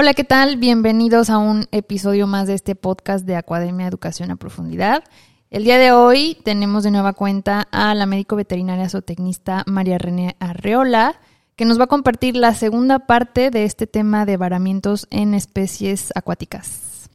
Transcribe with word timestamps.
Hola, 0.00 0.14
¿qué 0.14 0.22
tal? 0.22 0.58
Bienvenidos 0.58 1.28
a 1.28 1.38
un 1.38 1.66
episodio 1.72 2.28
más 2.28 2.46
de 2.46 2.54
este 2.54 2.76
podcast 2.76 3.26
de 3.26 3.34
Academia 3.34 3.88
Educación 3.88 4.30
a 4.30 4.36
Profundidad. 4.36 5.02
El 5.50 5.64
día 5.64 5.76
de 5.76 5.90
hoy 5.90 6.38
tenemos 6.44 6.84
de 6.84 6.92
nueva 6.92 7.14
cuenta 7.14 7.66
a 7.72 7.96
la 7.96 8.06
médico 8.06 8.36
veterinaria 8.36 8.88
zootecnista 8.88 9.64
María 9.66 9.98
René 9.98 10.36
Arreola, 10.38 11.20
que 11.56 11.64
nos 11.64 11.80
va 11.80 11.84
a 11.84 11.88
compartir 11.88 12.36
la 12.36 12.54
segunda 12.54 13.00
parte 13.00 13.50
de 13.50 13.64
este 13.64 13.88
tema 13.88 14.24
de 14.24 14.36
varamientos 14.36 15.08
en 15.10 15.34
especies 15.34 16.12
acuáticas. 16.14 17.10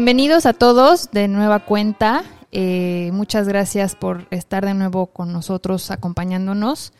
Bienvenidos 0.00 0.46
a 0.46 0.54
todos 0.54 1.10
de 1.10 1.28
nueva 1.28 1.66
cuenta. 1.66 2.24
Eh, 2.52 3.10
muchas 3.12 3.46
gracias 3.46 3.96
por 3.96 4.28
estar 4.30 4.64
de 4.64 4.72
nuevo 4.72 5.08
con 5.08 5.30
nosotros 5.30 5.90
acompañándonos. 5.90 6.94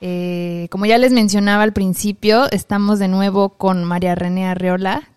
Eh, 0.00 0.68
como 0.70 0.86
ya 0.86 0.96
les 0.98 1.10
mencionaba 1.10 1.64
al 1.64 1.72
principio, 1.72 2.48
estamos 2.52 3.00
de 3.00 3.08
nuevo 3.08 3.48
con 3.58 3.82
María 3.82 4.14
René 4.14 4.46
Arreola. 4.46 5.08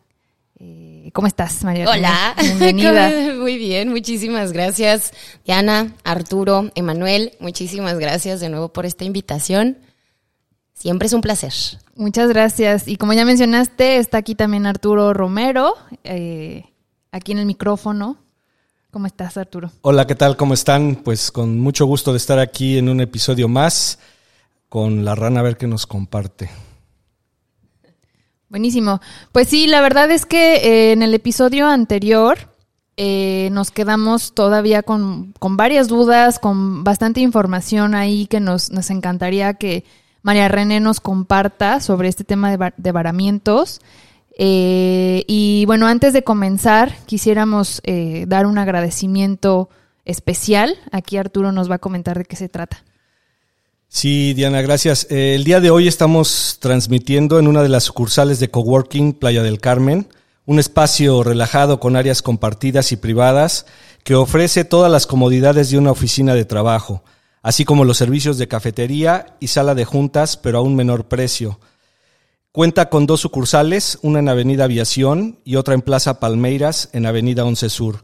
Eh, 0.59 1.11
¿Cómo 1.13 1.27
estás, 1.27 1.63
María 1.63 1.87
Hola. 1.87 2.33
Bienvenida. 2.41 3.11
Muy 3.37 3.59
bien, 3.59 3.89
muchísimas 3.89 4.51
gracias, 4.51 5.13
Diana, 5.45 5.93
Arturo, 6.03 6.71
Emanuel. 6.73 7.33
Muchísimas 7.39 7.99
gracias 7.99 8.39
de 8.39 8.49
nuevo 8.49 8.69
por 8.69 8.87
esta 8.87 9.05
invitación. 9.05 9.77
Siempre 10.73 11.05
es 11.05 11.13
un 11.13 11.21
placer. 11.21 11.53
Muchas 11.95 12.29
gracias. 12.29 12.87
Y 12.87 12.97
como 12.97 13.13
ya 13.13 13.25
mencionaste, 13.25 13.97
está 13.97 14.17
aquí 14.17 14.33
también 14.33 14.65
Arturo 14.65 15.13
Romero. 15.13 15.75
Eh, 16.03 16.63
aquí 17.17 17.33
en 17.33 17.39
el 17.39 17.45
micrófono. 17.45 18.17
¿Cómo 18.91 19.05
estás, 19.05 19.35
Arturo? 19.37 19.71
Hola, 19.81 20.07
¿qué 20.07 20.15
tal? 20.15 20.37
¿Cómo 20.37 20.53
están? 20.53 20.95
Pues 20.95 21.31
con 21.31 21.59
mucho 21.59 21.85
gusto 21.85 22.13
de 22.13 22.17
estar 22.17 22.39
aquí 22.39 22.77
en 22.77 22.87
un 22.87 23.01
episodio 23.01 23.47
más 23.49 23.99
con 24.69 25.03
la 25.03 25.15
rana 25.15 25.41
a 25.41 25.43
ver 25.43 25.57
qué 25.57 25.67
nos 25.67 25.85
comparte. 25.85 26.49
Buenísimo. 28.49 29.01
Pues 29.33 29.49
sí, 29.49 29.67
la 29.67 29.81
verdad 29.81 30.09
es 30.11 30.25
que 30.25 30.55
eh, 30.55 30.91
en 30.93 31.03
el 31.03 31.13
episodio 31.13 31.67
anterior 31.67 32.37
eh, 32.95 33.49
nos 33.51 33.71
quedamos 33.71 34.33
todavía 34.33 34.83
con, 34.83 35.33
con, 35.39 35.57
varias 35.57 35.89
dudas, 35.89 36.39
con 36.39 36.83
bastante 36.83 37.19
información 37.19 37.93
ahí 37.93 38.25
que 38.25 38.39
nos, 38.39 38.71
nos 38.71 38.89
encantaría 38.89 39.55
que 39.55 39.83
María 40.21 40.47
René 40.47 40.79
nos 40.79 41.01
comparta 41.01 41.81
sobre 41.81 42.07
este 42.07 42.23
tema 42.23 42.55
de, 42.55 42.73
de 42.77 42.91
varamientos. 42.91 43.81
Eh, 44.39 45.23
y 45.27 45.65
bueno, 45.65 45.87
antes 45.87 46.13
de 46.13 46.23
comenzar, 46.23 46.95
quisiéramos 47.07 47.81
eh, 47.83 48.25
dar 48.27 48.45
un 48.45 48.59
agradecimiento 48.59 49.67
especial. 50.05 50.75
Aquí 50.91 51.17
Arturo 51.17 51.51
nos 51.51 51.69
va 51.69 51.75
a 51.75 51.79
comentar 51.79 52.19
de 52.19 52.25
qué 52.25 52.35
se 52.35 52.47
trata. 52.47 52.83
Sí, 53.89 54.35
Diana, 54.35 54.61
gracias. 54.61 55.07
Eh, 55.09 55.33
el 55.33 55.43
día 55.43 55.59
de 55.59 55.71
hoy 55.71 55.87
estamos 55.87 56.57
transmitiendo 56.59 57.39
en 57.39 57.47
una 57.47 57.63
de 57.63 57.69
las 57.69 57.85
sucursales 57.85 58.39
de 58.39 58.49
Coworking 58.51 59.13
Playa 59.13 59.41
del 59.41 59.59
Carmen, 59.59 60.07
un 60.45 60.59
espacio 60.59 61.23
relajado 61.23 61.79
con 61.79 61.95
áreas 61.95 62.21
compartidas 62.21 62.91
y 62.91 62.97
privadas 62.97 63.65
que 64.03 64.13
ofrece 64.13 64.65
todas 64.65 64.91
las 64.91 65.07
comodidades 65.07 65.71
de 65.71 65.79
una 65.79 65.91
oficina 65.91 66.35
de 66.35 66.45
trabajo, 66.45 67.03
así 67.41 67.65
como 67.65 67.85
los 67.85 67.97
servicios 67.97 68.37
de 68.37 68.47
cafetería 68.47 69.35
y 69.39 69.47
sala 69.47 69.73
de 69.73 69.85
juntas, 69.85 70.37
pero 70.37 70.59
a 70.59 70.61
un 70.61 70.75
menor 70.75 71.07
precio 71.07 71.59
Cuenta 72.51 72.89
con 72.89 73.05
dos 73.05 73.21
sucursales, 73.21 73.99
una 74.01 74.19
en 74.19 74.29
Avenida 74.29 74.63
Aviación 74.63 75.39
y 75.43 75.57
otra 75.57 75.73
en 75.73 75.81
Plaza 75.81 76.19
Palmeiras, 76.19 76.89
en 76.93 77.05
Avenida 77.05 77.45
Once 77.45 77.69
Sur. 77.69 78.03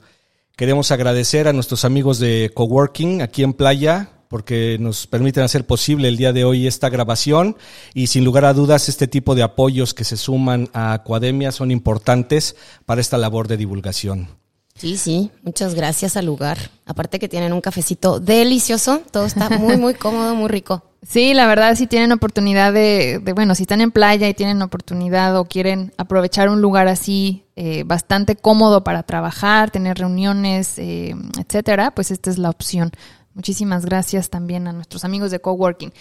Queremos 0.56 0.92
agradecer 0.92 1.48
a 1.48 1.54
nuestros 1.54 1.86
amigos 1.86 2.20
de 2.20 2.52
Coworking 2.54 3.24
aquí 3.24 3.42
en 3.42 3.54
Playa 3.54 4.12
porque 4.28 4.78
nos 4.80 5.08
permiten 5.08 5.44
hacer 5.44 5.66
posible 5.66 6.08
el 6.08 6.18
día 6.18 6.34
de 6.34 6.44
hoy 6.44 6.68
esta 6.68 6.90
grabación 6.90 7.56
y 7.94 8.08
sin 8.08 8.26
lugar 8.26 8.46
a 8.46 8.54
dudas 8.54 8.90
este 8.90 9.08
tipo 9.08 9.36
de 9.36 9.44
apoyos 9.44 9.94
que 9.94 10.04
se 10.04 10.18
suman 10.18 10.70
a 10.74 10.94
Acuademia 10.94 11.52
son 11.52 11.72
importantes 11.72 12.56
para 12.86 13.02
esta 13.02 13.18
labor 13.18 13.48
de 13.48 13.58
divulgación. 13.58 14.28
Sí, 14.76 14.98
sí, 14.98 15.32
muchas 15.44 15.76
gracias 15.76 16.18
al 16.18 16.26
lugar. 16.26 16.58
Aparte 16.86 17.20
que 17.20 17.30
tienen 17.30 17.54
un 17.54 17.62
cafecito 17.62 18.20
delicioso, 18.20 19.02
todo 19.12 19.26
está 19.26 19.50
muy, 19.50 19.78
muy 19.78 19.94
cómodo, 19.96 20.36
muy 20.36 20.50
rico. 20.50 20.84
Sí, 21.06 21.34
la 21.34 21.48
verdad, 21.48 21.76
si 21.76 21.86
tienen 21.86 22.14
oportunidad 22.14 22.72
de, 22.72 23.22
bueno, 23.36 23.56
si 23.56 23.64
están 23.64 23.82
en 23.82 23.92
playa 23.92 24.30
y 24.30 24.34
tienen 24.34 24.62
oportunidad 24.62 25.38
o 25.38 25.46
quieren 25.46 25.92
aprovechar 25.98 26.48
un 26.48 26.62
lugar 26.62 26.88
así 26.88 27.44
eh, 27.58 27.84
bastante 27.86 28.38
cómodo 28.38 28.86
para 28.86 29.04
trabajar, 29.04 29.70
tener 29.70 29.98
reuniones, 29.98 30.80
eh, 30.80 31.14
etcétera, 31.38 31.92
pues 31.92 32.10
esta 32.10 32.30
es 32.30 32.38
la 32.38 32.50
opción. 32.50 32.92
Muchísimas 33.36 33.86
gracias 33.86 34.30
también 34.30 34.68
a 34.68 34.74
nuestros 34.74 35.04
amigos 35.06 35.32
de 35.32 35.40
Coworking. 35.40 35.92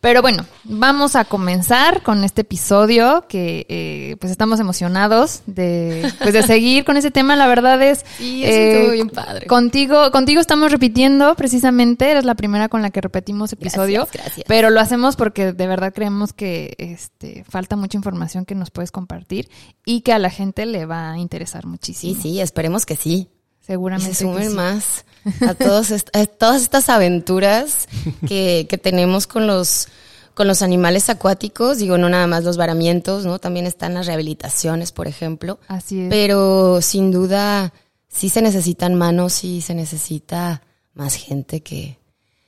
Pero 0.00 0.22
bueno, 0.22 0.46
vamos 0.62 1.16
a 1.16 1.24
comenzar 1.24 2.02
con 2.02 2.22
este 2.22 2.42
episodio 2.42 3.26
que 3.28 3.66
eh, 3.68 4.16
pues 4.20 4.30
estamos 4.30 4.60
emocionados 4.60 5.42
de, 5.46 6.08
pues 6.20 6.32
de 6.32 6.44
seguir 6.44 6.84
con 6.84 6.96
ese 6.96 7.10
tema. 7.10 7.34
La 7.34 7.48
verdad 7.48 7.82
es 7.82 8.04
sí, 8.18 8.44
eh, 8.44 8.88
bien 8.92 9.10
padre. 9.10 9.46
Contigo, 9.46 10.12
contigo 10.12 10.40
estamos 10.40 10.70
repitiendo 10.70 11.34
precisamente, 11.34 12.08
eres 12.08 12.24
la 12.24 12.36
primera 12.36 12.68
con 12.68 12.82
la 12.82 12.90
que 12.90 13.00
repetimos 13.00 13.52
episodio. 13.52 14.02
Gracias, 14.02 14.22
gracias. 14.22 14.46
Pero 14.46 14.70
lo 14.70 14.80
hacemos 14.80 15.16
porque 15.16 15.52
de 15.52 15.66
verdad 15.66 15.92
creemos 15.92 16.32
que 16.32 16.74
este 16.78 17.44
falta 17.48 17.74
mucha 17.74 17.96
información 17.98 18.44
que 18.44 18.54
nos 18.54 18.70
puedes 18.70 18.92
compartir 18.92 19.48
y 19.84 20.02
que 20.02 20.12
a 20.12 20.20
la 20.20 20.30
gente 20.30 20.66
le 20.66 20.86
va 20.86 21.12
a 21.12 21.18
interesar 21.18 21.66
muchísimo. 21.66 22.14
Sí, 22.14 22.20
sí, 22.20 22.40
esperemos 22.40 22.86
que 22.86 22.94
sí. 22.94 23.28
Seguramente. 23.66 24.12
Y 24.12 24.14
se 24.14 24.24
sumen 24.24 24.50
sí. 24.50 24.54
más 24.54 25.04
a, 25.46 25.54
todos 25.58 25.90
a 25.90 26.26
todas 26.26 26.62
estas 26.62 26.88
aventuras 26.88 27.88
que, 28.28 28.66
que, 28.68 28.78
tenemos 28.78 29.26
con 29.26 29.46
los, 29.46 29.88
con 30.34 30.46
los 30.46 30.62
animales 30.62 31.10
acuáticos. 31.10 31.78
Digo, 31.78 31.98
no 31.98 32.08
nada 32.08 32.26
más 32.26 32.44
los 32.44 32.56
varamientos, 32.56 33.24
¿no? 33.24 33.38
También 33.38 33.66
están 33.66 33.94
las 33.94 34.06
rehabilitaciones, 34.06 34.92
por 34.92 35.08
ejemplo. 35.08 35.58
Así 35.66 36.02
es. 36.02 36.10
Pero 36.10 36.80
sin 36.80 37.10
duda, 37.10 37.72
sí 38.08 38.28
se 38.28 38.40
necesitan 38.40 38.94
manos 38.94 39.42
y 39.42 39.60
se 39.62 39.74
necesita 39.74 40.62
más 40.94 41.14
gente 41.14 41.60
que, 41.60 41.98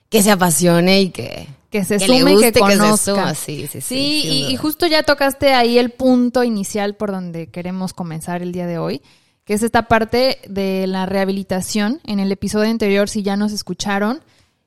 que 0.08 0.22
se 0.22 0.30
apasione 0.30 1.02
y 1.02 1.10
que, 1.10 1.48
que 1.70 1.84
se 1.84 1.98
sume, 1.98 2.32
guste, 2.32 2.52
que 2.52 2.60
conozca. 2.60 3.30
Que. 3.30 3.34
Sí, 3.34 3.60
sí, 3.62 3.66
sí. 3.66 3.80
sí 3.80 4.22
y, 4.24 4.52
y, 4.52 4.56
justo 4.56 4.86
ya 4.86 5.02
tocaste 5.02 5.52
ahí 5.52 5.78
el 5.78 5.90
punto 5.90 6.44
inicial 6.44 6.94
por 6.94 7.10
donde 7.10 7.48
queremos 7.48 7.92
comenzar 7.92 8.40
el 8.40 8.52
día 8.52 8.68
de 8.68 8.78
hoy 8.78 9.02
que 9.48 9.54
es 9.54 9.62
esta 9.62 9.88
parte 9.88 10.40
de 10.46 10.86
la 10.86 11.06
rehabilitación. 11.06 12.02
En 12.04 12.20
el 12.20 12.30
episodio 12.30 12.70
anterior, 12.70 13.08
si 13.08 13.22
ya 13.22 13.34
nos 13.38 13.52
escucharon, 13.52 14.20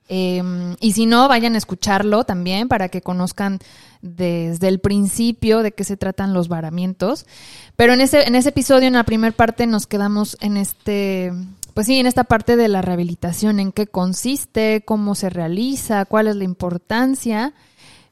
eh, 0.10 0.42
y 0.80 0.94
si 0.94 1.06
no, 1.06 1.28
vayan 1.28 1.54
a 1.54 1.60
escucharlo 1.60 2.24
también 2.24 2.68
para 2.68 2.90
que 2.90 3.04
conozcan 3.04 3.60
desde 4.02 4.70
el 4.70 4.80
principio 4.80 5.62
de 5.62 5.72
qué 5.74 5.84
se 5.84 5.98
tratan 5.98 6.34
los 6.34 6.48
varamientos. 6.48 7.28
Pero 7.76 7.94
en 7.94 8.02
ese, 8.02 8.28
en 8.28 8.34
ese 8.34 8.50
episodio, 8.50 8.88
en 8.88 8.94
la 8.94 9.04
primera 9.04 9.36
parte, 9.36 9.68
nos 9.68 9.86
quedamos 9.86 10.36
en 10.42 10.58
este, 10.58 11.32
pues 11.76 11.86
sí, 11.86 12.00
en 12.00 12.08
esta 12.08 12.24
parte 12.24 12.56
de 12.56 12.68
la 12.68 12.82
rehabilitación, 12.82 13.60
en 13.60 13.72
qué 13.72 13.86
consiste, 13.86 14.82
cómo 14.84 15.14
se 15.14 15.30
realiza, 15.30 16.06
cuál 16.06 16.28
es 16.28 16.36
la 16.38 16.44
importancia. 16.44 17.54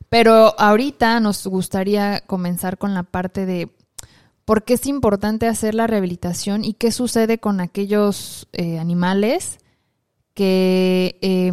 Pero 0.07 0.53
ahorita 0.59 1.19
nos 1.19 1.47
gustaría 1.47 2.21
comenzar 2.27 2.77
con 2.77 2.93
la 2.93 3.01
parte 3.01 3.47
de 3.47 3.69
por 4.49 4.63
qué 4.63 4.73
es 4.73 4.87
importante 4.87 5.45
hacer 5.45 5.75
la 5.75 5.85
rehabilitación 5.85 6.65
y 6.65 6.73
qué 6.73 6.91
sucede 6.91 7.37
con 7.37 7.61
aquellos 7.61 8.47
eh, 8.51 8.79
animales 8.79 9.59
que, 10.33 11.19
eh, 11.21 11.51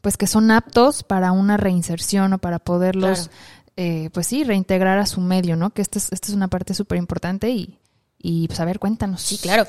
pues 0.00 0.16
que 0.16 0.28
son 0.28 0.52
aptos 0.52 1.02
para 1.02 1.32
una 1.32 1.56
reinserción 1.56 2.32
o 2.34 2.38
para 2.38 2.60
poderlos, 2.60 3.26
claro. 3.26 3.32
eh, 3.78 4.10
pues 4.12 4.28
sí, 4.28 4.44
reintegrar 4.44 5.00
a 5.00 5.06
su 5.06 5.20
medio, 5.20 5.56
¿no? 5.56 5.70
Que 5.70 5.82
esta 5.82 5.98
es, 5.98 6.12
esta 6.12 6.28
es 6.28 6.34
una 6.34 6.46
parte 6.46 6.72
súper 6.72 6.98
importante 6.98 7.50
y, 7.50 7.80
y, 8.16 8.46
pues 8.46 8.60
a 8.60 8.64
ver, 8.64 8.78
cuéntanos. 8.78 9.20
Sí, 9.20 9.38
claro. 9.38 9.66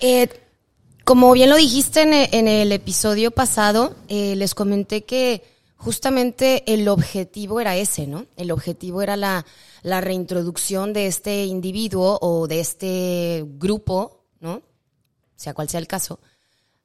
Eh, 0.00 0.28
como 1.04 1.30
bien 1.30 1.48
lo 1.48 1.54
dijiste 1.54 2.02
en 2.02 2.12
el, 2.12 2.28
en 2.32 2.48
el 2.48 2.72
episodio 2.72 3.30
pasado, 3.30 3.94
les 4.08 4.52
comenté 4.56 5.04
que 5.04 5.44
justamente 5.78 6.64
el 6.72 6.88
objetivo 6.88 7.60
era 7.60 7.76
ese, 7.76 8.06
¿no? 8.06 8.26
El 8.36 8.50
objetivo 8.50 9.00
era 9.00 9.16
la, 9.16 9.46
reintroducción 9.82 10.92
de 10.92 11.06
este 11.06 11.46
individuo 11.46 12.18
o 12.20 12.48
de 12.48 12.60
este 12.60 13.44
grupo, 13.46 14.24
¿no? 14.40 14.62
Sea 15.36 15.54
cual 15.54 15.68
sea 15.68 15.80
el 15.80 15.86
caso, 15.86 16.18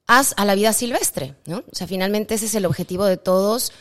a 0.06 0.44
la 0.44 0.54
vida 0.54 0.72
silvestre, 0.72 1.34
¿no? 1.46 1.58
O 1.58 1.74
sea, 1.74 1.86
finalmente 1.86 2.34
ese 2.34 2.46
es 2.46 2.54
el 2.54 2.66
objetivo 2.66 3.04
de 3.04 3.16
todos, 3.16 3.72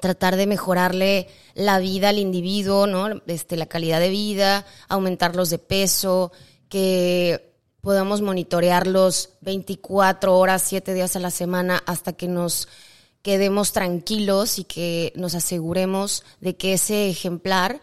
tratar 0.00 0.36
de 0.36 0.46
mejorarle 0.46 1.28
la 1.54 1.78
vida 1.78 2.08
al 2.08 2.18
individuo, 2.18 2.86
¿no? 2.86 3.20
Este, 3.26 3.56
la 3.56 3.66
calidad 3.66 4.00
de 4.00 4.08
vida, 4.08 4.64
aumentarlos 4.88 5.50
de 5.50 5.58
peso, 5.58 6.32
que 6.70 7.52
podamos 7.82 8.22
monitorearlos 8.22 9.30
24 9.42 10.38
horas, 10.38 10.62
7 10.62 10.94
días 10.94 11.14
a 11.14 11.20
la 11.20 11.30
semana 11.30 11.82
hasta 11.84 12.14
que 12.14 12.28
nos 12.28 12.68
quedemos 13.22 13.72
tranquilos 13.72 14.58
y 14.58 14.64
que 14.64 15.12
nos 15.16 15.34
aseguremos 15.34 16.24
de 16.40 16.56
que 16.56 16.74
ese 16.74 17.08
ejemplar 17.08 17.80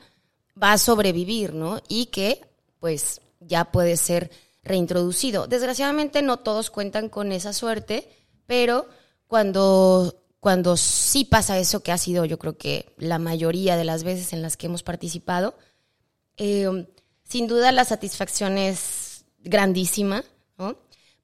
va 0.62 0.74
a 0.74 0.78
sobrevivir, 0.78 1.54
¿no? 1.54 1.82
Y 1.88 2.08
que, 2.08 2.46
pues, 2.80 3.22
ya 3.40 3.72
puede 3.72 3.98
ser 3.98 4.30
reintroducido. 4.64 5.48
Desgraciadamente 5.48 6.22
no 6.22 6.38
todos 6.38 6.70
cuentan 6.70 7.10
con 7.10 7.32
esa 7.32 7.54
suerte, 7.54 8.10
pero 8.46 8.88
cuando, 9.28 10.22
cuando 10.40 10.76
sí 10.76 11.26
pasa 11.26 11.58
eso, 11.58 11.82
que 11.82 11.92
ha 11.92 11.98
sido 11.98 12.26
yo 12.26 12.38
creo 12.38 12.58
que 12.58 12.94
la 12.98 13.20
mayoría 13.20 13.78
de 13.78 13.86
las 13.86 14.04
veces 14.04 14.34
en 14.34 14.42
las 14.42 14.58
que 14.58 14.68
hemos 14.68 14.84
participado, 14.84 15.56
eh, 16.38 16.88
sin 17.24 17.48
duda 17.48 17.72
la 17.72 17.86
satisfacción 17.86 18.58
es 18.58 19.26
grandísima, 19.40 20.24
¿no? 20.58 20.78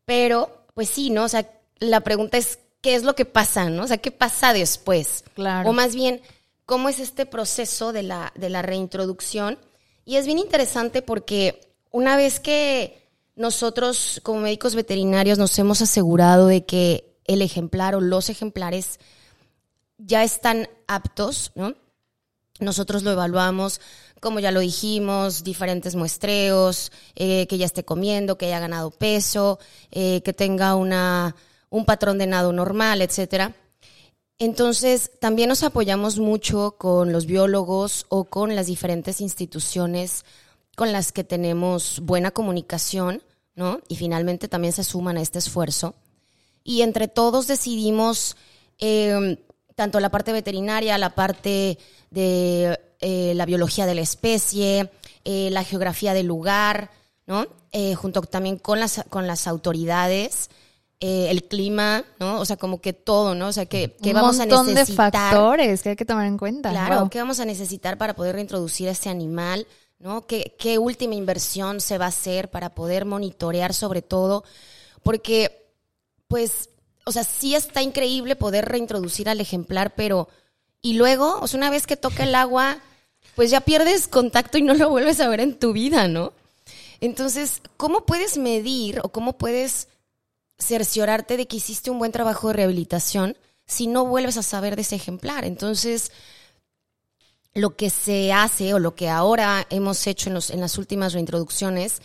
Pero, 0.05 0.65
pues 0.73 0.89
sí, 0.89 1.09
¿no? 1.09 1.23
O 1.23 1.29
sea, 1.29 1.49
la 1.79 2.01
pregunta 2.01 2.37
es, 2.37 2.59
¿qué 2.85 2.93
es 2.93 3.01
lo 3.01 3.15
que 3.15 3.25
pasa, 3.25 3.67
¿no? 3.71 3.85
O 3.85 3.87
sea, 3.87 3.97
¿qué 3.97 4.11
pasa 4.11 4.53
después? 4.53 5.23
Claro. 5.33 5.67
O 5.67 5.73
más 5.73 5.95
bien, 5.95 6.21
¿cómo 6.67 6.87
es 6.87 6.99
este 6.99 7.25
proceso 7.25 7.91
de 7.91 8.03
la, 8.03 8.31
de 8.35 8.51
la 8.51 8.61
reintroducción? 8.61 9.57
Y 10.05 10.17
es 10.17 10.27
bien 10.27 10.37
interesante 10.37 11.01
porque 11.01 11.59
una 11.89 12.15
vez 12.15 12.39
que 12.39 13.09
nosotros 13.35 14.21
como 14.21 14.41
médicos 14.41 14.75
veterinarios 14.75 15.39
nos 15.39 15.57
hemos 15.57 15.81
asegurado 15.81 16.45
de 16.45 16.63
que 16.63 17.17
el 17.23 17.41
ejemplar 17.41 17.95
o 17.95 18.01
los 18.01 18.29
ejemplares 18.29 18.99
ya 19.97 20.23
están 20.23 20.69
aptos, 20.87 21.53
¿no? 21.55 21.73
Nosotros 22.59 23.01
lo 23.01 23.11
evaluamos, 23.11 23.81
como 24.21 24.39
ya 24.39 24.51
lo 24.51 24.59
dijimos, 24.59 25.43
diferentes 25.43 25.95
muestreos, 25.95 26.91
eh, 27.15 27.47
que 27.47 27.57
ya 27.57 27.65
esté 27.65 27.83
comiendo, 27.83 28.37
que 28.37 28.45
haya 28.45 28.59
ganado 28.59 28.91
peso, 28.91 29.57
eh, 29.89 30.21
que 30.21 30.33
tenga 30.33 30.75
una, 30.75 31.35
un 31.75 31.85
patrón 31.85 32.17
de 32.17 32.25
nado 32.25 32.53
normal, 32.53 33.01
etcétera. 33.01 33.53
Entonces, 34.39 35.11
también 35.19 35.49
nos 35.49 35.63
apoyamos 35.63 36.19
mucho 36.19 36.75
con 36.77 37.11
los 37.11 37.25
biólogos 37.25 38.05
o 38.09 38.25
con 38.25 38.55
las 38.55 38.67
diferentes 38.67 39.19
instituciones 39.19 40.23
con 40.75 40.91
las 40.91 41.11
que 41.11 41.23
tenemos 41.23 42.01
buena 42.01 42.31
comunicación, 42.31 43.21
¿no? 43.55 43.79
Y 43.87 43.95
finalmente 43.95 44.47
también 44.47 44.73
se 44.73 44.83
suman 44.83 45.17
a 45.17 45.21
este 45.21 45.39
esfuerzo. 45.39 45.95
Y 46.63 46.81
entre 46.81 47.07
todos 47.07 47.47
decidimos 47.47 48.35
eh, 48.79 49.37
tanto 49.75 49.99
la 49.99 50.09
parte 50.09 50.31
veterinaria, 50.31 50.97
la 50.97 51.13
parte 51.15 51.77
de 52.09 52.79
eh, 52.99 53.33
la 53.35 53.45
biología 53.45 53.85
de 53.85 53.95
la 53.95 54.01
especie, 54.01 54.89
eh, 55.25 55.49
la 55.51 55.63
geografía 55.63 56.13
del 56.13 56.27
lugar, 56.27 56.91
¿no? 57.25 57.47
Eh, 57.71 57.95
junto 57.95 58.21
también 58.21 58.57
con 58.57 58.79
las, 58.79 59.03
con 59.09 59.27
las 59.27 59.47
autoridades, 59.47 60.49
eh, 60.99 61.27
el 61.29 61.43
clima, 61.43 62.03
¿no? 62.19 62.39
O 62.39 62.45
sea, 62.45 62.57
como 62.57 62.79
que 62.81 62.93
todo, 62.93 63.35
¿no? 63.35 63.47
O 63.47 63.51
sea, 63.53 63.65
que, 63.65 63.95
que 64.01 64.09
Un 64.09 64.15
vamos 64.15 64.35
a 64.39 64.43
montón 64.43 64.67
de 64.67 64.73
necesitar. 64.75 65.11
factores 65.11 65.83
que 65.83 65.89
hay 65.89 65.95
que 65.95 66.05
tomar 66.05 66.25
en 66.25 66.37
cuenta. 66.37 66.69
Claro, 66.71 67.01
Wow. 67.01 67.09
¿qué 67.09 67.19
vamos 67.19 67.39
a 67.39 67.45
necesitar 67.45 67.97
para 67.97 68.15
poder 68.15 68.35
reintroducir 68.35 68.87
a 68.87 68.91
este 68.91 69.09
animal? 69.09 69.67
¿No? 69.99 70.25
¿Qué, 70.27 70.55
¿Qué 70.59 70.77
última 70.77 71.15
inversión 71.15 71.79
se 71.81 71.97
va 71.97 72.05
a 72.05 72.09
hacer 72.09 72.49
para 72.49 72.75
poder 72.75 73.05
monitorear 73.05 73.73
sobre 73.73 74.01
todo? 74.01 74.43
Porque, 75.03 75.69
pues, 76.27 76.69
o 77.05 77.11
sea, 77.11 77.23
sí 77.23 77.55
está 77.55 77.81
increíble 77.81 78.35
poder 78.35 78.65
reintroducir 78.65 79.29
al 79.29 79.39
ejemplar, 79.39 79.95
pero, 79.95 80.27
y 80.81 80.93
luego, 80.93 81.39
o 81.41 81.47
sea, 81.47 81.57
una 81.57 81.69
vez 81.69 81.87
que 81.87 81.97
toca 81.97 82.23
el 82.23 82.35
agua, 82.35 82.77
pues 83.35 83.51
ya 83.51 83.61
pierdes 83.61 84.07
contacto 84.07 84.57
y 84.57 84.61
no 84.63 84.73
lo 84.73 84.89
vuelves 84.89 85.19
a 85.19 85.27
ver 85.29 85.39
en 85.39 85.57
tu 85.57 85.73
vida, 85.73 86.07
¿no? 86.07 86.33
Entonces, 87.01 87.61
¿cómo 87.77 88.05
puedes 88.05 88.37
medir 88.37 88.99
o 89.03 89.09
cómo 89.09 89.33
puedes 89.37 89.87
cerciorarte 90.57 91.37
de 91.37 91.47
que 91.47 91.57
hiciste 91.57 91.91
un 91.91 91.99
buen 91.99 92.11
trabajo 92.11 92.47
de 92.47 92.53
rehabilitación 92.55 93.37
si 93.65 93.87
no 93.87 94.05
vuelves 94.05 94.37
a 94.37 94.43
saber 94.43 94.75
de 94.75 94.83
ese 94.83 94.95
ejemplar? 94.95 95.45
Entonces, 95.45 96.11
lo 97.53 97.75
que 97.75 97.89
se 97.89 98.33
hace 98.33 98.73
o 98.73 98.79
lo 98.79 98.95
que 98.95 99.09
ahora 99.09 99.65
hemos 99.69 100.05
hecho 100.07 100.29
en, 100.29 100.35
los, 100.35 100.49
en 100.49 100.59
las 100.59 100.77
últimas 100.77 101.13
reintroducciones 101.13 102.01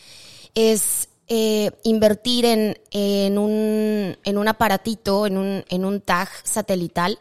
es 0.55 1.09
eh, 1.33 1.71
invertir 1.85 2.45
en, 2.45 2.77
en, 2.91 3.39
un, 3.39 4.19
en 4.25 4.39
un 4.39 4.49
aparatito, 4.49 5.27
en 5.27 5.37
un, 5.37 5.65
en 5.69 5.85
un 5.85 6.01
tag 6.01 6.29
satelital 6.43 7.19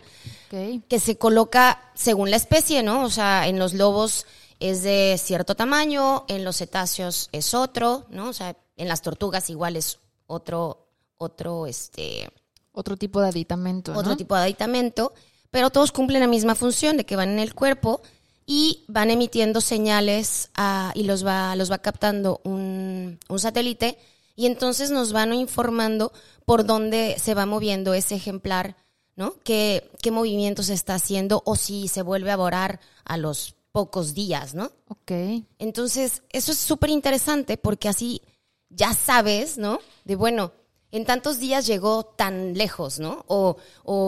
que 0.49 0.99
se 0.99 1.15
coloca 1.15 1.91
según 1.93 2.31
la 2.31 2.37
especie, 2.37 2.81
¿no? 2.81 3.03
O 3.03 3.11
sea, 3.11 3.47
en 3.47 3.59
los 3.59 3.75
lobos 3.75 4.25
es 4.59 4.81
de 4.81 5.19
cierto 5.23 5.53
tamaño, 5.53 6.25
en 6.27 6.43
los 6.43 6.57
cetáceos 6.57 7.29
es 7.31 7.53
otro, 7.53 8.05
¿no? 8.09 8.29
O 8.29 8.33
sea, 8.33 8.57
en 8.75 8.87
las 8.87 9.03
tortugas 9.03 9.51
igual 9.51 9.75
es 9.75 9.99
otro, 10.25 10.88
otro, 11.19 11.67
este, 11.67 12.27
Otro 12.71 12.97
tipo 12.97 13.21
de 13.21 13.27
aditamento, 13.29 13.93
¿no? 13.93 13.99
otro 13.99 14.17
tipo 14.17 14.35
de 14.35 14.41
aditamento, 14.41 15.13
pero 15.51 15.69
todos 15.69 15.91
cumplen 15.91 16.21
la 16.21 16.27
misma 16.27 16.55
función 16.55 16.97
de 16.97 17.05
que 17.05 17.15
van 17.15 17.29
en 17.29 17.39
el 17.39 17.53
cuerpo 17.53 18.01
y 18.45 18.83
van 18.87 19.11
emitiendo 19.11 19.61
señales 19.61 20.49
a- 20.55 20.91
y 20.95 21.03
los 21.03 21.23
va, 21.25 21.55
los 21.55 21.69
va 21.71 21.77
captando 21.79 22.41
un, 22.43 23.19
un 23.29 23.39
satélite 23.39 23.97
y 24.35 24.45
entonces 24.47 24.89
nos 24.91 25.11
van 25.13 25.33
informando 25.33 26.11
por 26.45 26.65
dónde 26.65 27.17
se 27.21 27.33
va 27.35 27.45
moviendo 27.45 27.93
ese 27.93 28.15
ejemplar, 28.15 28.75
¿no? 29.15 29.33
¿Qué, 29.43 29.91
qué 30.01 30.11
movimiento 30.11 30.63
se 30.63 30.73
está 30.73 30.95
haciendo 30.95 31.43
o 31.45 31.55
si 31.55 31.87
se 31.89 32.01
vuelve 32.01 32.31
a 32.31 32.37
vorar 32.37 32.79
a 33.03 33.17
los 33.17 33.55
pocos 33.71 34.13
días, 34.13 34.55
¿no? 34.55 34.71
Ok. 34.87 35.11
Entonces, 35.59 36.23
eso 36.31 36.51
es 36.53 36.57
súper 36.57 36.89
interesante 36.89 37.57
porque 37.57 37.89
así 37.89 38.21
ya 38.69 38.93
sabes, 38.93 39.57
¿no? 39.57 39.79
De 40.05 40.15
bueno, 40.15 40.53
en 40.91 41.05
tantos 41.05 41.39
días 41.39 41.67
llegó 41.67 42.03
tan 42.03 42.53
lejos, 42.57 42.99
¿no? 42.99 43.23
O, 43.27 43.57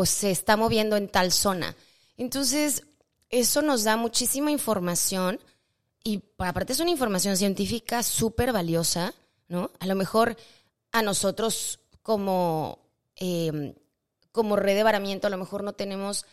se 0.06 0.32
está 0.32 0.58
moviendo 0.58 0.96
en 0.98 1.08
tal 1.08 1.32
zona. 1.32 1.76
Entonces, 2.18 2.84
eso 3.30 3.62
nos 3.62 3.84
da 3.84 3.98
muchísima 3.98 4.52
información 4.52 5.40
y 6.04 6.18
pa- 6.20 6.50
aparte 6.50 6.74
es 6.74 6.80
una 6.80 6.90
información 6.92 7.38
científica 7.38 8.04
súper 8.04 8.52
valiosa, 8.52 9.14
¿no? 9.48 9.70
A 9.80 9.86
lo 9.86 9.96
mejor 9.96 10.36
a 10.92 11.02
nosotros 11.02 11.80
como, 12.02 12.80
eh, 13.16 13.76
como 14.32 14.56
red 14.56 14.76
de 14.76 14.84
varamiento, 14.84 15.28
a 15.28 15.30
lo 15.30 15.38
mejor 15.38 15.64
no 15.64 15.74
tenemos 15.74 16.26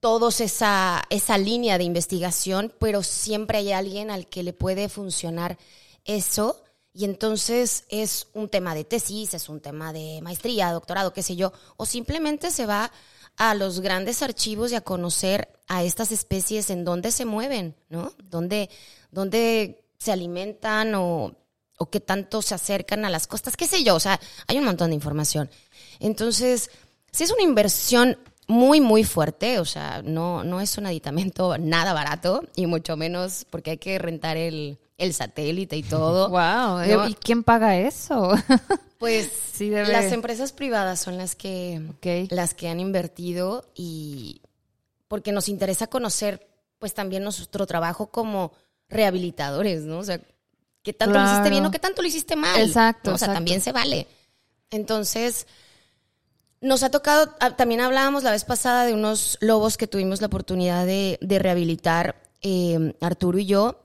todos 0.00 0.40
esa, 0.40 1.02
esa 1.10 1.38
línea 1.38 1.76
de 1.78 1.84
investigación, 1.84 2.72
pero 2.78 3.02
siempre 3.02 3.58
hay 3.58 3.72
alguien 3.72 4.10
al 4.10 4.26
que 4.28 4.42
le 4.42 4.52
puede 4.52 4.88
funcionar 4.88 5.58
eso. 6.04 6.62
Y 6.92 7.04
entonces 7.04 7.84
es 7.88 8.28
un 8.32 8.48
tema 8.48 8.74
de 8.74 8.84
tesis, 8.84 9.34
es 9.34 9.48
un 9.48 9.60
tema 9.60 9.92
de 9.92 10.20
maestría, 10.22 10.72
doctorado, 10.72 11.12
qué 11.12 11.22
sé 11.22 11.36
yo, 11.36 11.52
o 11.76 11.86
simplemente 11.86 12.50
se 12.50 12.66
va 12.66 12.90
a 13.36 13.54
los 13.54 13.80
grandes 13.80 14.22
archivos 14.22 14.72
y 14.72 14.74
a 14.74 14.80
conocer 14.80 15.48
a 15.68 15.84
estas 15.84 16.10
especies 16.10 16.70
en 16.70 16.84
dónde 16.84 17.12
se 17.12 17.24
mueven, 17.24 17.76
¿no? 17.88 18.12
Dónde, 18.24 18.68
dónde 19.12 19.84
se 19.98 20.10
alimentan 20.12 20.94
o, 20.96 21.36
o 21.78 21.90
qué 21.90 22.00
tanto 22.00 22.42
se 22.42 22.54
acercan 22.54 23.04
a 23.04 23.10
las 23.10 23.26
costas, 23.26 23.56
qué 23.56 23.66
sé 23.66 23.84
yo, 23.84 23.94
o 23.94 24.00
sea, 24.00 24.20
hay 24.48 24.58
un 24.58 24.64
montón 24.64 24.90
de 24.90 24.96
información. 24.96 25.48
Entonces, 26.00 26.70
sí 27.12 27.24
es 27.24 27.30
una 27.30 27.42
inversión 27.42 28.18
muy, 28.48 28.80
muy 28.80 29.04
fuerte, 29.04 29.60
o 29.60 29.64
sea, 29.64 30.02
no, 30.02 30.42
no 30.42 30.60
es 30.60 30.76
un 30.78 30.86
aditamento 30.86 31.56
nada 31.58 31.92
barato, 31.92 32.42
y 32.56 32.66
mucho 32.66 32.96
menos 32.96 33.46
porque 33.48 33.72
hay 33.72 33.78
que 33.78 33.98
rentar 33.98 34.36
el, 34.36 34.78
el 34.98 35.14
satélite 35.14 35.76
y 35.76 35.82
todo. 35.82 36.28
Wow. 36.30 37.08
¿Y 37.08 37.14
quién 37.14 37.42
paga 37.44 37.78
eso? 37.78 38.32
Pues 38.98 39.30
Sí, 39.52 39.70
debe- 39.70 39.92
las 39.92 40.10
empresas 40.12 40.50
privadas 40.52 40.98
son 40.98 41.16
las 41.18 41.36
que, 41.36 41.80
las 42.30 42.52
que 42.54 42.68
han 42.68 42.80
invertido 42.80 43.70
y 43.76 44.42
porque 45.06 45.30
nos 45.30 45.48
interesa 45.48 45.86
conocer 45.86 46.48
pues 46.80 46.94
también 46.94 47.22
nuestro 47.22 47.64
trabajo 47.66 48.08
como 48.10 48.52
rehabilitadores, 48.88 49.82
¿no? 49.82 49.98
O 49.98 50.02
sea, 50.04 50.20
qué 50.82 50.92
tanto 50.92 51.16
lo 51.16 51.24
hiciste 51.24 51.48
bien 51.50 51.64
o 51.64 51.70
qué 51.70 51.78
tanto 51.78 52.02
lo 52.02 52.08
hiciste 52.08 52.34
mal. 52.34 52.60
Exacto, 52.60 53.10
¿no? 53.10 53.14
O 53.14 53.18
sea, 53.18 53.26
exacto. 53.26 53.34
también 53.36 53.60
se 53.60 53.70
vale. 53.70 54.08
Entonces, 54.70 55.46
nos 56.60 56.82
ha 56.82 56.90
tocado, 56.90 57.32
ah, 57.38 57.54
también 57.56 57.80
hablábamos 57.80 58.24
la 58.24 58.32
vez 58.32 58.44
pasada 58.44 58.84
de 58.84 58.94
unos 58.94 59.38
lobos 59.40 59.76
que 59.76 59.86
tuvimos 59.86 60.20
la 60.20 60.26
oportunidad 60.26 60.86
de, 60.86 61.18
de 61.22 61.38
rehabilitar, 61.38 62.16
eh, 62.42 62.94
Arturo 63.00 63.38
y 63.38 63.46
yo, 63.46 63.80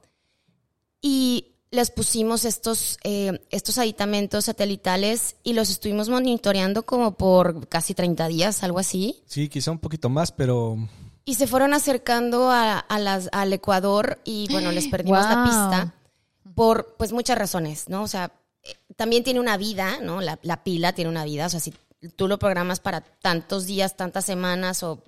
y 1.04 1.54
les 1.70 1.92
pusimos 1.92 2.46
estos, 2.46 2.98
eh, 3.04 3.40
estos 3.52 3.78
aditamentos 3.78 4.46
satelitales 4.46 5.36
y 5.44 5.54
los 5.54 5.70
estuvimos 5.70 6.08
monitoreando 6.08 6.84
como 6.84 7.18
por 7.18 7.68
casi 7.68 7.94
30 7.94 8.28
días, 8.28 8.64
algo 8.64 8.80
así. 8.80 9.22
Sí, 9.26 9.50
quizá 9.50 9.72
un 9.72 9.80
poquito 9.80 10.08
más, 10.08 10.32
pero 10.32 10.78
Y 11.26 11.36
se 11.36 11.46
fueron 11.46 11.74
acercando 11.74 12.50
a, 12.50 12.80
a 12.80 13.00
las, 13.00 13.28
al 13.32 13.52
Ecuador 13.52 14.20
y 14.24 14.48
bueno, 14.52 14.72
les 14.72 14.88
perdimos 14.88 15.26
la 15.26 15.44
pista 15.46 15.94
por 16.56 16.96
pues 16.96 17.12
muchas 17.12 17.38
razones, 17.38 17.90
¿no? 17.90 18.04
O 18.04 18.08
sea, 18.08 18.32
eh, 18.64 18.76
también 18.96 19.24
tiene 19.24 19.40
una 19.40 19.58
vida, 19.58 19.98
¿no? 20.02 20.22
La, 20.22 20.40
la 20.44 20.64
pila 20.64 20.94
tiene 20.94 21.10
una 21.10 21.26
vida, 21.26 21.48
o 21.48 21.50
sea, 21.50 21.60
si 21.60 21.74
tú 22.16 22.28
lo 22.28 22.40
programas 22.40 22.80
para 22.80 23.02
tantos 23.02 23.66
días, 23.66 23.98
tantas 23.98 24.26
semanas 24.26 24.84
o 24.84 25.04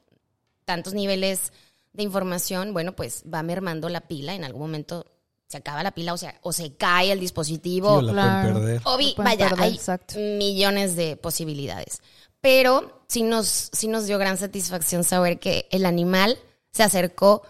tantos 0.65 0.93
niveles 0.93 1.53
de 1.93 2.03
información, 2.03 2.73
bueno, 2.73 2.95
pues 2.95 3.23
va 3.31 3.43
mermando 3.43 3.87
la 3.87 4.01
pila, 4.01 4.33
en 4.33 4.43
algún 4.43 4.61
momento 4.61 5.05
se 5.47 5.57
acaba 5.57 5.83
la 5.83 5.91
pila 5.91 6.13
o 6.13 6.17
sea, 6.17 6.37
o 6.41 6.51
se 6.51 6.75
cae 6.75 7.11
el 7.11 7.19
sí, 7.19 7.21
dispositivo. 7.21 7.89
o 7.93 8.01
la 8.01 8.11
Claro. 8.13 8.53
pueden 8.53 8.63
perder. 8.67 8.81
Obi, 8.85 9.09
Lo 9.09 9.15
pueden 9.15 9.31
vaya, 9.37 9.49
perder, 9.49 9.63
hay 9.65 9.73
exacto. 9.75 10.15
millones 10.19 10.95
de 10.95 11.17
posibilidades. 11.17 12.01
Pero 12.41 13.03
sí 13.07 13.23
nos, 13.23 13.69
sí 13.71 13.87
nos 13.87 14.05
dio 14.05 14.17
gran 14.17 14.37
satisfacción 14.37 15.03
saber 15.03 15.39
que 15.39 15.67
el 15.71 15.85
animal 15.85 16.37
se 16.71 16.83
acercó 16.83 17.41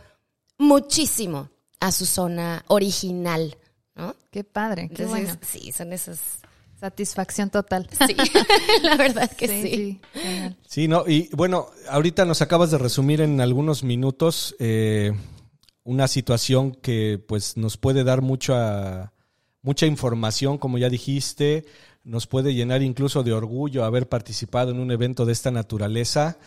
muchísimo 0.57 1.49
a 1.79 1.91
su 1.91 2.05
zona 2.05 2.63
original, 2.67 3.57
¿no? 3.95 4.15
Qué 4.31 4.43
padre, 4.43 4.87
qué 4.89 5.03
Entonces, 5.03 5.25
bueno. 5.25 5.39
sí, 5.41 5.71
son 5.71 5.93
esas. 5.93 6.19
Satisfacción 6.79 7.49
total. 7.49 7.87
Sí, 8.05 8.15
la 8.83 8.95
verdad 8.97 9.31
que 9.31 9.47
sí. 9.47 10.01
sí. 10.13 10.55
Sí, 10.67 10.87
no, 10.89 11.05
y 11.07 11.29
bueno, 11.31 11.67
ahorita 11.89 12.25
nos 12.25 12.41
acabas 12.41 12.69
de 12.69 12.77
resumir 12.77 13.21
en 13.21 13.39
algunos 13.39 13.83
minutos 13.83 14.55
eh, 14.59 15.13
una 15.85 16.07
situación 16.09 16.71
que 16.73 17.23
pues 17.25 17.55
nos 17.55 17.77
puede 17.77 18.03
dar 18.03 18.21
mucha, 18.21 19.13
mucha 19.61 19.85
información, 19.85 20.57
como 20.57 20.77
ya 20.77 20.89
dijiste, 20.89 21.65
nos 22.03 22.27
puede 22.27 22.53
llenar 22.53 22.81
incluso 22.81 23.23
de 23.23 23.31
orgullo 23.33 23.85
haber 23.85 24.09
participado 24.09 24.71
en 24.71 24.79
un 24.79 24.91
evento 24.91 25.25
de 25.25 25.31
esta 25.31 25.51
naturaleza. 25.51 26.37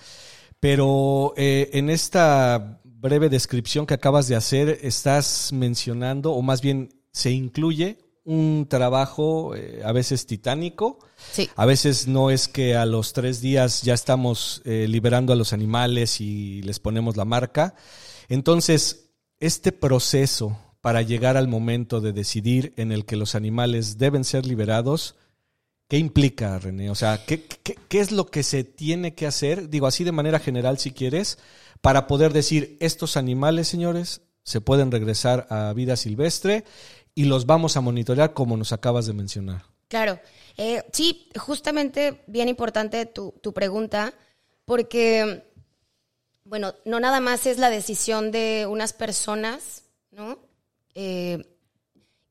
Pero 0.60 1.34
eh, 1.36 1.70
en 1.72 1.88
esta 1.88 2.80
breve 2.82 3.28
descripción 3.28 3.86
que 3.86 3.94
acabas 3.94 4.26
de 4.26 4.34
hacer, 4.34 4.80
estás 4.82 5.52
mencionando, 5.52 6.32
o 6.32 6.42
más 6.42 6.60
bien 6.60 6.88
se 7.12 7.30
incluye 7.30 7.98
un 8.24 8.66
trabajo 8.68 9.54
eh, 9.54 9.82
a 9.84 9.92
veces 9.92 10.26
titánico. 10.26 10.98
Sí. 11.32 11.48
A 11.54 11.64
veces 11.64 12.08
no 12.08 12.30
es 12.30 12.48
que 12.48 12.74
a 12.74 12.86
los 12.86 13.12
tres 13.12 13.40
días 13.40 13.82
ya 13.82 13.94
estamos 13.94 14.62
eh, 14.64 14.86
liberando 14.88 15.32
a 15.32 15.36
los 15.36 15.52
animales 15.52 16.20
y 16.20 16.60
les 16.62 16.80
ponemos 16.80 17.16
la 17.16 17.24
marca. 17.24 17.76
Entonces, 18.28 19.07
este 19.40 19.72
proceso 19.72 20.58
para 20.80 21.02
llegar 21.02 21.36
al 21.36 21.48
momento 21.48 22.00
de 22.00 22.12
decidir 22.12 22.72
en 22.76 22.92
el 22.92 23.04
que 23.04 23.16
los 23.16 23.34
animales 23.34 23.98
deben 23.98 24.24
ser 24.24 24.46
liberados, 24.46 25.16
¿qué 25.88 25.98
implica, 25.98 26.58
René? 26.58 26.90
O 26.90 26.94
sea, 26.94 27.24
¿qué, 27.26 27.46
es 27.90 28.12
lo 28.12 28.26
que 28.26 28.42
se 28.42 28.64
tiene 28.64 29.14
que 29.14 29.26
hacer? 29.26 29.68
Digo 29.68 29.86
así 29.86 30.04
de 30.04 30.12
manera 30.12 30.38
general, 30.38 30.78
si 30.78 30.92
quieres, 30.92 31.38
para 31.80 32.06
poder 32.06 32.32
decir, 32.32 32.76
estos 32.80 33.16
animales, 33.16 33.68
señores, 33.68 34.22
se 34.44 34.60
pueden 34.60 34.90
regresar 34.90 35.46
a 35.50 35.72
vida 35.72 35.96
silvestre 35.96 36.64
y 37.14 37.24
los 37.24 37.46
vamos 37.46 37.76
a 37.76 37.80
monitorear 37.80 38.32
como 38.32 38.56
nos 38.56 38.72
acabas 38.72 39.06
de 39.06 39.12
mencionar. 39.12 39.64
Claro. 39.88 40.20
Eh, 40.56 40.82
sí, 40.92 41.28
justamente 41.36 42.22
bien 42.26 42.48
importante 42.48 43.06
tu, 43.06 43.34
tu 43.42 43.52
pregunta, 43.52 44.14
porque, 44.64 45.44
bueno, 46.48 46.74
no 46.84 46.98
nada 46.98 47.20
más 47.20 47.46
es 47.46 47.58
la 47.58 47.70
decisión 47.70 48.30
de 48.30 48.66
unas 48.66 48.92
personas, 48.92 49.82
¿no? 50.10 50.38
Eh, 50.94 51.44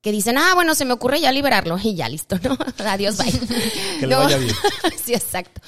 que 0.01 0.11
dicen, 0.11 0.37
ah, 0.37 0.53
bueno, 0.55 0.73
se 0.73 0.85
me 0.85 0.93
ocurre 0.93 1.19
ya 1.21 1.31
liberarlo 1.31 1.77
y 1.81 1.95
ya 1.95 2.09
listo, 2.09 2.37
¿no? 2.43 2.57
Adiós, 2.85 3.17
bye. 3.17 3.31
Que 3.99 4.07
le 4.07 4.15
vaya 4.15 4.37
bien. 4.37 4.55
sí, 5.05 5.13
exacto. 5.13 5.61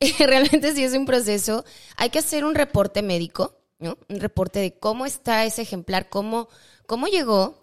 Eh, 0.00 0.14
Realmente 0.18 0.74
sí 0.74 0.82
es 0.82 0.94
un 0.94 1.06
proceso. 1.06 1.64
Hay 1.96 2.10
que 2.10 2.18
hacer 2.18 2.44
un 2.44 2.54
reporte 2.54 3.02
médico, 3.02 3.56
¿no? 3.78 3.96
Un 4.08 4.20
reporte 4.20 4.58
de 4.58 4.78
cómo 4.78 5.06
está 5.06 5.44
ese 5.44 5.62
ejemplar, 5.62 6.08
cómo, 6.08 6.48
cómo 6.86 7.06
llegó, 7.06 7.62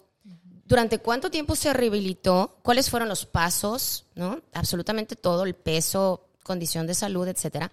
durante 0.64 1.00
cuánto 1.00 1.30
tiempo 1.30 1.56
se 1.56 1.72
rehabilitó, 1.72 2.56
cuáles 2.62 2.88
fueron 2.88 3.08
los 3.08 3.26
pasos, 3.26 4.06
¿no? 4.14 4.40
Absolutamente 4.52 5.16
todo, 5.16 5.44
el 5.44 5.54
peso, 5.54 6.28
condición 6.44 6.86
de 6.86 6.94
salud, 6.94 7.28
etcétera. 7.28 7.70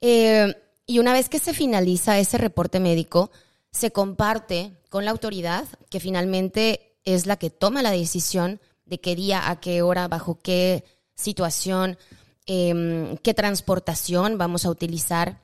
Eh, 0.00 0.52
y 0.86 0.98
una 0.98 1.12
vez 1.12 1.28
que 1.28 1.38
se 1.38 1.54
finaliza 1.54 2.18
ese 2.18 2.38
reporte 2.38 2.80
médico, 2.80 3.30
se 3.70 3.90
comparte 3.90 4.72
con 4.90 5.04
la 5.04 5.10
autoridad, 5.10 5.66
que 5.90 6.00
finalmente 6.00 6.96
es 7.04 7.26
la 7.26 7.36
que 7.36 7.50
toma 7.50 7.82
la 7.82 7.90
decisión 7.90 8.60
de 8.84 9.00
qué 9.00 9.16
día, 9.16 9.48
a 9.48 9.60
qué 9.60 9.82
hora, 9.82 10.08
bajo 10.08 10.38
qué 10.40 10.84
situación, 11.14 11.98
eh, 12.46 13.16
qué 13.22 13.34
transportación 13.34 14.38
vamos 14.38 14.64
a 14.64 14.70
utilizar. 14.70 15.42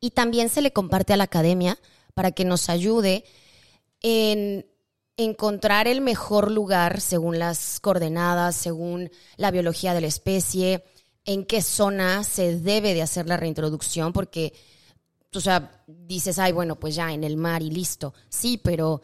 Y 0.00 0.10
también 0.10 0.48
se 0.48 0.62
le 0.62 0.72
comparte 0.72 1.12
a 1.12 1.16
la 1.16 1.24
academia 1.24 1.78
para 2.14 2.32
que 2.32 2.44
nos 2.44 2.70
ayude 2.70 3.24
en 4.00 4.66
encontrar 5.16 5.86
el 5.86 6.00
mejor 6.00 6.50
lugar 6.50 7.00
según 7.00 7.38
las 7.38 7.80
coordenadas, 7.80 8.56
según 8.56 9.10
la 9.36 9.50
biología 9.50 9.92
de 9.92 10.00
la 10.00 10.06
especie, 10.06 10.84
en 11.30 11.44
qué 11.44 11.62
zona 11.62 12.24
se 12.24 12.58
debe 12.58 12.92
de 12.92 13.02
hacer 13.02 13.28
la 13.28 13.36
reintroducción, 13.36 14.12
porque, 14.12 14.52
o 15.32 15.40
sea, 15.40 15.84
dices, 15.86 16.40
ay, 16.40 16.50
bueno, 16.50 16.74
pues 16.74 16.96
ya 16.96 17.12
en 17.12 17.22
el 17.22 17.36
mar 17.36 17.62
y 17.62 17.70
listo. 17.70 18.14
Sí, 18.28 18.60
pero 18.60 19.00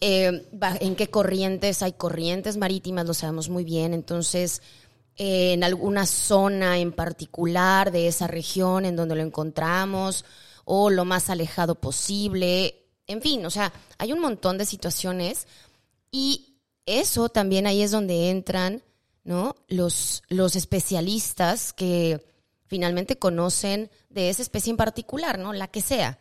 eh, 0.00 0.48
en 0.80 0.96
qué 0.96 1.08
corrientes 1.08 1.84
hay 1.84 1.92
corrientes 1.92 2.56
marítimas, 2.56 3.06
lo 3.06 3.14
sabemos 3.14 3.48
muy 3.48 3.62
bien, 3.62 3.94
entonces 3.94 4.60
eh, 5.14 5.52
en 5.52 5.62
alguna 5.62 6.04
zona 6.04 6.78
en 6.78 6.90
particular 6.90 7.92
de 7.92 8.08
esa 8.08 8.26
región 8.26 8.84
en 8.84 8.96
donde 8.96 9.14
lo 9.14 9.22
encontramos 9.22 10.24
o 10.64 10.90
lo 10.90 11.04
más 11.04 11.30
alejado 11.30 11.76
posible. 11.76 12.88
En 13.06 13.22
fin, 13.22 13.46
o 13.46 13.50
sea, 13.50 13.72
hay 13.98 14.12
un 14.12 14.18
montón 14.18 14.58
de 14.58 14.66
situaciones 14.66 15.46
y 16.10 16.56
eso 16.86 17.28
también 17.28 17.68
ahí 17.68 17.82
es 17.82 17.92
donde 17.92 18.30
entran 18.30 18.82
¿no? 19.28 19.56
los, 19.68 20.22
los 20.30 20.56
especialistas 20.56 21.74
que 21.74 22.24
finalmente 22.66 23.18
conocen 23.18 23.90
de 24.08 24.30
esa 24.30 24.40
especie 24.40 24.70
en 24.70 24.78
particular, 24.78 25.38
¿no? 25.38 25.52
La 25.52 25.68
que 25.68 25.82
sea. 25.82 26.18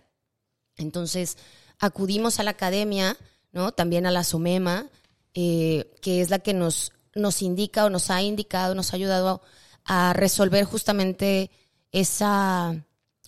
Entonces, 0.75 1.37
acudimos 1.79 2.41
a 2.41 2.43
la 2.43 2.51
academia, 2.51 3.15
¿no? 3.53 3.71
También 3.71 4.07
a 4.07 4.11
la 4.11 4.25
SOMEMA, 4.25 4.89
eh, 5.33 5.95
que 6.01 6.19
es 6.19 6.29
la 6.29 6.39
que 6.39 6.53
nos, 6.53 6.91
nos 7.15 7.41
indica 7.41 7.85
o 7.85 7.89
nos 7.89 8.11
ha 8.11 8.21
indicado, 8.21 8.75
nos 8.75 8.91
ha 8.91 8.97
ayudado 8.97 9.41
a 9.85 10.11
resolver 10.11 10.65
justamente 10.65 11.49
esa, 11.93 12.75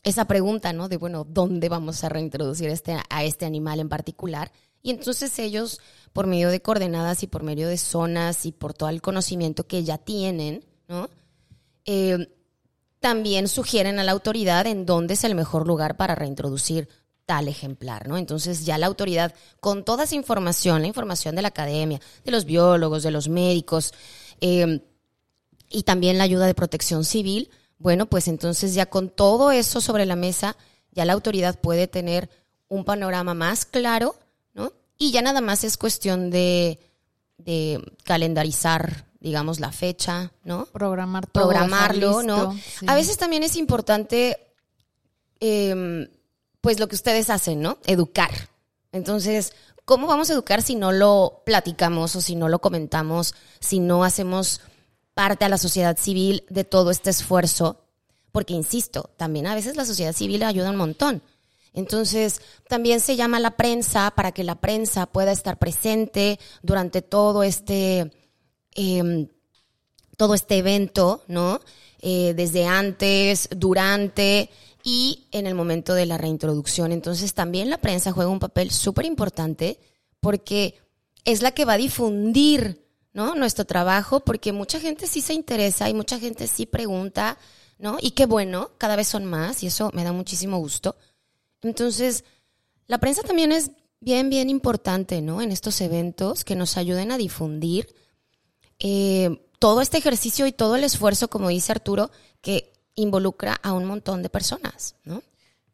esa 0.04 0.26
pregunta, 0.26 0.74
¿no? 0.74 0.90
De, 0.90 0.98
bueno, 0.98 1.24
¿dónde 1.24 1.70
vamos 1.70 2.04
a 2.04 2.10
reintroducir 2.10 2.68
este, 2.68 2.98
a 3.10 3.24
este 3.24 3.46
animal 3.46 3.80
en 3.80 3.88
particular? 3.88 4.52
Y 4.82 4.92
entonces 4.92 5.40
ellos, 5.40 5.80
por 6.14 6.28
medio 6.28 6.50
de 6.50 6.62
coordenadas 6.62 7.24
y 7.24 7.28
por 7.28 7.44
medio 7.44 7.68
de 7.68 7.78
zonas 7.78 8.46
y 8.46 8.52
por 8.52 8.74
todo 8.74 8.90
el 8.90 9.02
conocimiento 9.02 9.68
que 9.68 9.84
ya 9.84 9.98
tienen, 9.98 10.66
¿no? 10.88 11.10
Eh, 11.86 12.28
también 13.00 13.48
sugieren 13.48 14.00
a 14.00 14.04
la 14.04 14.12
autoridad 14.12 14.68
en 14.68 14.86
dónde 14.86 15.14
es 15.14 15.24
el 15.24 15.36
mejor 15.36 15.68
lugar 15.68 15.96
para 15.96 16.16
reintroducir 16.16 16.90
tal 17.26 17.48
ejemplar, 17.48 18.08
¿no? 18.08 18.18
Entonces 18.18 18.66
ya 18.66 18.78
la 18.78 18.88
autoridad, 18.88 19.34
con 19.60 19.86
toda 19.86 20.06
esa 20.06 20.16
información, 20.16 20.82
la 20.82 20.88
información 20.88 21.36
de 21.36 21.44
la 21.44 21.50
academia, 21.50 22.02
de 22.26 22.32
los 22.32 22.46
biólogos, 22.46 23.04
de 23.04 23.12
los 23.12 23.30
médicos, 23.30 23.94
eh, 24.42 24.82
y 25.70 25.84
también 25.84 26.18
la 26.18 26.24
ayuda 26.24 26.48
de 26.48 26.56
protección 26.56 27.06
civil, 27.06 27.50
bueno, 27.78 28.08
pues 28.08 28.28
entonces 28.28 28.74
ya 28.74 28.88
con 28.88 29.10
todo 29.10 29.52
eso 29.52 29.80
sobre 29.80 30.06
la 30.06 30.16
mesa, 30.16 30.58
ya 30.92 31.06
la 31.06 31.14
autoridad 31.14 31.60
puede 31.60 31.88
tener 31.88 32.30
un 32.68 32.84
panorama 32.84 33.34
más 33.34 33.66
claro. 33.66 34.16
Y 35.00 35.12
ya 35.12 35.22
nada 35.22 35.42
más 35.42 35.64
es 35.64 35.78
cuestión 35.78 36.30
de, 36.30 36.78
de 37.38 37.82
calendarizar, 38.04 39.06
digamos, 39.22 39.60
la 39.60 39.72
fecha, 39.72 40.34
¿no? 40.44 40.66
Programar 40.66 41.26
todo. 41.26 41.46
programarlo, 41.46 42.22
¿no? 42.22 42.54
sí. 42.54 42.86
A 42.88 42.94
veces 42.96 43.18
también 43.18 43.44
es 43.44 43.56
importante, 43.56 44.38
eh, 45.40 46.10
pues 46.62 46.80
lo 46.80 46.90
que 46.90 46.96
ustedes 46.96 47.30
hacen, 47.30 47.62
¿no? 47.62 47.78
Educar. 47.86 48.50
Entonces, 48.92 49.54
¿cómo 49.86 50.06
vamos 50.06 50.30
a 50.30 50.34
educar 50.34 50.62
si 50.62 50.76
no 50.76 50.92
lo 50.92 51.44
platicamos 51.46 52.16
o 52.18 52.22
si 52.22 52.36
no 52.36 52.50
lo 52.50 52.60
comentamos, 52.60 53.36
si 53.62 53.80
no 53.80 54.04
hacemos 54.04 54.60
parte 55.14 55.46
a 55.46 55.50
la 55.50 55.58
sociedad 55.58 55.98
civil 55.98 56.44
de 56.50 56.66
todo 56.66 56.92
este 56.92 57.10
esfuerzo? 57.10 57.86
Porque, 58.34 58.54
insisto, 58.54 59.12
también 59.18 59.48
a 59.48 59.56
veces 59.56 59.76
la 59.78 59.86
sociedad 59.86 60.14
civil 60.14 60.44
ayuda 60.44 60.72
un 60.72 60.76
montón. 60.76 61.24
Entonces, 61.74 62.42
también 62.68 63.00
se 63.00 63.16
llama 63.16 63.40
la 63.40 63.58
prensa 63.58 64.12
para 64.12 64.32
que 64.32 64.44
la 64.44 64.56
prensa 64.56 65.06
pueda 65.06 65.32
estar 65.32 65.58
presente 65.58 66.40
durante 66.62 67.02
todo 67.02 67.44
este... 67.44 68.12
em, 68.76 69.28
todo 70.18 70.34
este 70.34 70.58
evento, 70.58 71.24
¿no? 71.28 71.62
Eh, 72.02 72.34
desde 72.36 72.66
antes, 72.66 73.48
durante 73.56 74.50
y 74.84 75.28
en 75.32 75.48
el 75.48 75.56
momento 75.56 75.94
de 75.94 76.06
la 76.06 76.18
reintroducción. 76.18 76.92
Entonces 76.92 77.34
también 77.34 77.70
la 77.70 77.80
prensa 77.80 78.12
juega 78.12 78.30
un 78.30 78.40
papel 78.40 78.72
súper 78.72 79.06
importante 79.06 79.80
porque 80.20 80.76
es 81.26 81.42
la 81.42 81.52
que 81.52 81.66
va 81.66 81.74
a 81.74 81.78
difundir, 81.78 82.86
¿no? 83.14 83.36
Nuestro 83.36 83.66
trabajo, 83.66 84.22
porque 84.22 84.52
mucha 84.54 84.80
gente 84.80 85.08
sí 85.08 85.22
se 85.22 85.34
interesa 85.34 85.90
y 85.90 85.94
mucha 85.94 86.20
gente 86.20 86.48
sí 86.48 86.66
pregunta, 86.66 87.38
¿no? 87.78 87.98
Y 88.02 88.12
qué 88.12 88.26
bueno, 88.26 88.72
cada 88.78 88.96
vez 88.96 89.08
son 89.08 89.26
más 89.26 89.64
y 89.64 89.68
eso 89.68 89.92
me 89.94 90.04
da 90.04 90.12
muchísimo 90.12 90.58
gusto. 90.58 90.96
Entonces, 91.62 92.24
la 92.88 92.98
prensa 93.00 93.22
también 93.24 93.52
es 93.52 93.72
bien, 94.00 94.30
bien 94.30 94.50
importante, 94.50 95.22
¿no? 95.22 95.42
En 95.42 95.52
estos 95.52 95.82
eventos 95.82 96.44
que 96.44 96.56
nos 96.56 96.78
ayuden 96.78 97.12
a 97.12 97.18
difundir 97.18 97.94
eh, 98.80 99.46
todo 99.60 99.82
este 99.82 99.98
ejercicio 99.98 100.48
y 100.48 100.52
todo 100.52 100.76
el 100.76 100.84
esfuerzo, 100.84 101.30
como 101.30 101.50
dice 101.50 101.72
Arturo, 101.72 102.12
que 102.42 102.72
involucra 102.96 103.56
a 103.62 103.74
un 103.74 103.86
montón 103.86 104.24
de 104.24 104.30
personas, 104.30 104.96
¿no? 105.04 105.22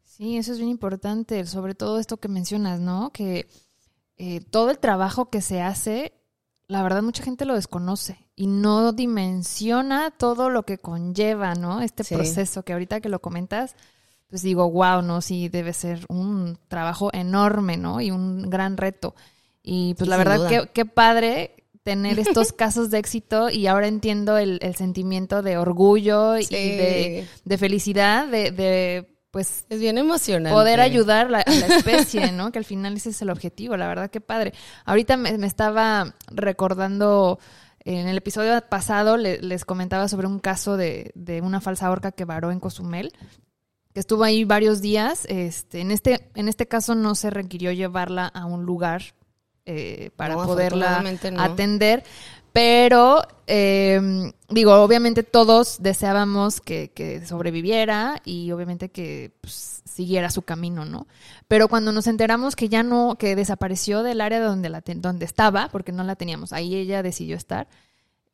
Sí, 0.04 0.36
eso 0.38 0.52
es 0.52 0.58
bien 0.58 0.70
importante, 0.70 1.44
sobre 1.46 1.74
todo 1.74 1.98
esto 1.98 2.16
que 2.16 2.28
mencionas, 2.28 2.80
¿no? 2.80 3.12
Que 3.12 3.48
eh, 4.16 4.40
todo 4.40 4.70
el 4.70 4.78
trabajo 4.78 5.28
que 5.30 5.40
se 5.42 5.60
hace, 5.60 6.12
la 6.68 6.82
verdad 6.82 7.02
mucha 7.02 7.22
gente 7.22 7.44
lo 7.44 7.54
desconoce 7.54 8.18
y 8.34 8.46
no 8.46 8.92
dimensiona 8.92 10.10
todo 10.10 10.48
lo 10.50 10.64
que 10.64 10.78
conlleva, 10.78 11.54
¿no? 11.54 11.80
Este 11.82 12.02
Sí. 12.02 12.14
proceso 12.14 12.62
que 12.64 12.72
ahorita 12.72 13.00
que 13.00 13.08
lo 13.08 13.20
comentas, 13.20 13.76
pues 14.28 14.42
digo, 14.42 14.70
wow, 14.70 15.02
¿no? 15.02 15.20
Sí, 15.20 15.48
debe 15.48 15.72
ser 15.72 16.04
un 16.08 16.58
trabajo 16.68 17.10
enorme, 17.12 17.76
¿no? 17.76 18.00
Y 18.00 18.10
un 18.10 18.50
gran 18.50 18.76
reto. 18.76 19.14
Y 19.62 19.94
pues 19.94 20.06
Sí, 20.06 20.10
la 20.10 20.16
verdad, 20.16 20.48
qué, 20.48 20.68
qué 20.72 20.84
padre 20.84 21.54
tener 21.82 22.18
estos 22.18 22.52
casos 22.52 22.90
de 22.90 22.98
éxito 22.98 23.48
y 23.50 23.66
ahora 23.68 23.86
entiendo 23.86 24.38
el, 24.38 24.58
el 24.62 24.74
sentimiento 24.74 25.42
de 25.42 25.56
orgullo 25.58 26.36
y 26.38 26.46
de, 26.46 27.26
de 27.44 27.58
felicidad, 27.58 28.26
de, 28.26 28.50
de 28.50 29.12
pues 29.30 29.66
Es 29.68 29.80
bien 29.80 29.98
emocionante. 29.98 30.54
poder 30.54 30.80
ayudar 30.80 31.30
la- 31.30 31.40
a 31.40 31.50
la 31.50 31.66
especie, 31.66 32.32
¿no? 32.32 32.50
Que 32.52 32.58
al 32.58 32.64
final 32.64 32.96
ese 32.96 33.10
es 33.10 33.20
el 33.22 33.30
objetivo, 33.30 33.76
la 33.76 33.86
verdad 33.86 34.10
que 34.10 34.20
padre. 34.20 34.52
Ahorita 34.84 35.16
me, 35.16 35.36
me 35.38 35.46
estaba 35.46 36.14
recordando, 36.60 37.38
en 37.84 38.08
el 38.08 38.16
episodio 38.16 38.60
pasado 38.68 39.16
le- 39.16 39.40
les 39.42 39.64
comentaba 39.64 40.08
sobre 40.08 40.26
un 40.26 40.38
caso 40.40 40.76
de, 40.76 41.12
de 41.14 41.40
una 41.42 41.60
falsa 41.60 41.90
orca 41.90 42.12
que 42.12 42.24
varó 42.24 42.50
en 42.50 42.60
Cozumel, 42.60 43.12
que 43.96 44.00
estuvo 44.00 44.24
ahí 44.24 44.44
varios 44.44 44.82
días. 44.82 45.24
Este, 45.26 45.80
en, 45.80 45.90
este, 45.90 46.28
en 46.34 46.50
este 46.50 46.68
caso 46.68 46.94
no 46.94 47.14
se 47.14 47.30
requirió 47.30 47.72
llevarla 47.72 48.26
a 48.26 48.44
un 48.44 48.66
lugar 48.66 49.14
eh, 49.64 50.10
para 50.16 50.34
No, 50.34 50.44
poderla 50.44 51.02
no. 51.32 51.40
atender. 51.40 52.04
Pero, 52.52 53.22
eh, 53.46 53.98
digo, 54.50 54.74
obviamente 54.74 55.22
todos 55.22 55.78
deseábamos 55.80 56.60
que, 56.60 56.90
que 56.94 57.24
sobreviviera 57.24 58.20
y 58.22 58.52
obviamente 58.52 58.90
que 58.90 59.32
pues, 59.40 59.80
siguiera 59.86 60.28
su 60.28 60.42
camino, 60.42 60.84
¿no? 60.84 61.06
Pero 61.48 61.68
cuando 61.68 61.90
nos 61.90 62.06
enteramos 62.06 62.54
que 62.54 62.68
ya 62.68 62.82
no, 62.82 63.16
que 63.18 63.34
desapareció 63.34 64.02
del 64.02 64.20
área 64.20 64.42
donde, 64.42 64.68
la 64.68 64.82
donde 64.96 65.24
estaba, 65.24 65.70
porque 65.72 65.92
no 65.92 66.04
la 66.04 66.16
teníamos, 66.16 66.52
ahí 66.52 66.74
ella 66.74 67.02
decidió 67.02 67.34
estar, 67.34 67.66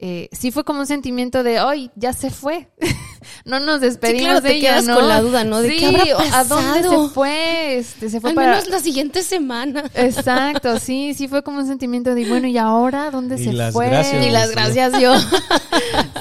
eh, 0.05 0.29
sí 0.33 0.51
fue 0.51 0.65
como 0.65 0.81
un 0.81 0.87
sentimiento 0.87 1.45
de, 1.45 1.61
hoy 1.61 1.93
ya 1.95 2.13
se 2.13 2.31
fue. 2.31 2.69
no 3.45 3.61
nos 3.61 3.81
despedimos 3.81 4.23
claro, 4.25 4.41
de 4.41 4.49
te 4.51 4.57
ella, 4.57 4.69
quedas 4.71 4.85
¿no? 4.87 4.97
con 4.97 5.09
la 5.09 5.21
duda, 5.21 5.45
¿no? 5.45 5.63
De 5.63 5.71
sí, 5.71 5.77
qué 5.77 5.87
habrá 5.87 6.39
¿a 6.41 6.45
dónde 6.45 6.81
pasado? 6.83 7.09
se 7.09 7.15
fue? 7.15 7.77
Este, 7.79 8.11
se 8.11 8.21
fue 8.21 8.31
Al 8.31 8.35
para... 8.35 8.51
menos 8.51 8.69
la 8.69 8.81
siguiente 8.81 9.23
semana. 9.23 9.85
Exacto, 9.95 10.79
sí, 10.81 11.15
sí 11.15 11.29
fue 11.29 11.45
como 11.45 11.59
un 11.61 11.69
sentimiento 11.69 12.17
de, 12.17 12.29
bueno, 12.29 12.49
¿y 12.49 12.59
ahora 12.59 13.13
dónde 13.13 13.41
Y 13.41 13.45
se 13.45 13.53
las 13.53 13.73
fue? 13.73 13.87
gracias. 13.87 14.27
Y 14.27 14.31
las 14.31 14.51
gracias 14.51 14.93
yo. 15.01 15.15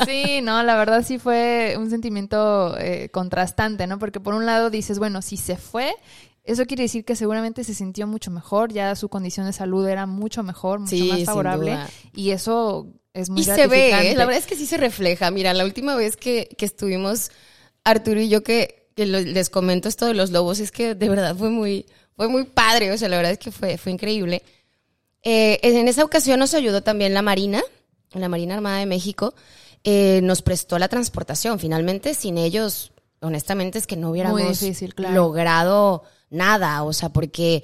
Sí, 0.05 0.41
no, 0.43 0.61
la 0.63 0.75
verdad 0.75 1.03
sí 1.03 1.17
fue 1.17 1.75
un 1.77 1.89
sentimiento 1.89 2.77
eh, 2.77 3.09
contrastante, 3.11 3.87
¿no? 3.87 3.99
Porque 3.99 4.19
por 4.19 4.33
un 4.35 4.45
lado 4.45 4.69
dices, 4.69 4.99
bueno, 4.99 5.21
si 5.23 5.37
se 5.37 5.57
fue, 5.57 5.93
eso 6.43 6.65
quiere 6.65 6.83
decir 6.83 7.03
que 7.05 7.15
seguramente 7.15 7.63
se 7.63 7.73
sintió 7.73 8.07
mucho 8.07 8.31
mejor, 8.31 8.71
ya 8.71 8.95
su 8.95 9.09
condición 9.09 9.45
de 9.47 9.53
salud 9.53 9.87
era 9.87 10.05
mucho 10.05 10.43
mejor, 10.43 10.79
mucho 10.79 10.91
Sí, 10.95 11.07
más 11.07 11.17
sin 11.17 11.25
favorable. 11.25 11.71
duda. 11.71 11.89
Y 12.13 12.31
eso 12.31 12.87
es 13.13 13.29
muy 13.29 13.41
Y 13.41 13.45
se 13.45 13.67
ve. 13.67 14.11
¿eh? 14.11 14.15
la 14.15 14.25
verdad 14.25 14.39
es 14.39 14.47
que 14.47 14.55
sí 14.55 14.65
se 14.65 14.77
refleja. 14.77 15.31
Mira, 15.31 15.53
la 15.53 15.65
última 15.65 15.95
vez 15.95 16.15
que, 16.15 16.49
que 16.57 16.65
estuvimos, 16.65 17.31
Arturo 17.83 18.21
y 18.21 18.29
yo, 18.29 18.43
que, 18.43 18.89
les 18.95 19.49
comento 19.49 19.89
esto 19.89 20.05
de 20.05 20.13
los 20.13 20.31
lobos, 20.31 20.59
es 20.59 20.71
que 20.71 20.95
de 20.95 21.09
verdad 21.09 21.35
fue 21.35 21.49
muy, 21.49 21.85
fue 22.15 22.27
muy 22.27 22.43
padre. 22.43 22.91
O 22.91 22.97
sea, 22.97 23.09
la 23.09 23.17
verdad 23.17 23.33
es 23.33 23.39
que 23.39 23.51
fue, 23.51 23.77
fue 23.77 23.91
increíble. 23.91 24.43
Eh, 25.23 25.59
en 25.63 25.87
esa 25.87 26.03
ocasión 26.03 26.39
nos 26.39 26.53
ayudó 26.53 26.81
también 26.83 27.13
la 27.13 27.21
Marina, 27.21 27.61
la 28.13 28.29
Marina 28.29 28.55
Armada 28.55 28.79
de 28.79 28.85
México. 28.85 29.33
eh, 29.83 30.21
nos 30.23 30.41
prestó 30.41 30.77
la 30.77 30.87
transportación. 30.87 31.59
Finalmente, 31.59 32.13
sin 32.13 32.37
ellos, 32.37 32.91
honestamente, 33.21 33.79
es 33.79 33.87
que 33.87 33.97
no 33.97 34.11
hubiéramos 34.11 34.59
difícil, 34.59 34.93
claro. 34.93 35.15
logrado 35.15 36.03
nada. 36.29 36.83
O 36.83 36.93
sea, 36.93 37.09
porque 37.09 37.63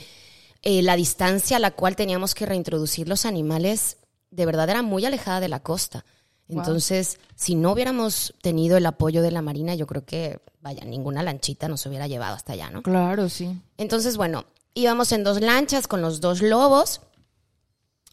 eh, 0.64 0.82
la 0.82 0.96
distancia 0.96 1.58
a 1.58 1.60
la 1.60 1.72
cual 1.72 1.96
teníamos 1.96 2.34
que 2.34 2.46
reintroducir 2.46 3.08
los 3.08 3.26
animales 3.26 3.98
de 4.38 4.46
verdad 4.46 4.70
era 4.70 4.82
muy 4.84 5.04
alejada 5.06 5.42
de 5.42 5.50
la 5.50 5.60
costa. 5.60 6.06
Wow. 6.48 6.60
Entonces, 6.60 7.20
si 7.36 7.56
no 7.56 7.74
hubiéramos 7.74 8.34
tenido 8.42 8.78
el 8.78 8.86
apoyo 8.86 9.22
de 9.22 9.32
la 9.32 9.42
Marina, 9.42 9.76
yo 9.76 9.86
creo 9.86 10.06
que, 10.06 10.40
vaya, 10.62 10.86
ninguna 10.86 11.22
lanchita 11.24 11.68
nos 11.68 11.86
hubiera 11.86 12.08
llevado 12.08 12.36
hasta 12.36 12.54
allá, 12.54 12.70
¿no? 12.70 12.82
Claro, 12.84 13.28
sí. 13.28 13.60
Entonces, 13.78 14.16
bueno, 14.16 14.46
íbamos 14.74 15.12
en 15.12 15.26
dos 15.26 15.42
lanchas 15.42 15.88
con 15.88 16.02
los 16.02 16.22
dos 16.22 16.42
lobos. 16.42 17.02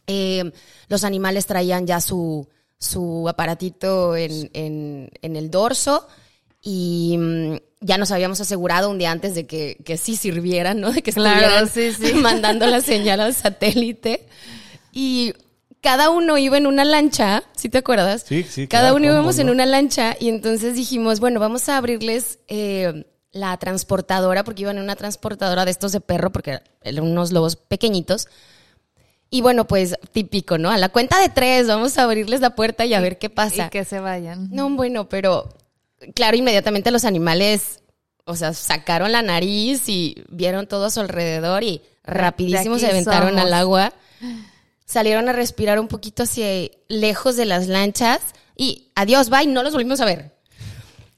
Eh, 0.07 0.51
los 0.87 1.03
animales 1.03 1.45
traían 1.45 1.87
ya 1.87 2.01
su, 2.01 2.47
su 2.77 3.27
aparatito 3.29 4.15
en, 4.15 4.49
en- 4.53 5.09
en 5.21 5.35
el 5.35 5.49
dorso 5.49 6.07
y 6.61 7.15
mm, 7.17 7.55
ya 7.81 7.97
nos 7.97 8.11
habíamos 8.11 8.41
asegurado 8.41 8.89
un 8.89 8.97
día 8.97 9.11
antes 9.11 9.33
de 9.35 9.47
que, 9.47 9.77
que 9.85 9.97
sí 9.97 10.15
sirvieran, 10.15 10.79
¿no? 10.81 10.91
De 10.91 11.01
que 11.01 11.11
Claro, 11.13 11.65
estuvieran 11.65 11.69
sí, 11.97 12.05
sí. 12.13 12.13
mandando 12.19 12.65
la 12.67 12.81
señal 12.81 13.19
al 13.21 13.33
satélite. 13.33 14.27
Y 14.91 15.33
cada 15.85 16.09
uno 16.09 16.39
iba 16.39 16.57
en 16.57 16.65
una 16.65 16.83
lancha, 16.83 17.43
¿sí 17.55 17.69
te 17.69 17.77
acuerdas? 17.77 18.25
Sí, 18.27 18.41
sí, 18.41 18.67
Cada 18.67 18.85
claro, 18.85 18.95
uno 18.95 19.05
íbamos 19.05 19.37
en 19.37 19.51
una 19.51 19.67
lancha 19.67 20.17
y 20.19 20.29
entonces 20.29 20.73
dijimos, 20.73 21.19
bueno, 21.19 21.39
vamos 21.39 21.69
a 21.69 21.77
abrirles 21.77 22.39
eh, 22.47 23.05
la 23.31 23.55
transportadora, 23.57 24.43
porque 24.43 24.63
iban 24.63 24.77
en 24.77 24.83
una 24.83 24.95
transportadora 24.95 25.63
de 25.63 25.69
estos 25.69 25.91
de 25.91 26.01
perro, 26.01 26.31
porque 26.31 26.59
eran 26.81 27.03
unos 27.03 27.31
lobos 27.31 27.55
pequeñitos. 27.55 28.27
Y 29.29 29.41
bueno, 29.41 29.67
pues 29.67 29.95
típico, 30.11 30.57
¿no? 30.57 30.71
A 30.71 30.79
la 30.79 30.89
cuenta 30.89 31.19
de 31.21 31.29
tres, 31.29 31.67
vamos 31.67 31.99
a 31.99 32.03
abrirles 32.05 32.41
la 32.41 32.55
puerta 32.55 32.83
y 32.85 32.95
a 32.95 32.99
ver 32.99 33.19
qué 33.19 33.29
pasa. 33.29 33.67
Y 33.67 33.69
que 33.69 33.85
se 33.85 33.99
vayan. 33.99 34.49
No, 34.49 34.67
bueno, 34.71 35.07
pero 35.07 35.49
claro, 36.15 36.35
inmediatamente 36.35 36.89
los 36.89 37.05
animales, 37.05 37.81
o 38.23 38.35
sea, 38.35 38.53
sacaron 38.53 39.11
la 39.11 39.21
nariz 39.21 39.87
y 39.87 40.23
vieron 40.29 40.65
todo 40.65 40.85
a 40.85 40.89
su 40.89 41.01
alrededor 41.01 41.63
y 41.63 41.83
rapidísimo 42.03 42.79
se 42.79 42.87
aventaron 42.87 43.29
somos. 43.29 43.45
al 43.45 43.53
agua. 43.53 43.93
Salieron 44.85 45.27
a 45.29 45.33
respirar 45.33 45.79
un 45.79 45.87
poquito 45.87 46.23
hacia 46.23 46.69
lejos 46.87 47.35
de 47.35 47.45
las 47.45 47.67
lanchas 47.67 48.19
y 48.55 48.91
adiós, 48.95 49.29
bye, 49.29 49.47
no 49.47 49.63
los 49.63 49.73
volvimos 49.73 49.99
a 50.01 50.05
ver. 50.05 50.31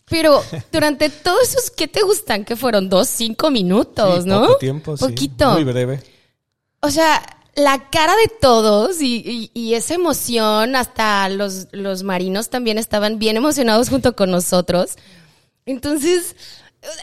Pero 0.10 0.42
durante 0.72 1.10
todos 1.10 1.50
esos, 1.50 1.70
¿qué 1.72 1.88
te 1.88 2.02
gustan? 2.02 2.46
Que 2.46 2.56
fueron 2.56 2.90
dos, 2.90 3.10
cinco 3.10 3.52
minutos, 3.52 4.24
Sí, 4.24 4.30
¿no? 4.30 4.42
Poco 4.48 4.58
tiempo, 4.58 4.96
sí. 4.98 5.04
Poquito. 5.06 5.52
Muy 5.52 5.66
breve. 5.66 6.02
O 6.80 6.90
sea, 6.90 7.22
la 7.56 7.90
cara 7.90 8.16
de 8.16 8.32
todos 8.40 9.02
y, 9.02 9.18
y- 9.18 9.52
y 9.60 9.74
esa 9.74 9.96
emoción, 9.96 10.76
hasta 10.78 11.28
los, 11.28 11.68
los 11.72 12.04
marinos 12.04 12.50
también 12.50 12.78
estaban 12.78 13.20
bien 13.20 13.36
emocionados 13.36 13.90
junto 13.90 14.16
con 14.16 14.32
nosotros. 14.32 14.92
Entonces, 15.66 16.36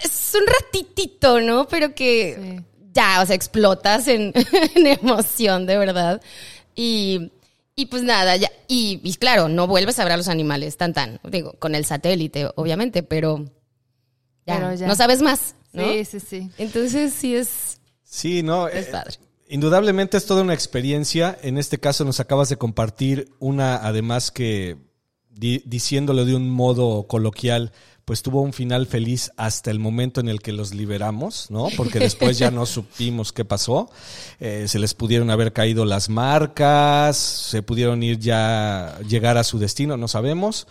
es 0.02 0.32
un 0.34 0.46
ratitito, 0.46 1.40
¿no? 1.40 1.66
Pero 1.68 1.94
que 1.94 2.38
Sí. 2.58 2.64
ya, 2.94 3.20
o 3.22 3.26
sea, 3.26 3.36
explotas 3.36 4.08
en, 4.08 4.32
en 4.76 4.86
emoción, 4.86 5.66
de 5.66 5.76
verdad. 5.76 6.22
Y, 6.74 7.30
y 7.76 7.86
pues 7.86 8.02
nada, 8.02 8.36
ya. 8.36 8.50
Y, 8.68 9.00
y 9.02 9.14
claro, 9.14 9.48
no 9.48 9.66
vuelves 9.66 9.98
a 9.98 10.04
ver 10.04 10.12
a 10.12 10.16
los 10.16 10.28
animales 10.28 10.76
tan 10.76 10.92
tan, 10.92 11.20
digo, 11.30 11.54
con 11.58 11.74
el 11.74 11.84
satélite, 11.84 12.48
obviamente, 12.56 13.02
pero 13.02 13.44
ya, 14.46 14.56
Pero 14.56 14.74
ya. 14.74 14.86
no 14.86 14.94
sabes 14.94 15.22
más, 15.22 15.54
¿no? 15.72 15.84
Sí, 15.90 16.04
sí, 16.04 16.20
sí. 16.20 16.50
Entonces 16.58 17.12
sí 17.14 17.34
es, 17.34 17.80
Sí, 18.02 18.42
no. 18.42 18.68
es 18.68 18.88
eh, 18.88 18.90
padre. 18.92 19.16
Indudablemente 19.48 20.16
es 20.16 20.26
toda 20.26 20.42
una 20.42 20.54
experiencia. 20.54 21.36
En 21.42 21.58
este 21.58 21.78
caso 21.78 22.04
nos 22.04 22.20
acabas 22.20 22.48
de 22.48 22.56
compartir 22.56 23.28
una, 23.40 23.76
además 23.76 24.30
que 24.30 24.76
di- 25.30 25.62
diciéndolo 25.66 26.24
de 26.24 26.34
un 26.34 26.48
modo 26.50 27.06
coloquial, 27.06 27.72
pues 28.04 28.22
tuvo 28.22 28.42
un 28.42 28.52
final 28.52 28.86
feliz 28.86 29.32
hasta 29.36 29.70
el 29.70 29.78
momento 29.78 30.20
en 30.20 30.28
el 30.28 30.40
que 30.40 30.52
los 30.52 30.74
liberamos, 30.74 31.50
¿no? 31.50 31.68
Porque 31.76 31.98
después 31.98 32.38
ya 32.38 32.50
no 32.50 32.66
supimos 32.66 33.32
qué 33.32 33.44
pasó. 33.44 33.90
Eh, 34.40 34.66
se 34.68 34.78
les 34.78 34.94
pudieron 34.94 35.30
haber 35.30 35.52
caído 35.52 35.84
las 35.84 36.08
marcas, 36.08 37.16
se 37.16 37.62
pudieron 37.62 38.02
ir 38.02 38.18
ya, 38.18 38.98
llegar 39.08 39.38
a 39.38 39.44
su 39.44 39.58
destino, 39.58 39.96
no 39.96 40.08
sabemos. 40.08 40.66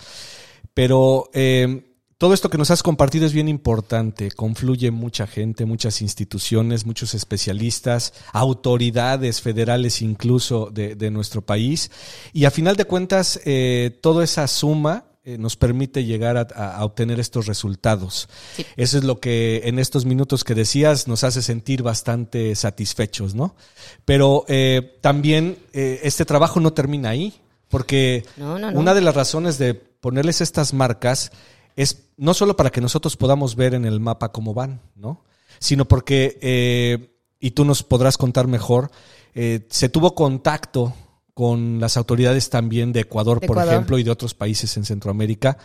Pero 0.74 1.30
eh, 1.34 1.94
todo 2.24 2.34
esto 2.34 2.50
que 2.50 2.58
nos 2.58 2.72
has 2.72 2.84
compartido 2.84 3.26
es 3.26 3.34
bien 3.34 3.50
importante. 3.50 4.32
Confluye 4.32 4.92
mucha 4.92 5.26
gente, 5.26 5.66
muchas 5.66 6.02
instituciones, 6.02 6.86
muchos 6.86 7.16
especialistas, 7.16 8.14
autoridades 8.32 9.42
federales 9.42 10.02
incluso 10.02 10.70
de, 10.72 10.96
de 10.96 11.12
nuestro 11.12 11.42
país. 11.42 11.92
Y 12.32 12.46
a 12.46 12.52
final 12.52 12.76
de 12.76 12.86
cuentas, 12.86 13.42
eh, 13.44 14.00
toda 14.02 14.24
esa 14.24 14.48
suma 14.48 15.06
eh, 15.26 15.38
nos 15.38 15.56
permite 15.56 16.04
llegar 16.04 16.36
a, 16.54 16.84
obtener 16.84 17.18
estos 17.18 17.46
resultados. 17.46 18.28
Eso 18.76 18.98
es 18.98 19.06
lo 19.06 19.22
que 19.22 19.62
en 19.64 19.80
estos 19.80 20.04
minutos 20.04 20.44
que 20.44 20.54
decías 20.54 21.08
nos 21.08 21.24
hace 21.24 21.42
sentir 21.42 21.82
bastante 21.82 22.54
satisfechos, 22.56 23.34
¿no? 23.34 23.56
Pero 24.04 24.44
eh, 24.50 24.98
también 25.00 25.60
eh, 25.72 26.02
este 26.04 26.26
trabajo 26.26 26.60
no 26.60 26.74
termina 26.74 27.08
ahí, 27.12 27.36
porque 27.70 28.26
No, 28.36 28.60
no, 28.60 28.70
no. 28.70 28.78
una 28.78 28.94
de 28.94 29.00
las 29.00 29.16
razones 29.16 29.58
de 29.58 29.76
ponerles 29.76 30.42
estas 30.42 30.74
marcas 30.74 31.32
es 31.78 32.10
no 32.18 32.34
solo 32.34 32.58
para 32.58 32.70
que 32.70 32.82
nosotros 32.82 33.16
podamos 33.16 33.56
ver 33.56 33.76
en 33.76 33.86
el 33.86 34.02
mapa 34.02 34.34
cómo 34.34 34.54
van, 34.54 34.82
¿no? 34.94 35.24
Sino 35.58 35.86
porque, 35.86 37.16
y 37.40 37.52
tú 37.52 37.64
nos 37.64 37.82
podrás 37.82 38.18
contar 38.18 38.48
mejor, 38.48 38.92
se 39.34 39.88
tuvo 39.88 40.16
contacto 40.16 40.94
con 41.34 41.80
las 41.80 41.98
autoridades 41.98 42.50
también 42.50 42.94
de 42.94 43.02
Ecuador, 43.02 43.40
De 43.40 43.48
por 43.48 43.58
Ecuador. 43.58 43.74
ejemplo, 43.74 43.98
y 43.98 44.04
de 44.04 44.12
otros 44.12 44.34
países 44.34 44.76
en 44.78 44.86
Centroamérica, 44.86 45.58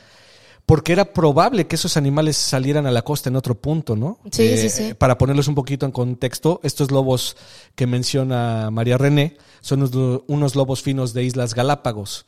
porque 0.64 0.92
era 0.92 1.12
probable 1.12 1.66
que 1.66 1.76
esos 1.76 1.96
animales 1.96 2.36
salieran 2.36 2.86
a 2.86 2.90
la 2.90 3.02
costa 3.02 3.28
en 3.30 3.36
otro 3.36 3.54
punto, 3.54 3.96
¿no? 3.96 4.18
Eh, 4.24 4.28
Sí, 4.32 4.56
sí, 4.58 4.68
sí. 4.70 4.94
Para 4.94 5.16
ponerlos 5.18 5.48
un 5.48 5.54
poquito 5.54 5.86
en 5.86 5.92
contexto, 5.92 6.60
estos 6.62 6.90
lobos 6.90 7.36
que 7.74 7.86
menciona 7.86 8.70
María 8.70 8.98
René 8.98 9.36
son 9.60 9.82
unos, 9.82 10.22
unos 10.26 10.54
lobos 10.56 10.82
finos 10.82 11.12
de 11.14 11.24
Islas 11.24 11.54
Galápagos 11.54 12.26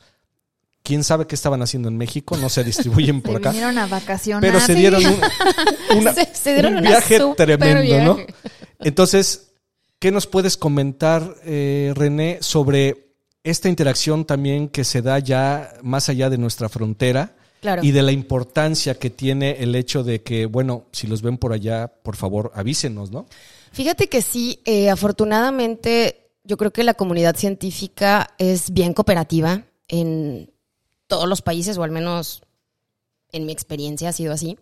quién 0.83 1.03
sabe 1.03 1.27
qué 1.27 1.35
estaban 1.35 1.61
haciendo 1.61 1.89
en 1.89 1.97
México, 1.97 2.35
no 2.37 2.49
se 2.49 2.63
distribuyen 2.63 3.21
por 3.21 3.33
Se 3.33 3.37
acá. 3.37 3.49
vinieron 3.51 3.77
a 3.77 3.85
vacacionar. 3.85 4.41
Pero 4.41 4.59
se 4.59 4.73
Sí. 4.73 4.79
dieron 4.79 5.05
un, 5.05 5.19
una- 5.99 6.11
Se- 6.13 6.33
se 6.33 6.53
dieron 6.53 6.75
un 6.77 6.81
viaje 6.81 7.19
tremendo, 7.37 8.03
¿no? 8.03 8.17
Entonces, 8.79 9.51
¿qué 9.99 10.11
nos 10.11 10.25
puedes 10.25 10.57
comentar, 10.57 11.35
eh, 11.45 11.91
René, 11.95 12.39
sobre 12.41 13.10
esta 13.43 13.69
interacción 13.69 14.25
también 14.25 14.69
que 14.69 14.83
se 14.83 15.01
da 15.01 15.19
ya 15.19 15.73
más 15.81 16.09
allá 16.09 16.29
de 16.29 16.37
nuestra 16.37 16.69
frontera? 16.69 17.35
Claro. 17.61 17.83
Y 17.83 17.91
de 17.91 18.01
la 18.01 18.11
importancia 18.11 18.95
que 18.95 19.11
tiene 19.11 19.57
el 19.59 19.75
hecho 19.75 20.03
de 20.03 20.23
que, 20.23 20.47
bueno, 20.47 20.85
si 20.91 21.05
los 21.05 21.21
ven 21.21 21.37
por 21.37 21.53
allá, 21.53 21.87
por 21.87 22.15
favor, 22.15 22.51
avísenos, 22.55 23.11
¿no? 23.11 23.27
Fíjate 23.71 24.07
que 24.07 24.21
sí, 24.21 24.61
eh, 24.65 24.89
afortunadamente 24.89 26.31
yo 26.43 26.57
creo 26.57 26.71
que 26.71 26.83
la 26.83 26.95
comunidad 26.95 27.35
científica 27.35 28.31
es 28.39 28.71
bien 28.71 28.93
cooperativa 28.93 29.63
en 29.87 30.51
todos 31.07 31.27
los 31.29 31.41
países, 31.41 31.77
o 31.77 31.83
al 31.83 31.91
menos 31.91 32.41
en 33.31 33.45
mi 33.45 33.51
experiencia 33.51 34.09
ha 34.09 34.13
sido 34.13 34.33
así. 34.33 34.57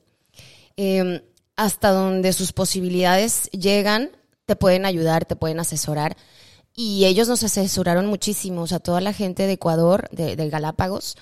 Eh, 0.75 1.23
hasta 1.55 1.91
donde 1.91 2.33
sus 2.33 2.53
posibilidades 2.53 3.49
llegan, 3.51 4.11
te 4.45 4.55
pueden 4.55 4.85
ayudar, 4.85 5.25
te 5.25 5.35
pueden 5.35 5.59
asesorar. 5.59 6.15
Y 6.81 7.03
ellos 7.03 7.27
nos 7.27 7.43
asesoraron 7.43 8.05
muchísimo, 8.05 8.61
o 8.61 8.67
sea, 8.67 8.79
toda 8.79 9.01
la 9.01 9.11
gente 9.11 9.45
de 9.47 9.51
Ecuador, 9.51 10.07
de, 10.13 10.37
de 10.37 10.49
Galápagos, 10.49 11.17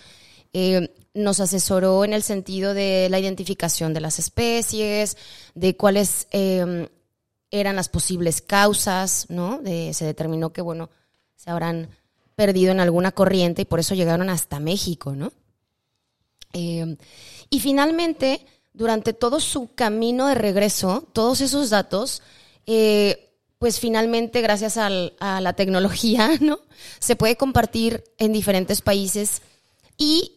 eh, 0.54 0.94
nos 1.16 1.40
asesoró 1.40 2.06
en 2.06 2.14
el 2.14 2.22
sentido 2.22 2.76
de 2.76 3.08
la 3.10 3.18
identificación 3.18 3.92
de 3.92 4.00
las 4.02 4.20
especies, 4.20 5.18
de 5.56 5.76
cuáles 5.76 6.28
eh, 6.30 6.88
eran 7.50 7.76
las 7.76 7.90
posibles 7.90 8.44
causas, 8.44 9.26
¿no? 9.30 9.58
De- 9.58 9.96
se 9.96 10.06
determinó 10.06 10.54
que, 10.54 10.62
bueno, 10.62 10.92
se 11.36 11.50
habrán 11.50 11.90
perdido 12.36 12.72
en 12.72 12.80
alguna 12.80 13.12
corriente 13.12 13.64
y 13.64 13.66
por 13.66 13.80
eso 13.80 13.96
llegaron 13.96 14.30
hasta 14.30 14.60
México, 14.60 15.16
¿no? 15.16 15.34
Eh, 16.54 16.98
y 17.50 17.60
finalmente, 17.62 18.46
durante 18.74 19.12
todo 19.12 19.40
su 19.40 19.74
camino 19.74 20.28
de 20.28 20.36
regreso, 20.36 21.08
todos 21.14 21.42
esos 21.42 21.72
datos, 21.72 22.22
eh, 22.68 23.24
pues 23.60 23.80
finalmente, 23.80 24.42
gracias 24.42 24.78
a 24.78 24.90
la 24.90 25.54
tecnología, 25.54 26.32
¿no? 26.42 26.60
Se 27.00 27.16
puede 27.16 27.36
compartir 27.38 28.04
en 28.18 28.34
diferentes 28.34 28.82
países 28.82 29.42
y 29.98 30.34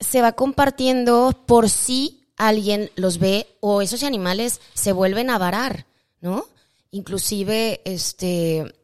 se 0.00 0.22
va 0.22 0.32
compartiendo 0.32 1.44
por 1.46 1.68
si 1.70 2.28
alguien 2.36 2.90
los 2.94 3.18
ve 3.18 3.46
o 3.60 3.82
esos 3.82 4.04
animales 4.04 4.60
se 4.74 4.92
vuelven 4.92 5.28
a 5.28 5.38
varar, 5.38 5.86
¿no? 6.20 6.46
Inclusive, 6.90 7.80
este, 7.84 8.74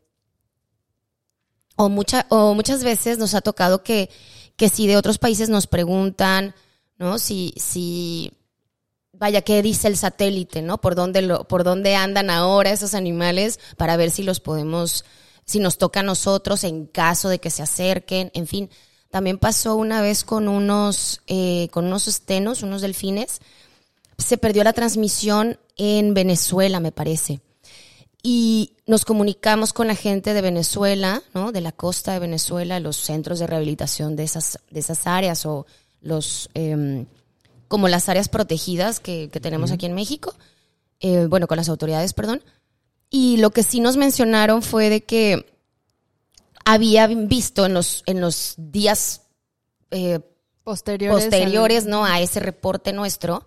o, 1.77 1.89
mucha, 1.89 2.27
o 2.31 2.55
muchas 2.55 2.83
veces 2.83 3.19
nos 3.19 3.35
ha 3.35 3.41
tocado 3.41 3.83
que, 3.83 4.11
que 4.57 4.69
si 4.69 4.87
de 4.87 4.97
otros 4.97 5.19
países 5.19 5.49
nos 5.49 5.67
preguntan, 5.67 6.55
¿no? 6.99 7.19
Si, 7.19 7.55
si, 7.57 8.33
vaya, 9.19 9.43
¿qué 9.43 9.63
dice 9.63 9.89
el 9.89 9.97
satélite, 9.97 10.63
¿no? 10.63 10.81
Por 10.81 10.95
dónde, 10.95 11.23
lo, 11.23 11.45
por 11.45 11.65
dónde 11.65 11.97
andan 11.97 12.31
ahora 12.31 12.71
esos 12.71 12.95
animales 12.95 13.61
para 13.77 13.97
ver 13.97 14.11
si 14.11 14.23
los 14.23 14.41
podemos, 14.41 15.05
si 15.45 15.59
nos 15.59 15.79
toca 15.79 16.01
a 16.01 16.03
nosotros 16.05 16.65
en 16.65 16.87
caso 16.87 17.29
de 17.29 17.39
que 17.39 17.51
se 17.51 17.63
acerquen, 17.63 18.31
en 18.35 18.47
fin. 18.47 18.71
También 19.11 19.39
pasó 19.39 19.77
una 19.77 20.01
vez 20.01 20.25
con 20.25 20.49
unos, 20.49 21.23
eh, 21.27 21.69
con 21.71 21.87
unos 21.87 22.09
estenos, 22.09 22.63
unos 22.63 22.83
delfines. 22.83 23.41
Se 24.19 24.39
perdió 24.39 24.65
la 24.65 24.73
transmisión 24.73 25.59
en 25.77 26.15
Venezuela, 26.15 26.81
me 26.81 26.93
parece 26.93 27.41
y 28.27 28.73
nos 28.87 29.05
comunicamos 29.05 29.75
con 29.75 29.87
la 29.87 29.95
gente 29.95 30.33
de 30.33 30.41
Venezuela, 30.41 31.23
¿no? 31.35 31.53
De 31.53 31.61
la 31.61 31.73
costa 31.73 32.15
de 32.15 32.21
Venezuela, 32.21 32.81
los 32.81 32.97
centros 32.97 33.39
de 33.39 33.47
rehabilitación 33.47 34.17
de 34.17 34.25
esas, 34.25 34.59
de 34.71 34.81
esas 34.81 35.07
áreas 35.07 35.45
o 35.45 35.67
los, 36.01 36.49
eh, 36.55 37.05
como 37.75 37.89
las 37.89 38.09
áreas 38.09 38.29
protegidas 38.29 39.01
que, 39.01 39.31
que 39.33 39.41
tenemos 39.41 39.73
aquí 39.73 39.85
en 39.85 39.95
México, 39.95 40.33
eh, 41.01 41.27
bueno, 41.29 41.49
con 41.49 41.57
las 41.57 41.69
autoridades, 41.69 42.13
perdón. 42.13 42.41
Y 43.11 43.39
lo 43.39 43.51
que 43.51 43.65
sí 43.65 43.81
nos 43.81 43.97
mencionaron 43.97 44.63
fue 44.63 44.91
de 44.91 45.03
que 45.03 45.45
había 46.65 47.09
visto 47.09 47.67
en 47.67 47.75
los, 47.75 48.05
en 48.07 48.21
los 48.21 48.55
días 48.57 49.23
eh, 49.91 50.21
Posteriores. 50.63 51.25
posteriores 51.25 51.83
al- 51.87 51.91
¿no? 51.91 52.05
a 52.05 52.21
ese 52.21 52.39
reporte 52.39 52.93
nuestro, 52.93 53.45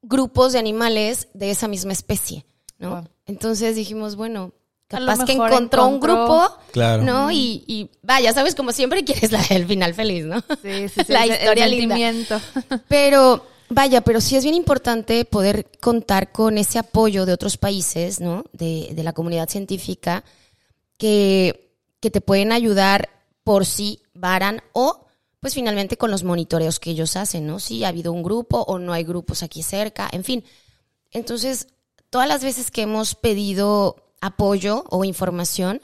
grupos 0.00 0.54
de 0.54 0.58
animales 0.58 1.28
de 1.34 1.50
esa 1.50 1.68
misma 1.68 1.92
especie, 1.92 2.46
¿no? 2.78 2.88
Wow. 2.90 3.08
Entonces 3.26 3.76
dijimos, 3.76 4.16
bueno, 4.16 4.54
capaz 4.88 5.24
que 5.24 5.32
encontró, 5.32 5.86
un 5.86 6.00
grupo, 6.00 6.48
Claro. 6.72 7.02
¿no? 7.04 7.30
Y, 7.30 7.62
y 7.66 7.90
vaya, 8.02 8.32
sabes, 8.32 8.54
como 8.54 8.72
siempre 8.72 9.04
quieres 9.04 9.30
la, 9.32 9.42
el 9.50 9.66
final 9.66 9.94
feliz, 9.94 10.24
¿no? 10.24 10.40
Sí, 10.62 10.88
sí, 10.88 11.02
sí, 11.06 11.12
la 11.12 11.26
historia 11.26 11.66
el 11.66 11.70
linda. 11.72 11.96
sentimiento. 11.96 12.40
Pero, 12.88 13.46
vaya, 13.68 14.00
pero 14.00 14.20
sí 14.20 14.34
es 14.36 14.44
bien 14.44 14.54
importante 14.56 15.24
poder 15.26 15.66
contar 15.80 16.32
con 16.32 16.56
ese 16.58 16.78
apoyo 16.78 17.26
de 17.26 17.34
otros 17.34 17.56
países, 17.58 18.18
¿no? 18.20 18.44
De, 18.52 18.88
de 18.92 19.02
la 19.02 19.12
comunidad 19.12 19.48
científica, 19.48 20.24
que, 20.96 21.70
que 22.00 22.10
te 22.10 22.20
pueden 22.20 22.52
ayudar 22.52 23.10
por 23.44 23.66
si 23.66 24.02
varan 24.14 24.62
o, 24.72 25.06
pues 25.40 25.54
finalmente 25.54 25.96
con 25.96 26.10
los 26.10 26.24
monitoreos 26.24 26.80
que 26.80 26.90
ellos 26.90 27.14
hacen, 27.16 27.46
¿no? 27.46 27.60
Si 27.60 27.84
ha 27.84 27.88
habido 27.88 28.12
un 28.12 28.22
grupo 28.22 28.62
o 28.62 28.78
no 28.78 28.92
hay 28.92 29.04
grupos 29.04 29.42
aquí 29.42 29.62
cerca, 29.62 30.08
en 30.12 30.24
fin. 30.24 30.44
Entonces, 31.10 31.68
todas 32.10 32.26
las 32.28 32.42
veces 32.42 32.70
que 32.70 32.82
hemos 32.82 33.14
pedido 33.14 33.96
apoyo 34.20 34.84
o 34.90 35.04
información, 35.04 35.80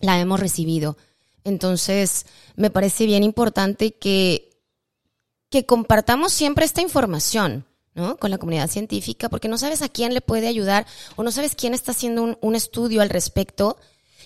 la 0.00 0.18
hemos 0.20 0.40
recibido. 0.40 0.96
Entonces, 1.44 2.26
me 2.56 2.70
parece 2.70 3.06
bien 3.06 3.22
importante 3.22 3.92
que, 3.92 4.50
que 5.48 5.66
compartamos 5.66 6.32
siempre 6.32 6.64
esta 6.64 6.82
información, 6.82 7.66
¿no? 7.94 8.16
Con 8.16 8.30
la 8.30 8.38
comunidad 8.38 8.68
científica, 8.68 9.28
porque 9.28 9.48
no 9.48 9.58
sabes 9.58 9.82
a 9.82 9.88
quién 9.88 10.14
le 10.14 10.20
puede 10.20 10.48
ayudar 10.48 10.86
o 11.16 11.22
no 11.22 11.32
sabes 11.32 11.54
quién 11.54 11.74
está 11.74 11.92
haciendo 11.92 12.22
un, 12.22 12.38
un 12.40 12.54
estudio 12.54 13.02
al 13.02 13.10
respecto 13.10 13.76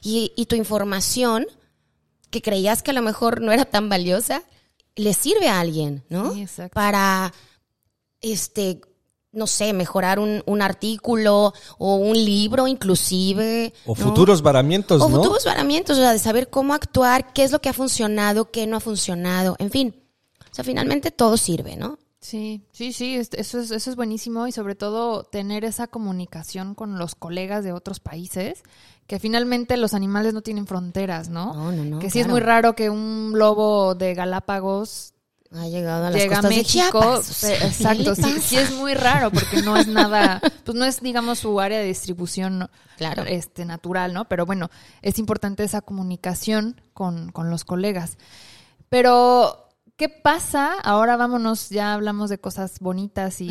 y, 0.03 0.33
y 0.37 0.47
tu 0.47 0.57
información, 0.57 1.47
que 2.31 2.43
creías 2.43 2.83
que 2.83 2.91
a 2.91 2.95
lo 2.95 3.03
mejor 3.03 3.41
no 3.41 3.53
era 3.53 3.65
tan 3.65 3.89
valiosa, 3.89 4.43
le 4.97 5.15
sirve 5.15 5.49
a 5.49 5.61
alguien, 5.61 6.05
¿no? 6.09 6.35
Sí. 6.35 6.47
Para, 6.73 7.33
este, 8.21 8.81
no 9.35 9.47
sé, 9.47 9.73
mejorar 9.73 10.19
un, 10.19 10.43
un 10.47 10.63
artículo 10.63 11.53
o 11.79 11.97
un 11.97 12.15
libro 12.17 12.67
inclusive. 12.67 13.73
O 13.87 13.91
¿no? 13.91 13.95
futuros 13.97 14.43
varamientos, 14.43 15.01
O 15.03 15.09
¿no? 15.09 15.17
futuros 15.19 15.45
varamientos, 15.45 15.99
o 15.99 16.01
sea, 16.01 16.13
de 16.13 16.19
saber 16.19 16.51
cómo 16.51 16.75
actuar, 16.75 17.33
qué 17.33 17.45
es 17.45 17.53
lo 17.53 17.61
que 17.61 17.69
ha 17.69 17.73
funcionado, 17.73 18.51
qué 18.51 18.67
no 18.67 18.77
ha 18.77 18.81
funcionado, 18.81 19.57
en 19.59 19.71
fin. 19.71 20.03
O 20.51 20.55
sea, 20.55 20.65
finalmente 20.65 21.11
todo 21.11 21.37
sirve, 21.37 21.77
¿no? 21.77 21.99
Sí, 22.21 22.63
sí, 22.73 22.93
sí, 22.95 23.17
es- 23.17 23.31
eso 23.35 23.59
es, 23.61 23.71
eso 23.71 23.91
es 23.91 23.97
buenísimo 23.97 24.47
y 24.47 24.53
sobre 24.53 24.75
todo 24.75 25.25
tener 25.25 25.65
esa 25.65 25.89
comunicación 25.89 26.75
con 26.75 26.99
los 26.99 27.15
colegas 27.15 27.65
de 27.65 27.73
otros 27.73 28.01
países, 28.01 28.63
que 29.07 29.19
finalmente 29.19 29.77
los 29.77 29.93
animales 29.93 30.33
no 30.33 30.41
tienen 30.41 30.67
fronteras, 30.67 31.29
¿no? 31.29 31.53
No, 31.53 31.73
no, 31.73 31.85
no, 31.85 31.99
que 31.99 32.09
sí 32.11 32.21
es 32.21 32.29
muy 32.29 32.41
raro 32.41 32.75
que 32.75 32.89
un 32.89 33.33
lobo 33.35 33.95
de 33.95 34.15
Galápagos 34.15 35.13
Ha 35.57 35.69
llegado 35.69 36.07
a 36.07 36.11
las 36.11 36.21
llega 36.21 36.39
a 36.39 36.43
costas 36.43 36.51
de 36.51 36.57
México. 36.57 37.01
Chiapas, 37.01 37.31
o 37.31 37.33
sea, 37.33 37.59
¿qué 37.59 37.67
exacto, 37.67 38.15
sí, 38.17 38.41
sí 38.41 38.57
es 38.57 38.73
muy 38.73 38.95
raro 38.95 39.31
porque 39.31 39.63
no 39.63 39.77
es 39.77 39.87
nada, 39.87 40.41
pues 40.65 40.77
no 40.77 40.85
es, 40.85 41.01
digamos, 41.01 41.39
su 41.39 41.61
área 41.61 41.79
de 41.79 41.85
distribución 41.87 42.69
Claro. 42.97 43.23
este, 43.25 43.65
natural, 43.65 44.13
¿no? 44.13 44.25
Pero 44.27 44.47
bueno, 44.47 44.69
es 45.03 45.19
importante 45.19 45.63
esa 45.65 45.81
comunicación 45.81 46.81
con, 46.93 47.31
con 47.31 47.51
los 47.51 47.65
colegas. 47.65 48.19
Pero, 48.89 49.69
¿qué 49.97 50.09
pasa? 50.09 50.75
Ahora 50.83 51.17
vámonos, 51.17 51.71
ya 51.71 51.95
hablamos 51.95 52.31
de 52.31 52.39
cosas 52.39 52.79
bonitas 52.81 53.41
y, 53.41 53.51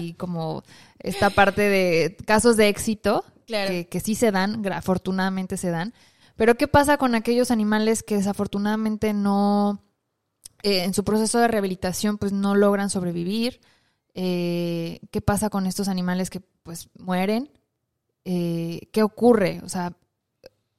y 0.00 0.14
como 0.18 0.62
esta 0.98 1.30
parte 1.30 1.62
de 1.62 2.16
casos 2.26 2.56
de 2.56 2.68
éxito, 2.68 3.24
Claro. 3.46 3.70
que, 3.70 3.86
que 3.88 4.00
sí 4.00 4.16
se 4.16 4.32
dan, 4.32 4.66
afortunadamente 4.72 5.56
se 5.56 5.70
dan. 5.70 5.94
Pero, 6.34 6.56
¿qué 6.56 6.66
pasa 6.66 6.96
con 6.98 7.14
aquellos 7.14 7.50
animales 7.50 8.02
que 8.02 8.16
desafortunadamente 8.16 9.14
no, 9.14 9.80
eh, 10.62 10.84
en 10.84 10.94
su 10.94 11.04
proceso 11.04 11.38
de 11.38 11.48
rehabilitación, 11.48 12.18
pues 12.18 12.32
no 12.32 12.54
logran 12.54 12.90
sobrevivir? 12.90 13.60
Eh, 14.14 15.00
¿Qué 15.10 15.20
pasa 15.20 15.50
con 15.50 15.66
estos 15.66 15.88
animales 15.88 16.30
que 16.30 16.40
pues 16.40 16.88
mueren? 16.98 17.50
Eh, 18.24 18.88
¿Qué 18.92 19.02
ocurre? 19.02 19.60
O 19.62 19.68
sea, 19.68 19.96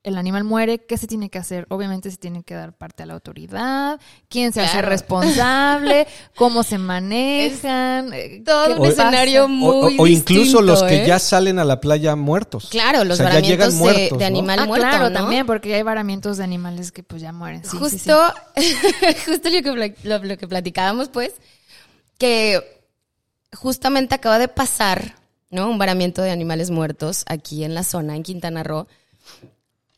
el 0.04 0.18
animal 0.18 0.46
muere, 0.46 0.80
¿qué 0.86 0.98
se 0.98 1.06
tiene 1.06 1.30
que 1.30 1.38
hacer? 1.38 1.66
Obviamente 1.70 2.10
se 2.10 2.16
tiene 2.18 2.44
que 2.44 2.54
dar 2.54 2.72
parte 2.72 3.04
a 3.04 3.06
la 3.06 3.14
autoridad, 3.14 4.00
quién 4.30 4.54
se 4.54 4.62
hace 4.62 4.82
responsable, 4.82 6.08
cómo 6.36 6.64
se 6.64 6.78
manejan, 6.78 8.14
eh, 8.14 8.42
todo 8.46 8.78
un 8.80 8.86
escenario 8.86 9.50
muy 9.50 9.98
o- 9.98 10.04
o 10.04 10.08
incluso 10.08 10.42
distinto, 10.44 10.62
los 10.62 10.84
que 10.84 11.04
¿eh? 11.04 11.08
ya 11.08 11.20
salen 11.20 11.60
a 11.60 11.66
la 11.66 11.82
playa 11.82 12.16
muertos. 12.16 12.68
Claro, 12.70 13.04
los 13.04 13.20
O 13.20 13.24
sea, 13.24 13.34
ya 13.34 13.40
llegan 13.42 13.70
varamientos 13.72 13.74
de, 13.74 13.80
muertos, 13.80 14.18
de 14.20 14.24
¿no? 14.30 14.38
animal 14.38 14.60
Ah, 14.60 14.66
muerto, 14.66 14.88
claro, 14.88 15.10
¿no? 15.10 15.14
también, 15.20 15.46
porque 15.46 15.76
hay 15.76 15.84
varamientos 15.84 16.38
de 16.38 16.44
animales 16.46 16.92
que 16.94 17.04
pues 17.04 17.22
ya 17.22 17.34
mueren. 17.34 17.64
Sí, 17.66 17.72
sí, 17.72 17.78
sí. 17.78 17.80
justo, 18.10 18.34
justo 19.26 19.50
lo 19.50 19.76
que, 19.94 19.96
lo 20.04 20.38
que 20.38 20.48
platicábamos, 20.48 21.10
pues, 21.10 21.34
que 22.18 22.62
justamente 23.54 24.16
acaba 24.16 24.40
de 24.40 24.48
pasar, 24.48 25.16
¿no? 25.50 25.70
Un 25.70 25.78
varamiento 25.78 26.22
de 26.22 26.32
animales 26.32 26.70
muertos 26.72 27.24
aquí 27.28 27.64
en 27.66 27.74
la 27.74 27.84
zona, 27.84 28.16
en 28.16 28.24
Quintana 28.24 28.64
Roo. 28.64 28.88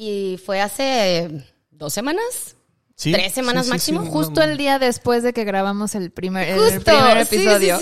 Y 0.02 0.40
fue 0.46 0.62
hace 0.62 1.30
dos 1.72 1.94
semanas, 1.94 2.56
Sí, 2.96 3.12
tres 3.14 3.34
semanas 3.34 3.66
sí, 3.66 3.72
máximo. 3.72 4.04
sí. 4.04 4.10
Justo 4.12 4.42
el 4.42 4.58
día 4.58 4.80
después 4.80 5.24
de 5.24 5.32
que 5.34 5.44
grabamos 5.46 5.94
el 5.96 6.10
primer, 6.12 6.48
el 6.50 6.82
primer 6.82 7.18
episodio. 7.18 7.78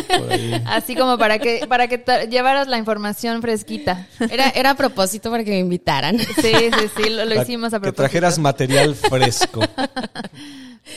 Así 0.66 0.94
como 0.94 1.16
para 1.18 1.38
que, 1.38 1.66
para 1.66 1.88
que 1.88 2.02
llevaras 2.30 2.66
la 2.68 2.76
información 2.78 3.40
fresquita. 3.42 4.06
Era, 4.30 4.48
era 4.50 4.70
a 4.70 4.74
propósito 4.74 5.30
para 5.30 5.44
que 5.44 5.50
me 5.52 5.58
invitaran. 5.60 6.18
Sí, 6.18 6.24
sí, 6.52 6.90
sí, 6.96 7.08
lo, 7.10 7.24
lo 7.26 7.42
hicimos 7.42 7.72
a 7.72 7.76
Que 7.78 7.92
propósito. 7.92 8.02
trajeras 8.02 8.38
material 8.38 8.94
fresco. 8.94 9.60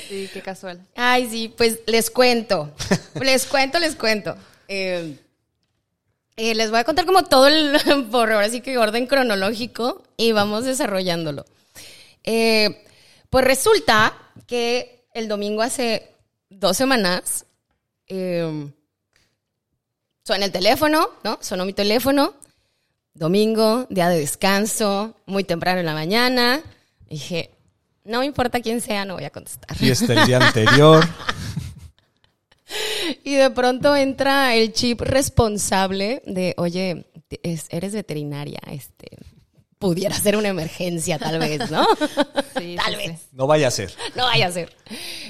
Sí, 0.08 0.30
qué 0.34 0.42
casual. 0.42 0.86
Ay, 0.96 1.28
sí, 1.30 1.54
pues 1.58 1.80
les 1.88 2.10
cuento. 2.10 2.72
Les 3.22 3.46
cuento, 3.46 3.80
les 3.80 3.96
cuento. 3.96 4.36
Eh, 4.68 5.16
eh, 6.42 6.56
les 6.56 6.70
voy 6.70 6.80
a 6.80 6.86
contar 6.86 7.06
como 7.06 7.24
todo 7.24 7.48
el, 7.48 7.78
por 8.12 8.32
ahora 8.32 8.48
sí 8.48 8.62
que 8.62 8.78
orden 8.78 9.08
cronológico 9.08 10.04
y 10.16 10.32
vamos 10.32 10.64
desarrollándolo. 10.64 11.46
Eh, 12.24 12.86
pues 13.30 13.44
resulta 13.44 14.14
que 14.48 15.06
el 15.14 15.28
domingo 15.28 15.62
hace 15.62 16.16
dos 16.50 16.78
semanas 16.78 17.46
eh, 18.08 18.72
suena 20.24 20.46
el 20.46 20.52
teléfono, 20.54 21.10
¿no? 21.26 21.40
Sonó 21.42 21.66
mi 21.66 21.74
teléfono. 21.74 22.34
Domingo, 23.14 23.86
día 23.90 24.08
de 24.08 24.20
descanso, 24.20 25.16
muy 25.26 25.44
temprano 25.44 25.82
en 25.82 25.88
la 25.88 25.94
mañana. 25.94 26.62
Dije, 27.10 27.52
no 28.06 28.20
me 28.20 28.26
importa 28.26 28.62
quién 28.62 28.80
sea, 28.80 29.04
no 29.04 29.16
voy 29.16 29.26
a 29.26 29.30
contestar. 29.30 29.76
Fiesta 29.76 30.14
el 30.14 30.26
día 30.26 30.38
anterior. 30.48 31.04
Y 33.24 33.36
de 33.36 33.50
pronto 33.52 33.96
entra 33.96 34.56
el 34.56 34.74
chip 34.74 35.02
responsable 35.02 36.22
de, 36.26 36.54
oye, 36.58 37.06
es- 37.44 37.68
eres 37.70 37.94
veterinaria, 37.94 38.60
este, 38.72 39.08
pudiera 39.78 40.16
ser 40.16 40.36
una 40.36 40.50
emergencia 40.50 41.18
tal 41.20 41.40
vez, 41.40 41.70
¿no? 41.72 41.86
Sí, 42.58 42.76
tal 42.84 42.94
sí, 42.96 43.08
vez, 43.08 43.20
sí. 43.22 43.28
No 43.34 43.48
vaya 43.48 43.68
a 43.68 43.72
ser. 43.72 43.94
no 44.16 44.24
vaya 44.26 44.48
a 44.48 44.52
ser. 44.52 44.76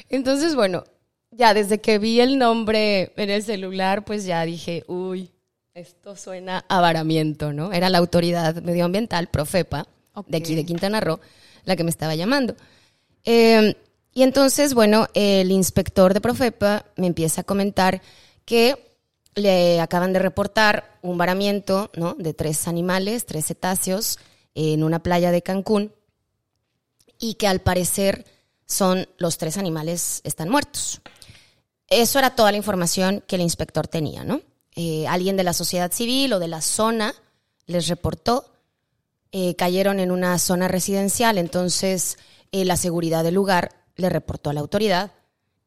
Entonces, 0.10 0.56
bueno, 0.56 0.84
ya 1.32 1.54
desde 1.54 1.80
que 1.80 2.00
vi 2.00 2.20
el 2.20 2.38
nombre 2.40 3.14
en 3.16 3.30
el 3.30 3.44
celular, 3.44 4.04
pues 4.06 4.26
ya 4.26 4.44
dije, 4.46 4.84
uy, 4.88 5.30
esto 5.76 6.16
suena 6.16 6.66
a 6.68 6.82
varamiento, 6.82 7.54
¿no? 7.54 7.72
Era 7.72 7.90
la 7.90 8.00
autoridad 8.00 8.56
medioambiental, 8.64 9.28
Profepa, 9.28 9.88
de 10.28 10.38
aquí 10.38 10.56
de. 10.56 10.66
Quintana 10.66 11.00
Roo, 11.00 11.20
la 11.66 11.76
que 11.76 11.84
me 11.84 11.92
estaba 11.92 12.16
llamando. 12.16 12.56
Eh, 13.24 13.76
y 14.14 14.24
entonces, 14.24 14.74
bueno, 14.74 15.08
el 15.14 15.52
inspector 15.52 16.14
de 16.14 16.22
Profepa 16.22 16.86
me 16.96 17.08
empieza 17.08 17.42
a 17.42 17.44
comentar 17.44 18.02
que 18.46 18.98
le 19.36 19.80
acaban 19.80 20.14
de 20.14 20.20
reportar 20.20 20.98
un 21.02 21.18
varamiento, 21.18 21.92
¿no? 21.96 22.16
De 22.16 22.34
tres 22.34 22.68
animales, 22.68 23.26
tres 23.26 23.46
cetáceos, 23.46 24.20
en 24.56 24.84
una 24.84 25.02
playa 25.02 25.32
de 25.32 25.42
Cancún, 25.42 25.94
y 27.20 27.36
que 27.36 27.48
al 27.48 27.62
parecer 27.62 28.26
son 28.66 29.08
los 29.18 29.38
tres 29.38 29.58
animales 29.58 30.22
están 30.24 30.50
muertos. 30.50 31.02
Eso 31.88 32.20
era 32.20 32.36
toda 32.36 32.52
la 32.52 32.58
información 32.58 33.24
que 33.28 33.36
el 33.36 33.42
inspector 33.42 33.88
tenía, 33.88 34.24
¿no? 34.24 34.42
Eh, 34.76 35.08
alguien 35.08 35.38
de 35.38 35.44
la 35.44 35.54
sociedad 35.54 35.92
civil 35.92 36.34
o 36.34 36.40
de 36.40 36.48
la 36.48 36.62
zona 36.62 37.14
les 37.66 37.88
reportó, 37.88 38.52
eh, 39.32 39.56
cayeron 39.56 40.00
en 40.00 40.12
una 40.12 40.38
zona 40.40 40.68
residencial, 40.68 41.38
entonces 41.38 42.18
eh, 42.52 42.66
la 42.66 42.78
seguridad 42.78 43.24
del 43.24 43.36
lugar 43.36 43.79
le 44.00 44.10
reportó 44.10 44.50
a 44.50 44.54
la 44.54 44.62
autoridad 44.62 45.12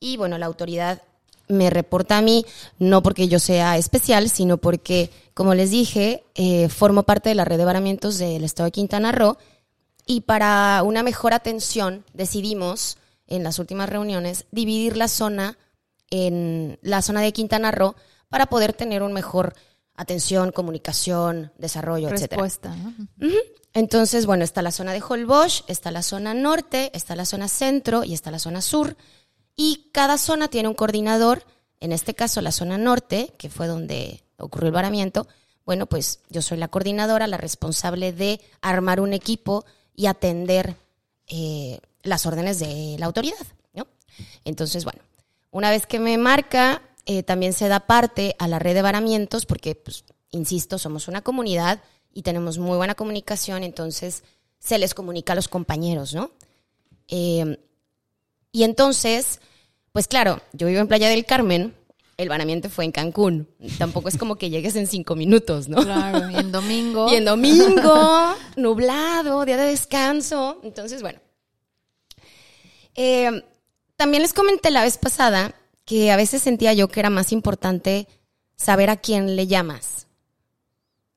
y 0.00 0.16
bueno, 0.16 0.38
la 0.38 0.46
autoridad 0.46 1.02
me 1.48 1.70
reporta 1.70 2.18
a 2.18 2.22
mí, 2.22 2.44
no 2.78 3.02
porque 3.02 3.28
yo 3.28 3.38
sea 3.38 3.76
especial, 3.76 4.28
sino 4.28 4.56
porque, 4.56 5.10
como 5.34 5.54
les 5.54 5.70
dije, 5.70 6.24
eh, 6.34 6.68
formo 6.68 7.02
parte 7.02 7.28
de 7.28 7.34
la 7.34 7.44
red 7.44 7.58
de 7.58 7.64
varamientos 7.64 8.18
del 8.18 8.44
estado 8.44 8.66
de 8.66 8.72
Quintana 8.72 9.12
Roo 9.12 9.36
y 10.06 10.22
para 10.22 10.82
una 10.84 11.02
mejor 11.02 11.34
atención 11.34 12.04
decidimos 12.14 12.96
en 13.26 13.44
las 13.44 13.58
últimas 13.58 13.88
reuniones 13.88 14.46
dividir 14.50 14.96
la 14.96 15.08
zona 15.08 15.56
en 16.10 16.78
la 16.82 17.00
zona 17.00 17.22
de 17.22 17.32
Quintana 17.32 17.70
Roo 17.70 17.94
para 18.28 18.46
poder 18.46 18.72
tener 18.72 19.02
un 19.02 19.12
mejor 19.12 19.54
atención, 19.94 20.52
comunicación, 20.52 21.52
desarrollo, 21.56 22.08
etcétera. 22.08 22.42
Respuesta, 22.42 22.76
¿no? 22.76 23.28
Entonces, 23.74 24.26
bueno, 24.26 24.44
está 24.44 24.60
la 24.60 24.70
zona 24.70 24.92
de 24.92 25.02
Holbox, 25.06 25.64
está 25.66 25.90
la 25.90 26.02
zona 26.02 26.34
norte, 26.34 26.90
está 26.94 27.16
la 27.16 27.24
zona 27.24 27.48
centro 27.48 28.04
y 28.04 28.12
está 28.12 28.30
la 28.30 28.38
zona 28.38 28.60
sur. 28.60 28.96
Y 29.56 29.90
cada 29.92 30.18
zona 30.18 30.48
tiene 30.48 30.68
un 30.68 30.74
coordinador. 30.74 31.44
En 31.80 31.92
este 31.92 32.14
caso, 32.14 32.40
la 32.40 32.52
zona 32.52 32.76
norte, 32.76 33.32
que 33.38 33.48
fue 33.48 33.66
donde 33.66 34.22
ocurrió 34.36 34.68
el 34.68 34.74
varamiento. 34.74 35.26
Bueno, 35.64 35.86
pues 35.86 36.20
yo 36.28 36.42
soy 36.42 36.58
la 36.58 36.68
coordinadora, 36.68 37.26
la 37.26 37.38
responsable 37.38 38.12
de 38.12 38.40
armar 38.60 39.00
un 39.00 39.14
equipo 39.14 39.64
y 39.94 40.06
atender 40.06 40.76
eh, 41.28 41.80
las 42.02 42.26
órdenes 42.26 42.58
de 42.58 42.96
la 42.98 43.06
autoridad, 43.06 43.46
¿no? 43.72 43.86
Entonces, 44.44 44.84
bueno, 44.84 45.00
una 45.50 45.70
vez 45.70 45.86
que 45.86 45.98
me 45.98 46.18
marca, 46.18 46.82
eh, 47.06 47.22
también 47.22 47.52
se 47.52 47.68
da 47.68 47.80
parte 47.80 48.36
a 48.38 48.48
la 48.48 48.58
red 48.58 48.74
de 48.74 48.82
varamientos, 48.82 49.46
porque, 49.46 49.74
pues, 49.74 50.04
insisto, 50.30 50.78
somos 50.78 51.08
una 51.08 51.22
comunidad 51.22 51.80
y 52.12 52.22
tenemos 52.22 52.58
muy 52.58 52.76
buena 52.76 52.94
comunicación, 52.94 53.62
entonces 53.62 54.22
se 54.58 54.78
les 54.78 54.94
comunica 54.94 55.32
a 55.32 55.36
los 55.36 55.48
compañeros, 55.48 56.14
¿no? 56.14 56.30
Eh, 57.08 57.58
y 58.52 58.64
entonces, 58.64 59.40
pues 59.92 60.06
claro, 60.06 60.40
yo 60.52 60.66
vivo 60.66 60.80
en 60.80 60.88
Playa 60.88 61.08
del 61.08 61.24
Carmen, 61.24 61.74
el 62.16 62.28
varamiento 62.28 62.68
fue 62.70 62.84
en 62.84 62.92
Cancún, 62.92 63.48
tampoco 63.78 64.08
es 64.08 64.16
como 64.16 64.36
que 64.36 64.50
llegues 64.50 64.76
en 64.76 64.86
cinco 64.86 65.16
minutos, 65.16 65.68
¿no? 65.68 65.82
Claro, 65.82 66.30
y 66.30 66.36
en 66.36 66.52
domingo. 66.52 67.10
Y 67.10 67.16
en 67.16 67.24
domingo, 67.24 68.34
nublado, 68.56 69.44
día 69.44 69.56
de 69.56 69.66
descanso. 69.66 70.60
Entonces, 70.62 71.02
bueno. 71.02 71.18
Eh, 72.94 73.42
también 73.96 74.22
les 74.22 74.34
comenté 74.34 74.70
la 74.70 74.82
vez 74.82 74.98
pasada 74.98 75.54
que 75.84 76.12
a 76.12 76.16
veces 76.16 76.42
sentía 76.42 76.72
yo 76.74 76.88
que 76.88 77.00
era 77.00 77.10
más 77.10 77.32
importante 77.32 78.06
saber 78.56 78.90
a 78.90 78.96
quién 78.96 79.34
le 79.34 79.46
llamas. 79.46 80.06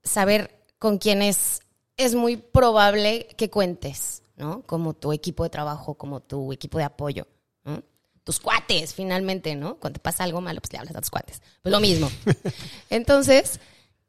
Saber 0.04 0.56
con 0.86 1.00
quién 1.00 1.24
es, 1.24 1.62
es 1.98 2.14
muy 2.14 2.38
probable 2.38 3.26
que 3.38 3.50
cuentes, 3.50 4.22
¿no? 4.36 4.62
Como 4.68 4.94
tu 4.94 5.14
equipo 5.14 5.44
de 5.44 5.50
trabajo, 5.50 5.96
como 5.96 6.20
tu 6.20 6.54
equipo 6.54 6.78
de 6.78 6.84
apoyo, 6.84 7.26
¿no? 7.64 7.82
Tus 8.24 8.40
cuates, 8.40 8.94
finalmente, 8.94 9.56
¿no? 9.56 9.80
Cuando 9.80 9.98
te 9.98 10.04
pasa 10.04 10.24
algo 10.24 10.42
malo, 10.42 10.62
pues 10.62 10.72
le 10.74 10.78
hablas 10.78 10.96
a 10.96 11.02
tus 11.02 11.10
cuates. 11.10 11.42
Pues 11.64 11.72
lo 11.72 11.80
mismo. 11.80 12.08
Entonces, 12.92 13.60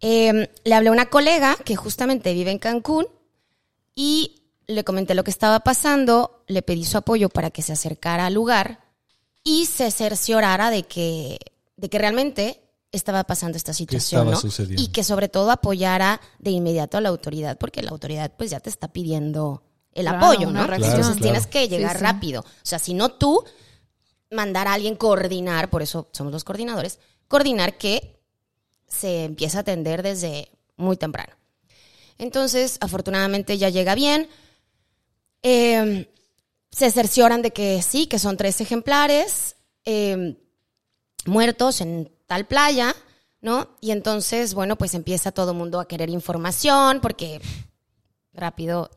eh, 0.03 0.51
le 0.65 0.75
hablé 0.75 0.91
a 0.91 0.93
una 0.93 1.09
colega 1.09 1.57
que 1.65 1.77
justamente 1.77 2.35
vive 2.35 2.51
en 2.51 2.59
Cancún 2.59 3.07
y 3.95 4.43
le 4.67 4.85
comenté 4.85 5.15
lo 5.15 5.25
que 5.25 5.31
estaba 5.31 5.61
pasando, 5.61 6.45
le 6.47 6.61
pedí 6.61 6.85
su 6.85 6.99
apoyo 6.99 7.31
para 7.31 7.51
que 7.51 7.63
se 7.63 7.73
acercara 7.73 8.27
al 8.27 8.35
lugar 8.35 8.85
y 9.45 9.65
se 9.65 9.91
cerciorara 9.91 10.69
de 10.69 10.83
que, 10.83 11.39
de 11.79 11.89
que 11.89 11.97
realmente 11.99 12.66
estaba 12.97 13.25
pasando 13.25 13.57
esta 13.57 13.73
situación, 13.73 14.21
estaba 14.21 14.31
¿no? 14.35 14.41
sucediendo. 14.41 14.83
Y 14.83 14.89
que 14.89 15.05
sobre 15.05 15.29
todo 15.29 15.51
apoyara 15.51 16.21
de 16.39 16.51
inmediato 16.51 16.97
a 16.97 17.01
la 17.01 17.09
autoridad, 17.09 17.57
porque 17.59 17.83
la 17.83 17.91
autoridad 17.91 18.33
pues 18.37 18.51
ya 18.51 18.61
te 18.61 18.71
está 18.71 18.89
pidiendo 18.89 19.63
el 19.93 20.07
Claro, 20.07 20.19
apoyo, 20.27 20.51
¿no? 20.51 20.61
Entonces 20.63 20.95
Claro, 20.95 21.17
tienes 21.17 21.47
que 21.47 21.69
llegar 21.69 21.93
Sí, 21.93 21.99
sí. 21.99 22.05
rápido. 22.05 22.41
O 22.43 22.45
sea, 22.63 22.79
si 22.79 22.93
no 22.95 23.11
tú, 23.13 23.45
mandar 24.31 24.69
a 24.69 24.75
alguien 24.75 24.97
coordinar, 24.97 25.71
por 25.71 25.83
eso 25.83 26.09
somos 26.13 26.33
los 26.33 26.45
coordinadores, 26.45 26.99
coordinar 27.29 27.79
que 27.79 28.21
se 28.89 29.25
empieza 29.25 29.59
a 29.59 29.61
atender 29.63 30.03
desde 30.03 30.51
muy 30.77 30.97
temprano. 30.97 31.33
Entonces, 32.19 32.79
afortunadamente 32.81 33.59
ya 33.59 33.69
llega 33.69 33.95
bien. 33.95 34.29
Eh, 35.43 36.11
se 36.71 36.91
cercioran 36.91 37.43
de 37.43 37.53
que 37.53 37.81
sí, 37.83 38.07
que 38.07 38.19
son 38.19 38.37
tres 38.37 38.61
ejemplares 38.61 39.57
eh, 39.85 40.37
muertos 41.25 41.81
en 41.81 42.11
tal 42.27 42.47
playa, 42.47 42.95
¿no? 43.41 43.69
Y 43.81 43.91
entonces, 43.93 44.55
bueno, 44.55 44.77
pues 44.77 44.95
empieza 44.95 45.33
todo 45.33 45.53
el 45.53 45.57
mundo 45.57 45.81
a 45.81 45.89
querer 45.89 46.11
información 46.11 47.01
porque 47.01 47.41
rápido 48.33 48.91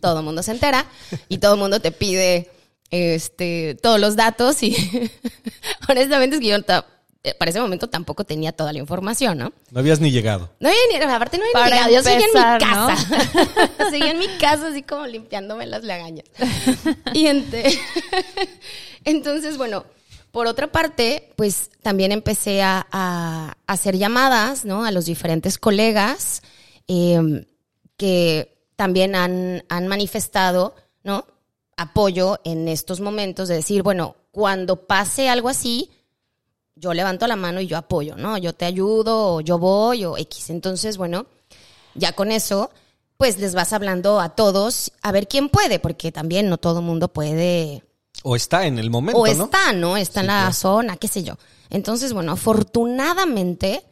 todo 0.00 0.18
el 0.18 0.24
mundo 0.24 0.42
se 0.42 0.50
entera 0.52 0.84
y 1.28 1.38
todo 1.38 1.54
el 1.54 1.60
mundo 1.60 1.80
te 1.80 1.90
pide 1.92 2.50
este, 2.90 3.76
todos 3.82 3.98
los 4.00 4.16
datos 4.16 4.62
y 4.62 4.76
honestamente 5.88 6.36
es 6.36 6.40
que 6.42 6.48
yo 6.48 6.56
eh, 6.56 7.34
para 7.38 7.50
ese 7.50 7.60
momento 7.60 7.88
tampoco 7.88 8.24
tenía 8.24 8.52
toda 8.52 8.72
la 8.74 8.78
información, 8.78 9.38
¿no? 9.38 9.52
No 9.70 9.80
habías 9.80 9.98
ni 10.00 10.10
llegado. 10.10 10.50
No 10.60 10.68
había 10.68 10.80
ni, 11.06 11.12
aparte 11.12 11.38
no 11.38 11.44
había 11.44 11.52
Para 11.54 11.86
ni 11.86 11.92
llegado, 11.94 11.94
yo 11.94 12.02
seguía 12.02 12.26
en 12.26 12.32
¿no? 12.34 12.52
mi 12.52 12.58
casa. 12.98 13.90
seguía 13.90 14.10
en 14.10 14.18
mi 14.18 14.28
casa 14.38 14.68
así 14.68 14.82
como 14.82 15.06
limpiándome 15.06 15.64
las 15.66 15.84
lagañas. 15.84 16.26
y 17.14 17.26
ente- 17.26 17.78
entonces, 19.04 19.56
bueno, 19.56 19.84
por 20.34 20.48
otra 20.48 20.72
parte, 20.72 21.32
pues 21.36 21.70
también 21.80 22.10
empecé 22.10 22.60
a, 22.60 23.56
hacer 23.68 23.96
llamadas, 23.96 24.64
¿no? 24.64 24.84
A 24.84 24.90
los 24.90 25.06
diferentes 25.06 25.58
colegas 25.58 26.42
eh, 26.88 27.46
que 27.96 28.58
también 28.74 29.14
han, 29.14 29.64
han 29.68 29.86
manifestado. 29.86 30.74
Apoyo 31.76 32.38
en 32.44 32.68
estos 32.68 33.00
momentos 33.00 33.48
de 33.48 33.56
decir, 33.56 33.82
bueno, 33.82 34.14
cuando 34.30 34.86
pase 34.86 35.28
algo 35.28 35.48
así, 35.48 35.90
yo 36.76 36.94
levanto 36.94 37.26
la 37.26 37.34
mano 37.34 37.60
y 37.60 37.66
yo 37.66 37.76
apoyo, 37.76 38.16
¿no? 38.16 38.38
Yo 38.38 38.52
te 38.52 38.64
ayudo, 38.64 39.34
o 39.34 39.40
yo 39.40 39.58
voy, 39.58 40.04
o 40.04 40.16
X. 40.16 40.50
Entonces, 40.50 40.96
bueno, 40.96 41.26
ya 41.94 42.12
con 42.12 42.30
eso, 42.30 42.70
pues 43.16 43.38
les 43.38 43.54
vas 43.54 43.72
hablando 43.72 44.20
a 44.20 44.30
todos 44.30 44.92
a 45.02 45.10
ver 45.10 45.26
quién 45.26 45.48
puede, 45.48 45.78
porque 45.80 46.12
también 46.12 46.48
no 46.48 46.58
todo 46.58 46.80
mundo 46.80 47.08
puede 47.08 47.82
O 48.26 48.36
está 48.36 48.66
en 48.66 48.78
el 48.78 48.88
momento, 48.88 49.20
o 49.20 49.26
está, 49.26 49.74
¿no? 49.74 49.98
Está 49.98 50.22
en 50.22 50.28
la 50.28 50.50
zona, 50.54 50.96
qué 50.96 51.08
sé 51.08 51.22
yo. 51.22 51.36
Entonces, 51.68 52.14
bueno, 52.14 52.32
afortunadamente, 52.32 53.84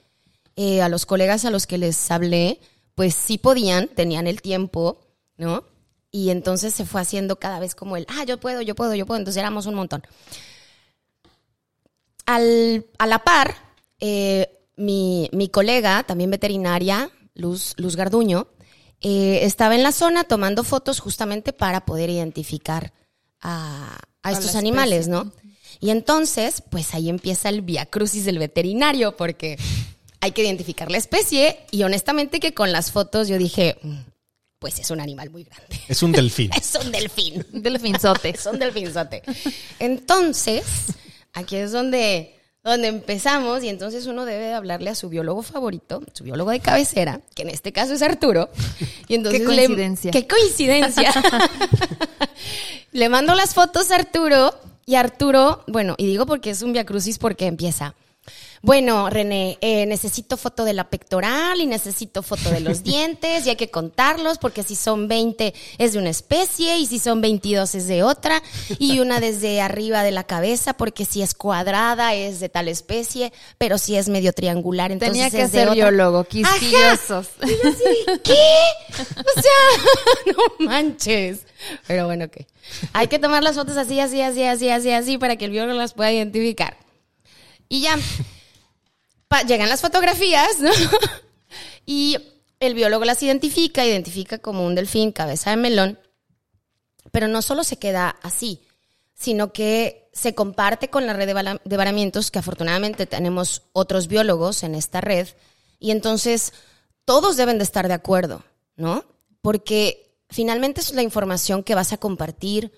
eh, 0.57 0.81
a 0.81 0.89
los 0.89 1.05
colegas 1.05 1.45
a 1.45 1.51
los 1.51 1.67
que 1.67 1.77
les 1.77 2.11
hablé, 2.11 2.59
pues 2.95 3.15
sí 3.15 3.37
podían, 3.37 3.89
tenían 3.89 4.27
el 4.27 4.41
tiempo, 4.41 4.99
¿no? 5.37 5.65
Y 6.11 6.31
entonces 6.31 6.73
se 6.73 6.87
fue 6.87 7.03
haciendo 7.03 7.39
cada 7.39 7.61
vez 7.61 7.75
como 7.75 7.99
el, 7.99 8.07
ah, 8.09 8.25
yo 8.25 8.41
puedo, 8.41 8.63
yo 8.63 8.75
puedo, 8.75 8.95
yo 8.95 9.05
puedo. 9.05 9.19
Entonces 9.19 9.39
éramos 9.39 9.67
un 9.67 9.75
montón. 9.75 10.03
Al, 12.25 12.87
a 12.99 13.07
la 13.07 13.19
par, 13.25 13.55
eh, 14.01 14.51
mi, 14.77 15.29
mi 15.33 15.51
colega, 15.51 16.05
también 16.05 16.31
veterinaria, 16.31 17.11
Luz, 17.35 17.75
Luz 17.77 17.97
Garduño, 17.97 18.49
eh, 19.03 19.41
estaba 19.43 19.75
en 19.75 19.83
la 19.83 19.93
zona 19.93 20.25
tomando 20.25 20.65
fotos 20.65 21.01
justamente 21.01 21.53
para 21.53 21.85
poder 21.85 22.09
identificar 22.09 22.95
a, 23.43 23.99
a 24.23 24.33
estos 24.33 24.55
animales, 24.55 25.07
especie. 25.09 25.13
¿no? 25.25 25.33
Y 25.81 25.91
entonces, 25.91 26.63
pues 26.71 26.95
ahí 26.95 27.09
empieza 27.09 27.49
el 27.49 27.63
via 27.63 27.87
crucis 27.87 28.25
del 28.25 28.39
veterinario, 28.39 29.17
porque 29.17 29.59
hay 30.21 30.31
que 30.33 30.43
identificar 30.45 30.91
la 30.91 30.99
especie. 30.99 31.59
Y 31.71 31.83
honestamente, 31.83 32.39
que 32.41 32.55
con 32.55 32.71
las 32.73 32.93
fotos 32.93 33.27
yo 33.29 33.37
dije, 33.39 33.77
"Mm, 33.83 33.99
pues 34.61 34.79
es 34.79 34.91
un 34.93 35.01
animal 35.01 35.31
muy 35.31 35.43
grande. 35.43 35.81
Es 35.89 36.05
un 36.05 36.13
delfín. 36.13 36.51
Es 36.57 36.75
un 36.77 36.93
delfín. 36.93 37.45
Delfinzote. 37.53 38.29
Es 38.35 38.47
un 38.47 38.61
delfinzote. 38.61 39.23
Entonces, 39.81 40.63
aquí 41.33 41.57
es 41.57 41.73
donde, 41.73 42.39
donde 42.65 42.89
empezamos 42.89 43.65
y 43.65 43.69
entonces 43.69 44.07
uno 44.07 44.25
debe 44.25 44.45
de 44.47 44.53
hablarle 44.55 44.91
a 44.91 44.95
su 44.95 45.09
biólogo 45.09 45.43
favorito, 45.43 46.03
su 46.13 46.23
biólogo 46.25 46.51
de 46.51 46.61
cabecera, 46.61 47.21
que 47.35 47.43
en 47.43 47.49
este 47.51 47.73
caso 47.73 47.95
es 47.95 48.03
Arturo. 48.03 48.49
Y 49.09 49.17
entonces 49.17 49.43
Qué 49.43 49.49
le- 49.49 49.57
coincidencia. 49.67 50.11
qué 50.11 50.27
coincidencia. 50.27 51.13
le 52.93 53.09
mando 53.09 53.35
las 53.35 53.53
fotos 53.55 53.91
a 53.91 53.97
Arturo 53.97 54.55
y 54.87 54.95
Arturo, 54.95 55.65
bueno, 55.67 55.95
y 55.99 56.07
digo 56.07 56.25
porque 56.27 56.51
es 56.51 56.63
un 56.63 56.73
viacrucis 56.73 57.19
porque 57.19 57.47
empieza. 57.47 57.95
Bueno, 58.65 59.11
René, 59.11 59.59
eh, 59.61 59.87
necesito 59.87 60.37
foto 60.37 60.65
de 60.65 60.73
la 60.73 60.89
pectoral 60.89 61.61
y 61.61 61.67
necesito 61.67 62.23
foto 62.23 62.49
de 62.51 62.61
los 62.61 62.83
dientes 62.85 63.45
y 63.45 63.51
hay 63.51 63.57
que 63.57 63.71
contarlos 63.71 64.39
porque 64.39 64.63
si 64.63 64.77
son 64.77 65.09
20 65.09 65.53
es 65.79 65.93
de 65.93 65.99
una 65.99 66.11
especie 66.11 66.79
y 66.79 66.87
si 66.87 67.01
son 67.01 67.21
22 67.21 67.75
es 67.75 67.89
de 67.89 68.05
otra 68.05 68.41
y 68.79 69.01
una 69.01 69.19
desde 69.19 69.61
arriba 69.61 70.05
de 70.05 70.13
la 70.13 70.23
cabeza 70.25 70.75
porque 70.75 71.05
si 71.05 71.23
es 71.23 71.35
cuadrada 71.35 72.15
es 72.15 72.39
de 72.39 72.49
tal 72.49 72.69
especie, 72.69 73.33
pero 73.59 73.79
si 73.79 73.97
es 73.97 74.09
medio 74.09 74.33
triangular 74.33 74.93
entonces 74.93 75.13
Tenía 75.13 75.31
que 75.31 75.43
es 75.43 75.51
de 75.51 75.65
ser 75.65 75.71
biólogo, 75.71 76.23
quisquillosos. 76.23 77.31
¿Qué? 78.23 78.33
O 78.93 79.41
sea, 79.41 80.27
no 80.27 80.67
manches. 80.67 81.47
Pero 81.89 82.07
bueno, 82.07 82.27
ok. 82.27 82.47
Hay 82.93 83.09
que 83.09 83.19
tomar 83.19 83.43
las 83.43 83.57
fotos 83.57 83.77
así, 83.77 83.99
así, 83.99 84.21
así, 84.21 84.45
así, 84.45 84.69
así, 84.69 84.93
así, 84.93 85.19
para 85.19 85.35
que 85.35 85.47
el 85.47 85.51
biólogo 85.51 85.79
las 85.79 85.95
pueda 85.95 86.13
identificar. 86.13 86.77
Y 87.69 87.81
ya, 87.81 87.99
llegan 89.47 89.69
las 89.69 89.81
fotografías. 89.81 90.57
Y 91.85 92.17
el 92.61 92.75
biólogo 92.75 93.05
las 93.05 93.23
identifica, 93.23 93.85
identifica 93.85 94.39
como 94.39 94.65
un 94.65 94.75
delfín, 94.75 95.13
cabeza 95.13 95.51
de 95.51 95.57
melón. 95.57 95.99
Pero 97.11 97.29
no 97.29 97.43
solo 97.43 97.65
se 97.65 97.79
queda 97.79 98.17
así, 98.23 98.61
sino 99.15 99.53
que 99.53 100.09
se 100.13 100.35
comparte 100.35 100.89
con 100.89 101.07
la 101.07 101.13
red 101.13 101.27
de, 101.27 101.61
de 101.65 101.77
varamientos, 101.77 102.31
que 102.31 102.39
afortunadamente 102.39 103.07
tenemos 103.07 103.63
otros 103.73 104.07
biólogos 104.07 104.63
en 104.63 104.75
esta 104.75 105.01
red, 105.01 105.29
y 105.79 105.91
entonces 105.91 106.53
todos 107.05 107.37
deben 107.37 107.59
de 107.59 107.65
estar 107.65 107.89
de 107.89 107.95
acuerdo, 107.95 108.45
¿no? 108.77 109.05
Porque 109.41 110.15
finalmente 110.31 110.81
es 110.81 110.93
la 110.95 111.03
información 111.03 111.65
que 111.65 111.75
vas 111.75 111.93
a 111.93 111.99
compartir 111.99 112.73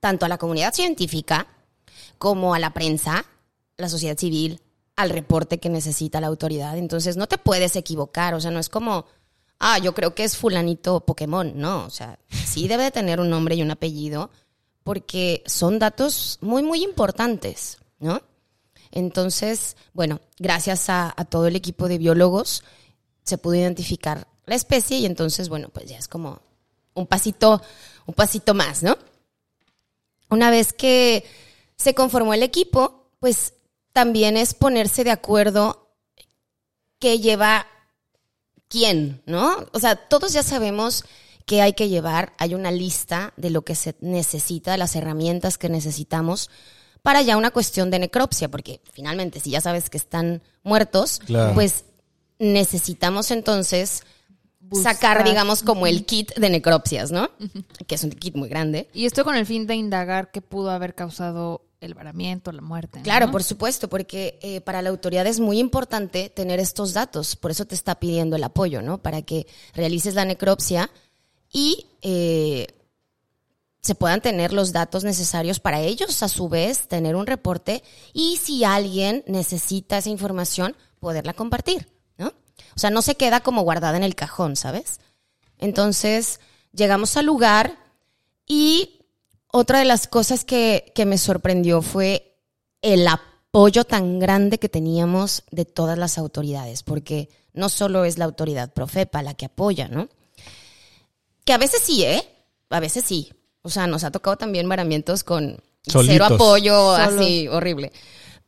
tanto 0.00 0.26
a 0.26 0.28
la 0.28 0.36
comunidad 0.38 0.74
científica 0.74 1.46
como 2.18 2.54
a 2.54 2.58
la 2.58 2.74
prensa, 2.74 3.24
la 3.78 3.88
sociedad 3.88 4.18
civil, 4.18 4.60
al 4.96 5.10
reporte 5.10 5.58
que 5.58 5.68
necesita 5.68 6.20
la 6.20 6.28
autoridad. 6.28 6.76
Entonces 6.78 7.16
no 7.16 7.26
te 7.26 7.38
puedes 7.38 7.76
equivocar, 7.76 8.34
o 8.34 8.40
sea, 8.40 8.50
no 8.50 8.60
es 8.60 8.68
como, 8.68 9.06
ah, 9.58 9.78
yo 9.78 9.94
creo 9.94 10.14
que 10.14 10.24
es 10.24 10.36
fulanito 10.36 11.00
Pokémon, 11.00 11.52
no, 11.56 11.84
o 11.84 11.90
sea, 11.90 12.18
sí 12.46 12.68
debe 12.68 12.84
de 12.84 12.90
tener 12.90 13.20
un 13.20 13.30
nombre 13.30 13.54
y 13.54 13.62
un 13.62 13.70
apellido 13.70 14.30
porque 14.82 15.42
son 15.46 15.78
datos 15.78 16.38
muy, 16.42 16.62
muy 16.62 16.84
importantes, 16.84 17.78
¿no? 17.98 18.20
Entonces, 18.90 19.76
bueno, 19.92 20.20
gracias 20.38 20.88
a, 20.88 21.12
a 21.16 21.24
todo 21.24 21.46
el 21.46 21.56
equipo 21.56 21.88
de 21.88 21.98
biólogos 21.98 22.62
se 23.24 23.38
pudo 23.38 23.54
identificar 23.54 24.28
la 24.46 24.54
especie 24.54 24.98
y 24.98 25.06
entonces, 25.06 25.48
bueno, 25.48 25.70
pues 25.70 25.86
ya 25.86 25.96
es 25.96 26.06
como 26.06 26.40
un 26.92 27.06
pasito, 27.06 27.62
un 28.06 28.14
pasito 28.14 28.54
más, 28.54 28.82
¿no? 28.82 28.96
Una 30.28 30.50
vez 30.50 30.72
que 30.72 31.24
se 31.76 31.94
conformó 31.94 32.34
el 32.34 32.42
equipo, 32.42 33.08
pues 33.20 33.54
también 33.94 34.36
es 34.36 34.52
ponerse 34.52 35.04
de 35.04 35.12
acuerdo 35.12 35.88
qué 36.98 37.20
lleva 37.20 37.66
quién, 38.68 39.22
¿no? 39.24 39.66
O 39.72 39.78
sea, 39.78 39.94
todos 39.96 40.32
ya 40.34 40.42
sabemos 40.42 41.04
que 41.46 41.62
hay 41.62 41.74
que 41.74 41.88
llevar, 41.88 42.32
hay 42.38 42.54
una 42.54 42.70
lista 42.72 43.32
de 43.36 43.50
lo 43.50 43.62
que 43.62 43.74
se 43.74 43.94
necesita, 44.00 44.72
de 44.72 44.78
las 44.78 44.96
herramientas 44.96 45.56
que 45.58 45.68
necesitamos 45.68 46.50
para 47.02 47.22
ya 47.22 47.36
una 47.36 47.50
cuestión 47.50 47.90
de 47.90 47.98
necropsia, 48.00 48.50
porque 48.50 48.80
finalmente 48.92 49.38
si 49.38 49.50
ya 49.50 49.60
sabes 49.60 49.90
que 49.90 49.98
están 49.98 50.42
muertos, 50.62 51.20
Claro. 51.26 51.54
pues 51.54 51.84
necesitamos 52.38 53.30
entonces 53.30 54.02
Buscar. 54.66 54.94
sacar, 54.94 55.24
digamos, 55.24 55.62
como 55.62 55.86
el 55.86 56.06
kit 56.06 56.34
de 56.34 56.48
necropsias, 56.48 57.12
¿no? 57.12 57.30
Que 57.86 57.96
es 57.96 58.04
un 58.04 58.10
kit 58.10 58.34
muy 58.34 58.48
grande. 58.48 58.88
Y 58.94 59.04
esto 59.04 59.24
con 59.24 59.36
el 59.36 59.46
fin 59.46 59.66
de 59.66 59.74
indagar 59.74 60.30
qué 60.30 60.40
pudo 60.40 60.70
haber 60.70 60.94
causado 60.94 61.62
el 61.84 61.94
varamiento, 61.94 62.50
la 62.50 62.62
muerte. 62.62 62.98
¿no? 62.98 63.04
Claro, 63.04 63.30
por 63.30 63.42
supuesto, 63.42 63.88
porque 63.88 64.38
eh, 64.42 64.60
para 64.60 64.82
la 64.82 64.90
autoridad 64.90 65.26
es 65.26 65.40
muy 65.40 65.58
importante 65.58 66.30
tener 66.30 66.60
estos 66.60 66.94
datos, 66.94 67.36
por 67.36 67.50
eso 67.50 67.66
te 67.66 67.74
está 67.74 67.96
pidiendo 67.96 68.36
el 68.36 68.44
apoyo, 68.44 68.82
¿no? 68.82 68.98
Para 68.98 69.22
que 69.22 69.46
realices 69.74 70.14
la 70.14 70.24
necropsia 70.24 70.90
y 71.52 71.86
eh, 72.02 72.66
se 73.80 73.94
puedan 73.94 74.22
tener 74.22 74.52
los 74.52 74.72
datos 74.72 75.04
necesarios 75.04 75.60
para 75.60 75.80
ellos, 75.80 76.22
a 76.22 76.28
su 76.28 76.48
vez, 76.48 76.88
tener 76.88 77.16
un 77.16 77.26
reporte 77.26 77.82
y 78.12 78.38
si 78.38 78.64
alguien 78.64 79.22
necesita 79.26 79.98
esa 79.98 80.08
información, 80.08 80.74
poderla 81.00 81.34
compartir. 81.34 81.93
O 82.76 82.78
sea, 82.78 82.90
no 82.90 83.02
se 83.02 83.16
queda 83.16 83.40
como 83.40 83.62
guardada 83.62 83.96
en 83.96 84.02
el 84.02 84.14
cajón, 84.14 84.56
¿sabes? 84.56 85.00
Entonces, 85.58 86.40
llegamos 86.72 87.16
al 87.16 87.26
lugar 87.26 87.78
y 88.46 89.00
otra 89.48 89.78
de 89.78 89.84
las 89.84 90.06
cosas 90.06 90.44
que, 90.44 90.92
que 90.94 91.06
me 91.06 91.18
sorprendió 91.18 91.82
fue 91.82 92.36
el 92.82 93.06
apoyo 93.06 93.84
tan 93.84 94.18
grande 94.18 94.58
que 94.58 94.68
teníamos 94.68 95.44
de 95.50 95.64
todas 95.64 95.96
las 95.96 96.18
autoridades, 96.18 96.82
porque 96.82 97.28
no 97.52 97.68
solo 97.68 98.04
es 98.04 98.18
la 98.18 98.24
autoridad 98.24 98.72
Profepa 98.72 99.22
la 99.22 99.34
que 99.34 99.46
apoya, 99.46 99.88
¿no? 99.88 100.08
Que 101.44 101.52
a 101.52 101.58
veces 101.58 101.82
sí, 101.82 102.04
¿eh? 102.04 102.28
A 102.70 102.80
veces 102.80 103.04
sí. 103.04 103.32
O 103.62 103.70
sea, 103.70 103.86
nos 103.86 104.04
ha 104.04 104.10
tocado 104.10 104.36
también 104.36 104.68
varamientos 104.68 105.24
con 105.24 105.62
cero 105.82 106.24
apoyo, 106.24 106.90
así, 106.90 107.48
horrible. 107.48 107.92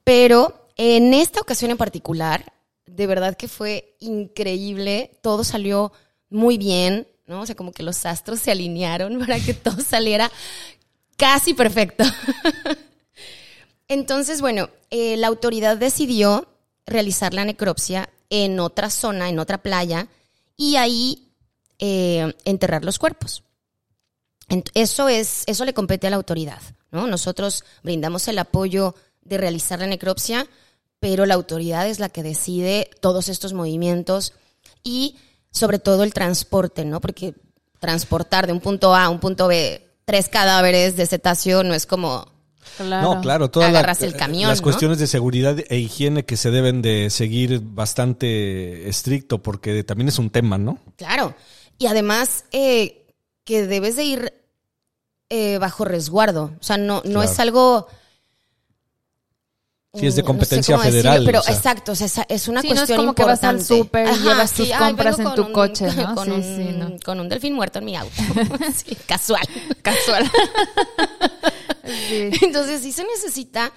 Pero 0.05 0.69
en 0.77 1.15
esta 1.15 1.41
ocasión 1.41 1.71
en 1.71 1.77
particular, 1.77 2.53
de 2.87 3.07
verdad 3.07 3.37
que 3.37 3.49
fue 3.49 3.97
increíble. 4.01 5.19
Todo 5.23 5.45
salió 5.45 5.93
muy 6.31 6.59
bien, 6.59 7.07
¿no? 7.27 7.43
O 7.43 7.47
sea, 7.47 7.55
como 7.55 7.73
que 7.73 7.83
los 7.83 8.07
astros 8.07 8.41
se 8.41 8.51
alinearon 8.51 9.19
para 9.27 9.39
que 9.41 9.55
todo 9.55 9.81
saliera 9.81 10.31
casi 11.17 11.55
perfecto. 11.55 12.05
Entonces, 13.89 14.41
bueno, 14.41 14.71
eh, 14.91 15.17
la 15.17 15.29
autoridad 15.29 15.77
decidió 15.77 16.49
realizar 16.87 17.35
la 17.35 17.45
necropsia 17.45 18.09
en 18.31 18.59
otra 18.59 18.91
zona, 18.91 19.29
en 19.29 19.39
otra 19.39 19.59
playa, 19.59 20.09
y 20.57 20.77
ahí 20.77 21.29
eh, 21.79 22.35
enterrar 22.45 22.85
los 22.85 22.99
cuerpos. 22.99 23.45
Eso 24.75 25.09
es, 25.09 25.43
eso 25.47 25.65
le 25.65 25.75
compete 25.75 26.07
a 26.07 26.11
la 26.11 26.17
autoridad, 26.17 26.63
¿no? 26.91 27.07
Nosotros 27.07 27.65
brindamos 27.83 28.29
el 28.29 28.39
apoyo 28.39 28.95
de 29.23 29.39
realizar 29.39 29.81
la 29.81 29.89
necropsia, 29.89 30.47
pero 31.01 31.27
la 31.27 31.35
autoridad 31.35 31.87
es 31.89 31.99
la 32.01 32.09
que 32.09 32.23
decide 32.23 32.91
todos 33.01 33.29
estos 33.29 33.53
movimientos 33.53 34.33
y 34.83 35.17
sobre 35.51 35.79
todo 35.79 36.03
el 36.05 36.13
transporte, 36.13 36.85
¿no? 36.85 37.01
Porque 37.01 37.35
transportar 37.81 38.47
de 38.47 38.53
un 38.53 38.61
punto 38.61 38.95
A 38.95 39.05
a 39.05 39.09
un 39.11 39.21
punto 39.21 39.47
B 39.49 39.83
tres 40.05 40.29
cadáveres 40.29 40.97
de 40.97 41.07
cetáceo 41.07 41.63
no 41.65 41.75
es 41.75 41.87
como 41.87 42.35
Claro. 42.79 43.15
No, 43.15 43.21
claro, 43.23 43.49
todas 43.49 43.73
la- 43.73 43.79
Agarras 43.79 44.03
el 44.03 44.17
camión, 44.17 44.51
las 44.51 44.59
¿no? 44.59 44.65
cuestiones 44.65 44.99
de 44.99 45.07
seguridad 45.07 45.57
e 45.69 45.79
higiene 45.79 46.25
que 46.25 46.37
se 46.37 46.51
deben 46.51 46.83
de 46.83 47.11
seguir 47.11 47.61
bastante 47.63 48.89
estricto 48.89 49.41
porque 49.43 49.83
también 49.85 50.09
es 50.09 50.19
un 50.19 50.31
tema, 50.31 50.59
¿no? 50.59 50.79
Claro. 50.97 51.35
Y 51.79 51.87
además 51.87 52.45
eh, 52.53 53.07
que 53.45 53.67
debes 53.67 53.95
de 53.97 54.05
ir 54.05 54.33
eh, 55.31 55.59
bajo 55.59 55.85
resguardo. 55.85 56.53
O 56.61 56.63
sea, 56.63 56.77
no, 56.77 56.97
no 56.97 57.03
Claro. 57.03 57.23
es 57.23 57.39
algo... 57.41 57.87
Sí, 59.99 60.07
es 60.07 60.15
de 60.17 60.23
Mm, 60.23 60.25
no 60.25 60.33
sé 60.33 60.39
competencia 60.39 60.75
cómo 60.77 60.85
decirlo, 60.85 61.11
federal. 61.11 61.25
pero 61.27 61.41
o 61.41 61.43
sea. 61.43 61.55
exacto, 61.55 61.93
o 61.93 61.95
sea, 61.95 62.07
esa- 62.07 62.27
es 62.29 62.49
una 62.49 62.61
Sí, 62.63 62.69
no 62.69 62.75
es 62.75 62.79
cuestión 62.81 62.99
como 62.99 63.15
que 63.15 63.25
vas 63.25 63.43
al 63.45 63.65
súper 63.65 64.09
y 64.15 64.19
llevas 64.23 64.53
tus 64.53 64.71
ay, 64.73 64.79
compras 64.79 65.19
en 65.19 65.35
tu 65.35 65.53
coche, 65.53 65.87
¿no? 65.97 66.15
Con, 66.15 66.25
Sí, 66.27 66.31
un, 66.33 66.43
sí, 66.43 66.73
¿no? 66.77 66.93
con 67.05 67.21
un 67.21 67.29
delfín 67.29 67.55
muerto 67.55 67.79
en 67.79 67.85
mi 67.87 67.97
auto. 67.97 68.13
Sí, 68.75 68.97
casual. 69.07 69.47
Casual. 69.83 70.31
Sí. 72.09 72.31
Entonces 72.43 72.83
sí 72.83 72.93
se 72.93 73.05
necesita 73.05 73.73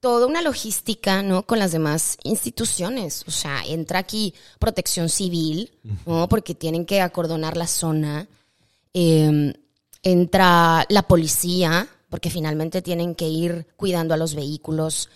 toda 0.00 0.26
una 0.26 0.40
logística, 0.42 1.22
¿no? 1.22 1.46
Con 1.46 1.58
las 1.58 1.72
demás 1.72 2.16
instituciones. 2.22 3.24
O 3.26 3.30
sea, 3.30 3.62
entra 3.66 3.98
aquí 3.98 4.34
protección 4.58 5.08
civil, 5.08 5.72
¿no? 6.06 6.28
Porque 6.28 6.54
tienen 6.54 6.86
que 6.86 7.00
acordonar 7.00 7.56
la 7.56 7.66
zona. 7.66 8.26
Eh, 8.94 9.52
entra 10.02 10.86
la 10.88 11.02
policía, 11.02 11.86
porque 12.08 12.30
finalmente 12.30 12.80
tienen 12.82 13.14
que 13.14 13.28
ir 13.28 13.66
cuidando 13.76 14.14
a 14.14 14.16
los 14.16 14.34
vehículos. 14.34 15.10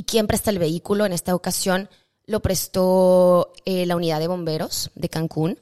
¿Y 0.00 0.04
quién 0.04 0.26
presta 0.26 0.48
el 0.50 0.58
vehículo? 0.58 1.04
En 1.04 1.12
esta 1.12 1.34
ocasión 1.34 1.90
lo 2.24 2.40
prestó 2.40 3.52
eh, 3.66 3.84
la 3.84 3.96
unidad 3.96 4.18
de 4.18 4.28
bomberos 4.28 4.90
de 4.94 5.10
Cancún. 5.10 5.58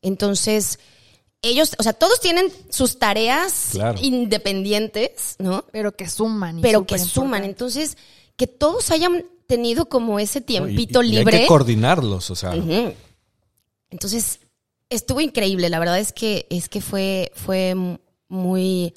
Entonces, 0.00 0.78
ellos, 1.42 1.72
o 1.78 1.82
sea, 1.82 1.92
todos 1.92 2.18
tienen 2.18 2.50
sus 2.70 2.98
tareas 2.98 3.68
Claro. 3.72 3.98
independientes, 4.00 5.36
¿no? 5.38 5.66
Pero 5.72 5.92
que 5.94 6.08
suman. 6.08 6.60
y 6.60 6.62
pero 6.62 6.86
que 6.86 6.98
suman. 6.98 7.44
importante. 7.44 7.48
Entonces, 7.50 7.98
que 8.34 8.46
todos 8.46 8.90
hayan 8.90 9.26
tenido 9.46 9.84
como 9.90 10.18
ese 10.18 10.38
¿no? 10.40 10.44
Y- 10.44 10.46
tiempito 10.46 11.02
y 11.02 11.08
libre. 11.10 11.36
hay 11.36 11.42
que 11.42 11.48
coordinarlos, 11.48 12.30
o 12.30 12.34
sea. 12.34 12.54
Entonces, 13.90 14.40
estuvo 14.88 15.20
increíble. 15.20 15.68
La 15.68 15.78
verdad 15.80 15.98
es 15.98 16.14
que, 16.14 16.46
es 16.48 16.70
que 16.70 16.80
fue, 16.80 17.30
fue 17.34 17.74
muy, 18.28 18.94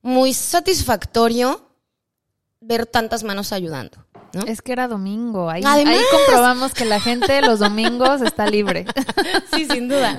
muy 0.00 0.32
satisfactorio 0.32 1.67
ver 2.68 2.86
tantas 2.86 3.24
manos 3.24 3.52
ayudando. 3.52 4.04
¿no? 4.34 4.42
Es 4.42 4.60
que 4.60 4.72
era 4.72 4.88
domingo. 4.88 5.48
Ahí, 5.48 5.62
Además. 5.64 5.94
ahí 5.96 6.02
comprobamos 6.12 6.74
que 6.74 6.84
la 6.84 7.00
gente 7.00 7.40
los 7.40 7.58
domingos 7.60 8.20
está 8.20 8.46
libre. 8.46 8.84
Sí, 9.54 9.66
sin 9.66 9.88
duda. 9.88 10.18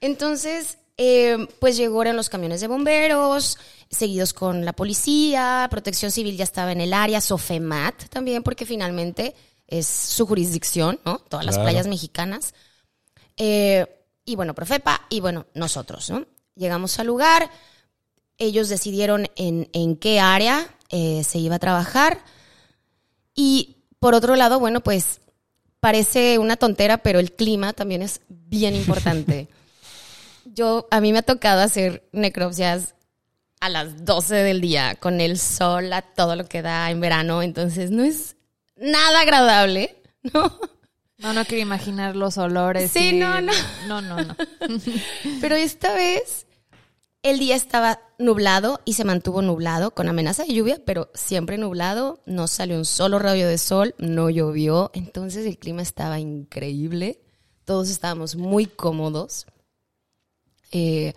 Entonces, 0.00 0.78
eh, 0.96 1.46
pues 1.60 1.76
llegaron 1.76 2.16
los 2.16 2.28
camiones 2.28 2.60
de 2.60 2.68
bomberos, 2.68 3.58
seguidos 3.90 4.32
con 4.32 4.64
la 4.64 4.72
policía, 4.72 5.66
protección 5.70 6.10
civil 6.10 6.36
ya 6.36 6.44
estaba 6.44 6.72
en 6.72 6.80
el 6.80 6.92
área, 6.92 7.20
Sofemat 7.20 8.04
también, 8.08 8.42
porque 8.42 8.66
finalmente 8.66 9.34
es 9.66 9.86
su 9.86 10.26
jurisdicción, 10.26 11.00
¿no? 11.04 11.18
Todas 11.18 11.44
las 11.46 11.56
Claro. 11.56 11.70
playas 11.70 11.86
mexicanas. 11.86 12.54
Eh, 13.36 13.86
y 14.24 14.36
bueno, 14.36 14.54
Profepa, 14.54 15.02
y 15.10 15.20
bueno, 15.20 15.46
nosotros, 15.54 16.10
¿no? 16.10 16.24
Llegamos 16.54 16.98
al 16.98 17.06
lugar, 17.08 17.50
ellos 18.38 18.68
decidieron 18.68 19.28
en, 19.36 19.68
en 19.72 19.96
qué 19.96 20.20
área 20.20 20.68
eh, 20.90 21.22
se 21.24 21.38
iba 21.38 21.56
a 21.56 21.58
trabajar. 21.60 22.18
Y 23.34 23.76
por 23.98 24.14
otro 24.14 24.36
lado, 24.36 24.60
bueno, 24.60 24.80
pues 24.80 25.20
parece 25.80 26.38
una 26.38 26.56
tontera, 26.56 26.98
pero 26.98 27.18
el 27.18 27.32
clima 27.32 27.72
también 27.72 28.02
es 28.02 28.20
bien 28.28 28.74
importante. 28.74 29.48
Yo, 30.46 30.86
a 30.90 31.00
mí 31.00 31.12
me 31.12 31.18
ha 31.18 31.22
tocado 31.22 31.62
hacer 31.62 32.06
necropsias 32.12 32.94
a 33.60 33.68
las 33.68 34.04
12 34.04 34.34
del 34.36 34.60
día, 34.60 34.94
con 34.96 35.20
el 35.20 35.38
sol 35.38 35.92
a 35.92 36.02
todo 36.02 36.36
lo 36.36 36.46
que 36.46 36.62
da 36.62 36.90
en 36.90 37.00
verano, 37.00 37.42
entonces 37.42 37.90
no 37.90 38.04
es 38.04 38.36
nada 38.76 39.20
agradable, 39.20 39.96
¿no? 40.34 40.60
No, 41.18 41.32
no 41.32 41.44
quiero 41.46 41.62
imaginar 41.62 42.14
los 42.14 42.36
olores. 42.36 42.90
Sí, 42.90 43.10
y- 43.10 43.12
no, 43.18 43.40
no. 43.40 43.52
No, 43.88 44.02
no, 44.02 44.20
no. 44.22 44.36
Pero 45.40 45.54
esta 45.56 45.94
vez 45.94 46.43
el 47.24 47.38
día 47.38 47.56
estaba 47.56 48.00
nublado 48.18 48.82
y 48.84 48.92
se 48.92 49.04
mantuvo 49.04 49.40
nublado 49.40 49.92
con 49.92 50.08
amenaza 50.08 50.44
de 50.44 50.52
lluvia, 50.52 50.78
pero 50.84 51.10
siempre 51.14 51.56
nublado, 51.56 52.20
no 52.26 52.46
salió 52.46 52.76
un 52.76 52.84
solo 52.84 53.18
rayo 53.18 53.48
de 53.48 53.56
sol, 53.56 53.94
no 53.96 54.28
llovió, 54.28 54.90
entonces 54.92 55.46
el 55.46 55.58
clima 55.58 55.80
estaba 55.80 56.20
increíble, 56.20 57.22
todos 57.64 57.88
estábamos 57.88 58.36
muy 58.36 58.66
cómodos. 58.66 59.46
Eh, 60.70 61.14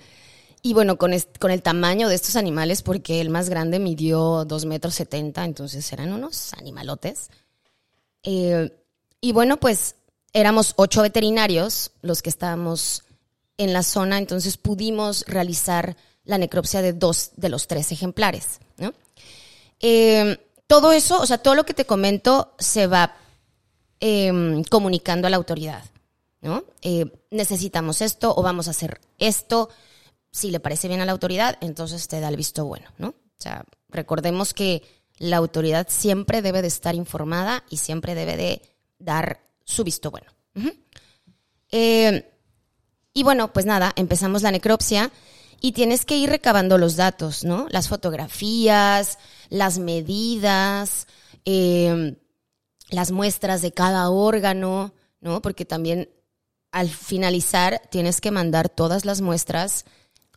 y 0.61 0.73
bueno, 0.73 0.97
con, 0.97 1.11
el 1.11 1.61
tamaño 1.61 2.07
de 2.07 2.15
estos 2.15 2.37
animales, 2.37 2.83
porque 2.83 3.19
el 3.19 3.29
más 3.29 3.49
grande 3.49 3.77
midió 3.77 4.45
2 4.45 4.65
metros 4.65 4.95
70, 4.95 5.43
entonces 5.43 5.91
eran 5.91 6.13
unos 6.13 6.53
animalotes. 6.53 7.29
Eh, 8.23 8.71
y 9.19 9.33
bueno, 9.33 9.57
pues 9.57 9.95
éramos 10.31 10.73
ocho 10.77 11.01
veterinarios 11.01 11.91
los 12.01 12.21
que 12.21 12.29
estábamos 12.29 13.03
en 13.57 13.73
la 13.73 13.83
zona, 13.83 14.17
entonces 14.17 14.57
pudimos 14.57 15.25
realizar 15.27 15.97
la 16.23 16.37
necropsia 16.37 16.81
de 16.81 16.93
dos 16.93 17.31
de 17.35 17.49
los 17.49 17.67
tres 17.67 17.91
ejemplares. 17.91 18.59
¿no? 18.77 18.93
Eh, 19.79 20.37
todo 20.67 20.91
eso, 20.91 21.19
o 21.19 21.25
sea, 21.25 21.39
todo 21.39 21.55
lo 21.55 21.65
que 21.65 21.73
te 21.73 21.85
comento 21.85 22.53
se 22.59 22.87
va 22.87 23.15
eh, 23.99 24.63
comunicando 24.69 25.27
a 25.27 25.29
la 25.29 25.37
autoridad. 25.37 25.83
¿no? 26.41 26.65
Eh, 26.81 27.05
necesitamos 27.31 28.01
esto 28.01 28.33
o 28.35 28.43
vamos 28.43 28.67
a 28.67 28.71
hacer 28.71 29.01
esto. 29.17 29.69
Si 30.31 30.51
le 30.51 30.59
parece 30.59 30.87
bien 30.87 31.01
a 31.01 31.05
la 31.05 31.13
autoridad, 31.13 31.57
entonces 31.61 32.07
te 32.07 32.19
da 32.19 32.27
el 32.27 32.37
visto 32.37 32.65
bueno. 32.65 32.87
¿no? 32.97 33.09
O 33.09 33.39
sea, 33.39 33.65
recordemos 33.89 34.53
que 34.53 34.83
la 35.17 35.37
autoridad 35.37 35.87
siempre 35.89 36.43
debe 36.43 36.61
de 36.61 36.67
estar 36.67 36.93
informada 36.93 37.63
y 37.69 37.77
siempre 37.77 38.13
debe 38.13 38.37
de 38.37 38.61
dar 38.99 39.39
su 39.63 39.83
visto 39.83 40.11
bueno. 40.11 40.31
Y 43.17 43.23
bueno, 43.23 43.51
pues 43.51 43.65
nada, 43.65 43.93
empezamos 43.95 44.43
la 44.43 44.51
necropsia 44.51 45.11
y 45.59 45.71
tienes 45.71 46.05
que 46.05 46.17
ir 46.17 46.29
recabando 46.29 46.77
los 46.77 46.97
datos, 46.97 47.43
¿no? 47.43 47.65
Las 47.71 47.87
fotografías, 47.87 49.17
las 49.49 49.79
medidas, 49.79 51.07
eh, 51.43 52.15
las 52.91 53.09
muestras 53.09 53.63
de 53.63 53.71
cada 53.71 54.11
órgano, 54.11 54.93
¿no? 55.19 55.41
Porque 55.41 55.65
también 55.65 56.11
al 56.71 56.89
finalizar 56.89 57.81
tienes 57.89 58.21
que 58.21 58.29
mandar 58.29 58.69
todas 58.69 59.03
las 59.03 59.21
muestras 59.21 59.85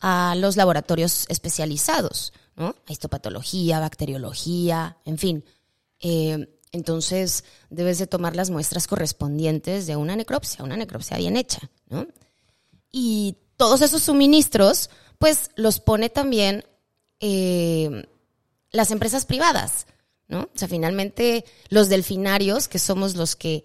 a 0.01 0.33
los 0.35 0.57
laboratorios 0.57 1.27
especializados, 1.29 2.33
¿no? 2.55 2.75
A 2.87 2.91
histopatología, 2.91 3.79
bacteriología, 3.79 4.97
en 5.05 5.19
fin. 5.19 5.45
Eh, 5.99 6.57
entonces 6.71 7.43
debes 7.69 7.99
de 7.99 8.07
tomar 8.07 8.35
las 8.35 8.49
muestras 8.49 8.87
correspondientes 8.87 9.85
de 9.85 9.97
una 9.97 10.15
necropsia, 10.15 10.63
una 10.63 10.77
necropsia 10.77 11.17
bien 11.17 11.37
hecha, 11.37 11.69
¿no? 11.87 12.07
Y 12.91 13.37
todos 13.57 13.81
esos 13.81 14.03
suministros, 14.03 14.89
pues 15.17 15.51
los 15.55 15.79
pone 15.79 16.09
también 16.09 16.65
eh, 17.19 18.07
las 18.71 18.91
empresas 18.91 19.25
privadas, 19.25 19.85
¿no? 20.27 20.41
O 20.41 20.57
sea, 20.57 20.67
finalmente 20.67 21.45
los 21.69 21.89
delfinarios, 21.89 22.67
que 22.67 22.79
somos 22.79 23.15
los 23.15 23.35
que 23.35 23.63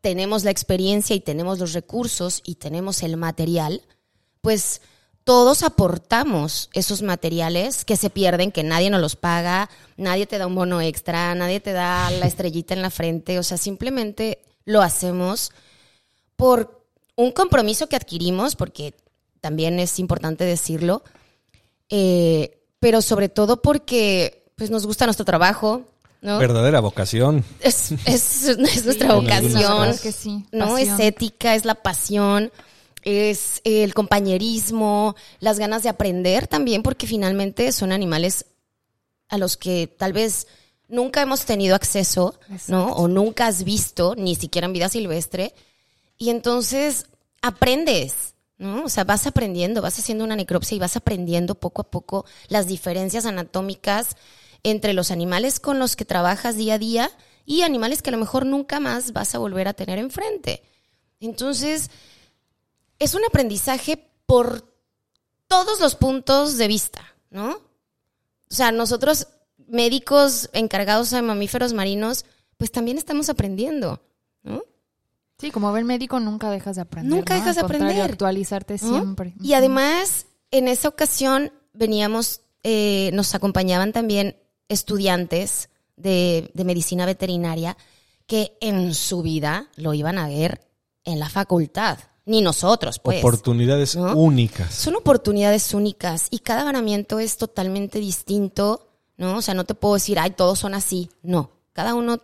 tenemos 0.00 0.44
la 0.44 0.50
experiencia 0.50 1.14
y 1.16 1.20
tenemos 1.20 1.58
los 1.58 1.72
recursos 1.72 2.42
y 2.44 2.56
tenemos 2.56 3.02
el 3.02 3.16
material, 3.16 3.82
pues 4.40 4.80
todos 5.24 5.62
aportamos 5.62 6.70
esos 6.72 7.02
materiales 7.02 7.84
que 7.84 7.96
se 7.96 8.10
pierden, 8.10 8.52
que 8.52 8.64
nadie 8.64 8.90
nos 8.90 9.00
los 9.00 9.16
paga, 9.16 9.70
nadie 9.96 10.26
te 10.26 10.38
da 10.38 10.46
un 10.46 10.54
bono 10.54 10.80
extra, 10.80 11.34
nadie 11.34 11.60
te 11.60 11.72
da 11.72 12.10
la 12.10 12.26
estrellita 12.26 12.74
en 12.74 12.82
la 12.82 12.90
frente, 12.90 13.38
o 13.38 13.42
sea, 13.42 13.58
simplemente 13.58 14.42
lo 14.64 14.82
hacemos 14.82 15.52
por 16.36 16.79
un 17.20 17.32
compromiso 17.32 17.88
que 17.88 17.96
adquirimos, 17.96 18.56
porque 18.56 18.94
también 19.40 19.78
es 19.80 19.98
importante 19.98 20.44
decirlo, 20.44 21.02
eh, 21.88 22.58
pero 22.78 23.02
sobre 23.02 23.28
todo 23.28 23.62
porque 23.62 24.44
pues 24.56 24.70
nos 24.70 24.86
gusta 24.86 25.06
nuestro 25.06 25.24
trabajo, 25.24 25.82
¿no? 26.20 26.38
Verdadera 26.38 26.80
vocación. 26.80 27.44
Es, 27.60 27.92
es- 28.04 28.44
es 28.48 28.84
nuestra 28.84 29.14
vocación. 29.14 29.62
casos. 29.62 30.00
que 30.00 30.12
sí, 30.12 30.44
No, 30.52 30.76
es 30.78 30.88
ética, 30.98 31.54
es 31.54 31.64
la 31.64 31.74
pasión, 31.76 32.52
es 33.02 33.60
el 33.64 33.94
compañerismo, 33.94 35.16
las 35.40 35.58
ganas 35.58 35.82
de 35.82 35.88
aprender 35.88 36.46
también, 36.46 36.82
porque 36.82 37.06
finalmente 37.06 37.72
son 37.72 37.92
animales 37.92 38.44
a 39.28 39.38
los 39.38 39.56
que 39.56 39.86
tal 39.86 40.12
vez 40.12 40.46
nunca 40.88 41.22
hemos 41.22 41.44
tenido 41.46 41.74
acceso, 41.74 42.34
¿no? 42.68 42.92
O 42.94 43.08
nunca 43.08 43.46
has 43.46 43.64
visto, 43.64 44.14
ni 44.16 44.34
siquiera 44.34 44.66
en 44.66 44.72
vida 44.74 44.88
silvestre. 44.88 45.54
Y 46.18 46.28
entonces 46.28 47.06
aprendes, 47.42 48.34
¿no? 48.58 48.84
O 48.84 48.88
sea, 48.88 49.04
vas 49.04 49.26
aprendiendo, 49.26 49.82
vas 49.82 49.98
haciendo 49.98 50.24
una 50.24 50.36
necropsia 50.36 50.76
y 50.76 50.78
vas 50.78 50.96
aprendiendo 50.96 51.54
poco 51.54 51.82
a 51.82 51.90
poco 51.90 52.26
las 52.48 52.66
diferencias 52.66 53.26
anatómicas 53.26 54.16
entre 54.62 54.92
los 54.92 55.10
animales 55.10 55.60
con 55.60 55.78
los 55.78 55.96
que 55.96 56.04
trabajas 56.04 56.56
día 56.56 56.74
a 56.74 56.78
día 56.78 57.10
y 57.46 57.62
animales 57.62 58.02
que 58.02 58.10
a 58.10 58.12
lo 58.12 58.18
mejor 58.18 58.46
nunca 58.46 58.80
más 58.80 59.12
vas 59.12 59.34
a 59.34 59.38
volver 59.38 59.68
a 59.68 59.72
tener 59.72 59.98
enfrente. 59.98 60.62
Entonces, 61.20 61.90
es 62.98 63.14
un 63.14 63.24
aprendizaje 63.24 64.08
por 64.26 64.70
todos 65.48 65.80
los 65.80 65.96
puntos 65.96 66.58
de 66.58 66.68
vista, 66.68 67.14
¿no? 67.30 67.52
O 67.52 68.54
sea, 68.54 68.72
nosotros 68.72 69.28
médicos 69.68 70.50
encargados 70.52 71.10
de 71.10 71.22
mamíferos 71.22 71.72
marinos, 71.72 72.24
pues 72.56 72.70
también 72.70 72.98
estamos 72.98 73.28
aprendiendo. 73.28 74.00
Sí, 75.40 75.50
como 75.50 75.72
ven 75.72 75.86
médico 75.86 76.20
nunca 76.20 76.50
dejas 76.50 76.76
de 76.76 76.82
aprender. 76.82 77.10
Nunca 77.10 77.34
¿no? 77.34 77.40
dejas 77.40 77.56
de 77.56 77.62
aprender. 77.62 78.02
actualizarte 78.02 78.76
¿no? 78.82 78.88
siempre. 78.88 79.34
Y 79.40 79.54
además, 79.54 80.26
en 80.50 80.68
esa 80.68 80.88
ocasión 80.88 81.52
veníamos, 81.72 82.42
eh, 82.62 83.10
nos 83.14 83.34
acompañaban 83.34 83.92
también 83.92 84.36
estudiantes 84.68 85.70
de, 85.96 86.50
de 86.52 86.64
medicina 86.64 87.06
veterinaria 87.06 87.76
que 88.26 88.56
en 88.60 88.94
su 88.94 89.22
vida 89.22 89.68
lo 89.76 89.94
iban 89.94 90.18
a 90.18 90.28
ver 90.28 90.60
en 91.04 91.18
la 91.18 91.28
facultad. 91.28 91.98
Ni 92.26 92.42
nosotros, 92.42 92.98
pues. 92.98 93.18
Oportunidades 93.18 93.96
¿no? 93.96 94.14
únicas. 94.14 94.72
Son 94.74 94.94
oportunidades 94.94 95.72
únicas 95.74 96.28
y 96.30 96.40
cada 96.40 96.64
varamiento 96.64 97.18
es 97.18 97.38
totalmente 97.38 97.98
distinto, 97.98 98.88
¿no? 99.16 99.38
O 99.38 99.42
sea, 99.42 99.54
no 99.54 99.64
te 99.64 99.74
puedo 99.74 99.94
decir, 99.94 100.18
ay, 100.18 100.30
todos 100.32 100.58
son 100.58 100.74
así. 100.74 101.10
No, 101.22 101.50
cada 101.72 101.94
uno 101.94 102.20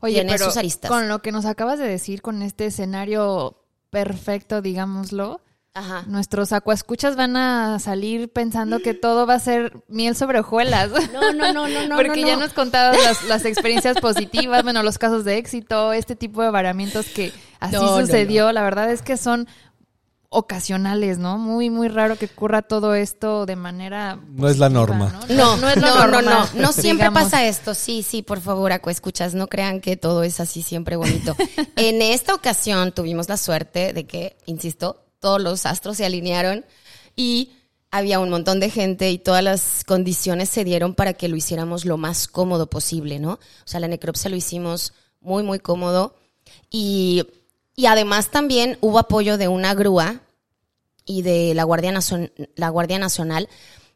Oye, 0.00 0.14
tiene 0.14 0.32
pero 0.32 0.46
sus 0.46 0.56
aristas. 0.56 0.90
con 0.90 1.08
lo 1.08 1.20
que 1.20 1.32
nos 1.32 1.44
acabas 1.44 1.78
de 1.78 1.86
decir, 1.86 2.22
con 2.22 2.42
este 2.42 2.66
escenario 2.66 3.62
perfecto, 3.90 4.60
digámoslo, 4.62 5.40
Ajá. 5.74 6.04
nuestros 6.06 6.52
acuascuchas 6.52 7.14
van 7.14 7.36
a 7.36 7.78
salir 7.78 8.32
pensando 8.32 8.80
que 8.80 8.94
todo 8.94 9.26
va 9.26 9.34
a 9.34 9.38
ser 9.38 9.84
miel 9.88 10.16
sobre 10.16 10.40
hojuelas. 10.40 10.90
No, 11.12 11.32
no, 11.32 11.52
no, 11.52 11.68
no, 11.68 11.86
no. 11.86 11.96
Porque 11.96 12.20
no, 12.20 12.26
ya 12.26 12.34
no. 12.34 12.40
nos 12.40 12.52
contabas 12.52 12.96
las, 13.02 13.24
las 13.24 13.44
experiencias 13.44 13.98
positivas, 14.00 14.62
bueno, 14.62 14.82
los 14.82 14.98
casos 14.98 15.24
de 15.24 15.36
éxito, 15.38 15.92
este 15.92 16.16
tipo 16.16 16.42
de 16.42 16.50
varamientos 16.50 17.06
que 17.06 17.32
así 17.60 17.76
no, 17.76 18.00
sucedió. 18.00 18.52
La 18.52 18.62
verdad 18.62 18.90
es 18.90 19.02
que 19.02 19.16
son 19.16 19.48
ocasionales, 20.30 21.18
¿no? 21.18 21.38
Muy, 21.38 21.70
muy 21.70 21.88
raro 21.88 22.16
que 22.16 22.26
ocurra 22.26 22.62
todo 22.62 22.94
esto 22.94 23.46
de 23.46 23.56
manera. 23.56 24.20
No 24.28 24.48
es 24.48 24.58
la 24.58 24.68
norma. 24.68 25.20
No, 25.28 25.56
no 25.56 25.68
es 25.68 25.76
lo 25.76 25.86
no, 25.86 25.94
no, 25.94 26.06
normal, 26.06 26.24
no, 26.54 26.62
no 26.62 26.72
siempre 26.72 27.08
digamos. 27.08 27.24
pasa 27.24 27.46
esto. 27.46 27.74
Sí, 27.74 28.02
sí, 28.02 28.22
por 28.22 28.40
favor, 28.40 28.72
Aco, 28.72 28.90
escuchas, 28.90 29.34
no 29.34 29.46
crean 29.46 29.80
que 29.80 29.96
todo 29.96 30.22
es 30.22 30.38
así 30.40 30.62
siempre 30.62 30.96
bonito. 30.96 31.34
en 31.76 32.02
esta 32.02 32.34
ocasión 32.34 32.92
tuvimos 32.92 33.28
la 33.28 33.38
suerte 33.38 33.92
de 33.92 34.06
que, 34.06 34.36
insisto, 34.44 35.04
todos 35.18 35.40
los 35.40 35.64
astros 35.64 35.96
se 35.96 36.04
alinearon 36.04 36.64
y 37.16 37.52
había 37.90 38.20
un 38.20 38.28
montón 38.28 38.60
de 38.60 38.68
gente 38.68 39.10
y 39.10 39.18
todas 39.18 39.42
las 39.42 39.82
condiciones 39.84 40.50
se 40.50 40.62
dieron 40.64 40.94
para 40.94 41.14
que 41.14 41.28
lo 41.28 41.36
hiciéramos 41.36 41.86
lo 41.86 41.96
más 41.96 42.28
cómodo 42.28 42.68
posible, 42.68 43.18
¿no? 43.18 43.32
O 43.32 43.38
sea, 43.64 43.80
la 43.80 43.88
necropsia 43.88 44.28
lo 44.28 44.36
hicimos 44.36 44.92
muy, 45.20 45.42
muy 45.42 45.58
cómodo 45.58 46.14
y, 46.70 47.24
y 47.78 47.86
además 47.86 48.30
también 48.32 48.76
hubo 48.80 48.98
apoyo 48.98 49.38
de 49.38 49.46
una 49.46 49.72
grúa 49.72 50.20
y 51.04 51.22
de 51.22 51.54
la 51.54 51.62
Guardia, 51.62 51.92
Nacion- 51.92 52.32
la 52.56 52.70
Guardia 52.70 52.98
Nacional, 52.98 53.48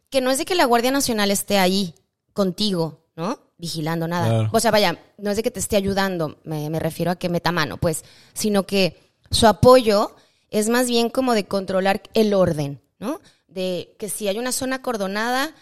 que 0.08 0.20
no 0.20 0.30
es 0.30 0.38
de 0.38 0.44
que 0.44 0.54
la 0.54 0.66
Guardia 0.66 0.92
Nacional 0.92 1.32
esté 1.32 1.58
ahí 1.58 1.92
contigo, 2.32 3.00
¿no? 3.16 3.40
Vigilando 3.58 4.06
nada. 4.06 4.28
Claro. 4.28 4.50
O 4.52 4.60
sea, 4.60 4.70
vaya, 4.70 5.00
no 5.18 5.30
es 5.32 5.36
de 5.36 5.42
que 5.42 5.50
te 5.50 5.58
esté 5.58 5.74
ayudando, 5.74 6.38
me, 6.44 6.70
me 6.70 6.78
refiero 6.78 7.10
a 7.10 7.16
que 7.16 7.28
meta 7.28 7.50
mano, 7.50 7.76
pues, 7.76 8.04
sino 8.34 8.66
que 8.68 9.00
su 9.32 9.48
apoyo 9.48 10.14
es 10.48 10.68
más 10.68 10.86
bien 10.86 11.10
como 11.10 11.34
de 11.34 11.46
controlar 11.46 12.02
el 12.14 12.34
orden, 12.34 12.80
¿no? 13.00 13.20
De 13.48 13.96
que 13.98 14.08
si 14.08 14.28
hay 14.28 14.38
una 14.38 14.52
zona 14.52 14.76
acordonada, 14.76 15.56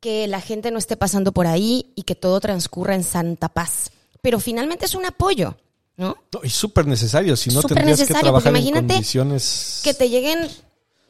que 0.00 0.26
la 0.28 0.40
gente 0.40 0.70
no 0.70 0.78
esté 0.78 0.96
pasando 0.96 1.32
por 1.32 1.46
ahí 1.46 1.92
y 1.94 2.04
que 2.04 2.14
todo 2.14 2.40
transcurra 2.40 2.94
en 2.94 3.04
santa 3.04 3.50
paz. 3.50 3.90
Pero 4.22 4.40
finalmente 4.40 4.86
es 4.86 4.94
un 4.94 5.04
apoyo, 5.04 5.56
¿no? 5.96 6.16
No, 6.32 6.40
y 6.42 6.50
súper 6.50 6.86
necesario, 6.86 7.36
si 7.36 7.50
no 7.50 7.62
Súper 7.62 7.76
tendrías 7.78 7.98
que 7.98 8.02
necesario, 8.04 8.32
porque 8.32 8.42
trabajar 8.44 8.48
en 8.50 8.56
imagínate 8.68 8.94
condiciones... 8.94 9.80
que 9.82 9.94
te 9.94 10.08
lleguen, 10.10 10.48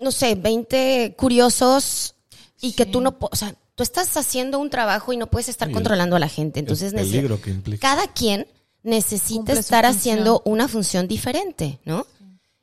no 0.00 0.10
sé, 0.12 0.34
20 0.34 1.14
curiosos 1.16 2.14
y 2.60 2.72
que 2.72 2.86
tú 2.86 3.00
no, 3.00 3.16
o 3.18 3.36
sea, 3.36 3.54
tú 3.74 3.82
estás 3.82 4.16
haciendo 4.16 4.58
un 4.58 4.70
trabajo 4.70 5.12
y 5.12 5.16
no 5.16 5.26
puedes 5.26 5.48
estar 5.48 5.68
Sí, 5.68 5.74
controlando 5.74 6.16
a 6.16 6.18
la 6.18 6.28
gente. 6.28 6.60
Entonces, 6.60 6.92
el 6.92 7.00
peligro 7.00 7.40
que 7.40 7.50
implica. 7.50 7.88
cada 7.88 8.12
quien 8.12 8.46
necesita 8.82 9.52
estar 9.52 9.84
función. 9.84 9.98
haciendo 10.00 10.42
una 10.44 10.68
función 10.68 11.08
diferente, 11.08 11.78
¿no? 11.84 12.06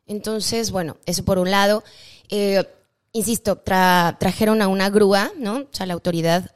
Entonces, 0.05 0.71
bueno, 0.71 0.97
eso 1.05 1.23
por 1.23 1.37
un 1.39 1.51
lado. 1.51 1.83
Eh, 2.29 2.63
insisto, 3.11 3.63
tra- 3.63 4.17
trajeron 4.17 4.61
a 4.61 4.67
una 4.67 4.89
grúa, 4.89 5.31
¿no? 5.37 5.57
O 5.57 5.67
sea, 5.71 5.85
la 5.85 5.93
autoridad 5.93 6.51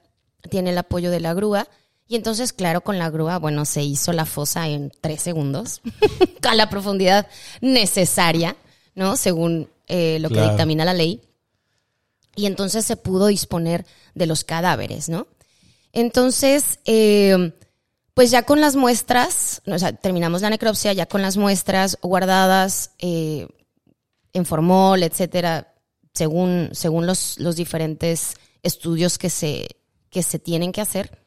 tiene 0.49 0.71
el 0.71 0.77
apoyo 0.77 1.11
de 1.11 1.19
la 1.19 1.33
grúa. 1.33 1.67
Y 2.07 2.15
entonces, 2.15 2.53
claro, 2.53 2.81
con 2.81 2.97
la 2.97 3.09
grúa, 3.09 3.37
bueno, 3.37 3.65
se 3.65 3.83
hizo 3.83 4.13
la 4.13 4.25
fosa 4.25 4.67
en 4.67 4.91
tres 5.01 5.21
segundos, 5.21 5.81
a 6.47 6.55
la 6.55 6.69
profundidad 6.69 7.27
necesaria, 7.59 8.55
¿no? 8.95 9.17
Según 9.17 9.69
eh, 9.87 10.17
lo 10.19 10.29
que 10.29 10.41
dictamina 10.41 10.85
la 10.85 10.93
ley. 10.93 11.21
Y 12.35 12.45
entonces 12.45 12.85
se 12.85 12.95
pudo 12.95 13.27
disponer 13.27 13.85
de 14.15 14.27
los 14.27 14.43
cadáveres, 14.43 15.09
¿no? 15.09 15.27
Entonces, 15.91 16.79
eh, 16.85 17.51
pues 18.13 18.31
ya 18.31 18.43
con 18.43 18.61
las 18.61 18.75
muestras, 18.75 19.61
o 19.67 19.77
sea, 19.77 19.93
terminamos 19.93 20.41
la 20.41 20.49
necropsia 20.49 20.93
ya 20.93 21.05
con 21.05 21.21
las 21.21 21.37
muestras 21.37 21.99
guardadas 22.01 22.91
eh, 22.99 23.47
en 24.33 24.45
formol, 24.45 25.03
etcétera, 25.03 25.73
según, 26.13 26.69
según 26.71 27.05
los, 27.05 27.37
los 27.39 27.55
diferentes 27.55 28.35
estudios 28.63 29.17
que 29.17 29.29
se, 29.29 29.67
que 30.09 30.23
se 30.23 30.39
tienen 30.39 30.71
que 30.71 30.81
hacer, 30.81 31.26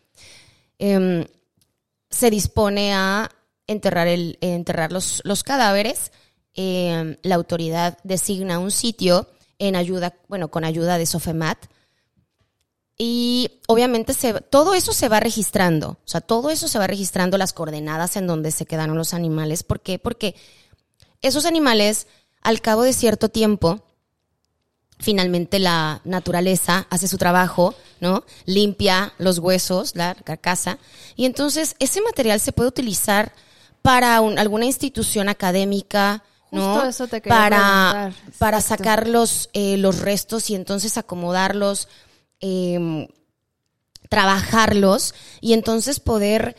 em, 0.81 1.27
se 2.11 2.31
dispone 2.31 2.93
a 2.93 3.31
enterrar, 3.69 4.09
el, 4.09 4.39
enterrar 4.41 4.91
los, 4.91 5.21
los 5.25 5.45
cadáveres. 5.45 6.11
Em, 6.55 7.17
la 7.23 7.37
autoridad 7.37 7.99
designa 8.03 8.59
un 8.59 8.73
sitio 8.73 9.29
en 9.59 9.77
ayuda, 9.77 10.15
bueno, 10.27 10.51
con 10.51 10.65
ayuda 10.65 10.99
de 10.99 11.07
Sofemat, 11.07 11.67
y 13.03 13.63
obviamente 13.67 14.13
se, 14.13 14.35
todo 14.43 14.75
eso 14.75 14.93
se 14.93 15.09
va 15.09 15.21
registrando, 15.21 15.91
o 15.91 15.99
sea, 16.05 16.21
todo 16.21 16.51
eso 16.51 16.69
se 16.69 16.79
va 16.79 16.87
registrando, 16.87 17.39
las 17.39 17.55
coordenadas 17.55 18.17
en 18.17 18.27
donde 18.27 18.51
se 18.51 18.67
quedaron 18.67 18.99
los 18.99 19.15
animales. 19.15 19.63
¿Por 19.63 19.81
qué? 19.81 19.99
Porque 19.99 20.35
esos 21.23 21.47
animales, 21.47 22.07
al 22.43 22.61
cabo 22.61 22.83
de 22.83 22.93
cierto 22.93 23.31
tiempo, 23.31 23.83
finalmente 25.01 25.59
la 25.59 26.01
naturaleza 26.05 26.87
hace 26.91 27.09
su 27.09 27.19
trabajo, 27.19 27.75
¿no? 28.01 28.25
Limpia 28.45 29.13
los 29.19 29.39
huesos, 29.39 29.97
la 29.97 30.15
carcasa, 30.15 30.79
y 31.17 31.25
entonces 31.25 31.75
ese 31.79 32.01
material 32.03 32.39
se 32.41 32.53
puede 32.53 32.69
utilizar 32.69 33.33
para 33.83 34.21
un- 34.21 34.39
alguna 34.39 34.67
institución 34.67 35.29
académica, 35.29 36.23
¿no? 36.53 36.75
Justo 36.75 36.89
eso 36.89 37.09
te 37.09 37.21
para, 37.23 38.13
para 38.39 38.61
sacar 38.61 39.09
los, 39.09 39.49
eh, 39.55 39.77
los 39.79 40.01
restos 40.01 40.51
y 40.51 40.55
entonces 40.55 40.99
acomodarlos, 40.99 41.89
eh, 42.41 43.09
trabajarlos 44.09 45.15
y 45.41 45.53
entonces 45.53 46.01
poder 46.01 46.57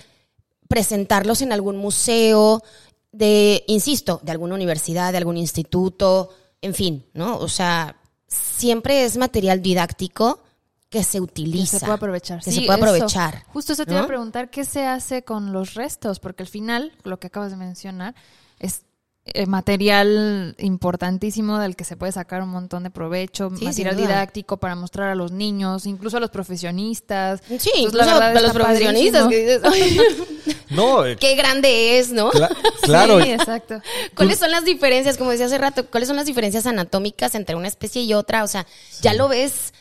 presentarlos 0.68 1.42
en 1.42 1.52
algún 1.52 1.78
museo 1.78 2.64
de, 3.12 3.64
insisto, 3.68 4.22
de 4.24 4.32
alguna 4.32 4.56
universidad, 4.56 5.12
de 5.12 5.18
algún 5.18 5.38
instituto, 5.38 6.30
en 6.62 6.74
fin, 6.74 7.06
¿no? 7.14 7.38
O 7.38 7.50
sea, 7.50 7.98
siempre 8.32 9.04
es 9.06 9.18
material 9.18 9.62
didáctico 9.62 10.42
que 10.90 11.04
se 11.04 11.18
Que 11.18 11.22
utiliza. 11.22 11.80
se 11.80 11.86
puede 11.86 11.96
aprovechar. 11.96 12.44
Que 12.44 12.52
Sí, 12.52 12.60
se 12.62 12.66
puede 12.66 12.80
eso. 12.80 12.86
aprovechar. 12.90 13.44
Justo 13.48 13.74
eso 13.74 13.86
te 13.86 13.92
iba 13.94 14.02
a 14.02 14.08
preguntar, 14.08 14.50
¿qué 14.50 14.66
se 14.66 14.86
hace 14.86 15.24
con 15.24 15.54
los 15.54 15.74
restos? 15.76 16.20
Porque 16.20 16.44
al 16.44 16.50
final, 16.50 16.92
lo 17.04 17.20
que 17.20 17.28
acabas 17.28 17.52
de 17.52 17.58
mencionar, 17.58 18.14
es 18.60 18.84
eh, 19.26 19.46
material 19.46 20.56
importantísimo 20.58 21.60
del 21.60 21.76
que 21.76 21.84
se 21.84 21.96
puede 21.96 22.12
sacar 22.12 22.42
un 22.42 22.50
montón 22.50 22.84
de 22.84 22.90
provecho, 22.90 23.52
Sí, 23.56 23.66
material 23.66 23.96
didáctico 23.98 24.58
para 24.58 24.76
mostrar 24.76 25.10
a 25.10 25.16
los 25.16 25.32
niños, 25.32 25.86
incluso 25.86 26.18
a 26.18 26.20
los 26.20 26.32
profesionistas. 26.32 27.40
Sí, 27.48 27.54
Entonces, 27.54 27.74
incluso 27.78 27.98
la 27.98 28.06
verdad 28.16 28.34
para 28.34 28.42
los 28.42 28.52
profesionistas 28.54 29.24
padrísimo. 29.24 29.30
que 29.30 29.38
dices, 29.38 29.62
"Ay, 29.64 30.56
No, 30.72 31.06
eh, 31.06 31.18
qué 31.18 31.36
grande 31.36 32.00
es, 32.00 32.12
¿no? 32.12 32.32
cla- 32.32 32.50
claro. 32.82 33.22
Sí, 33.22 33.32
exacto. 33.32 33.82
¿Cuáles 34.16 34.40
son 34.40 34.50
las 34.52 34.66
diferencias? 34.66 35.18
Como 35.18 35.30
decía 35.32 35.46
hace 35.48 35.58
rato, 35.58 35.86
¿cuáles 35.88 36.08
son 36.08 36.16
las 36.18 36.26
diferencias 36.26 36.66
anatómicas 36.66 37.36
entre 37.36 37.56
una 37.56 37.68
especie 37.68 38.02
y 38.02 38.14
otra? 38.14 38.44
O 38.44 38.48
sea, 38.48 38.66
ya 39.02 39.14
lo 39.14 39.28
ves 39.28 39.74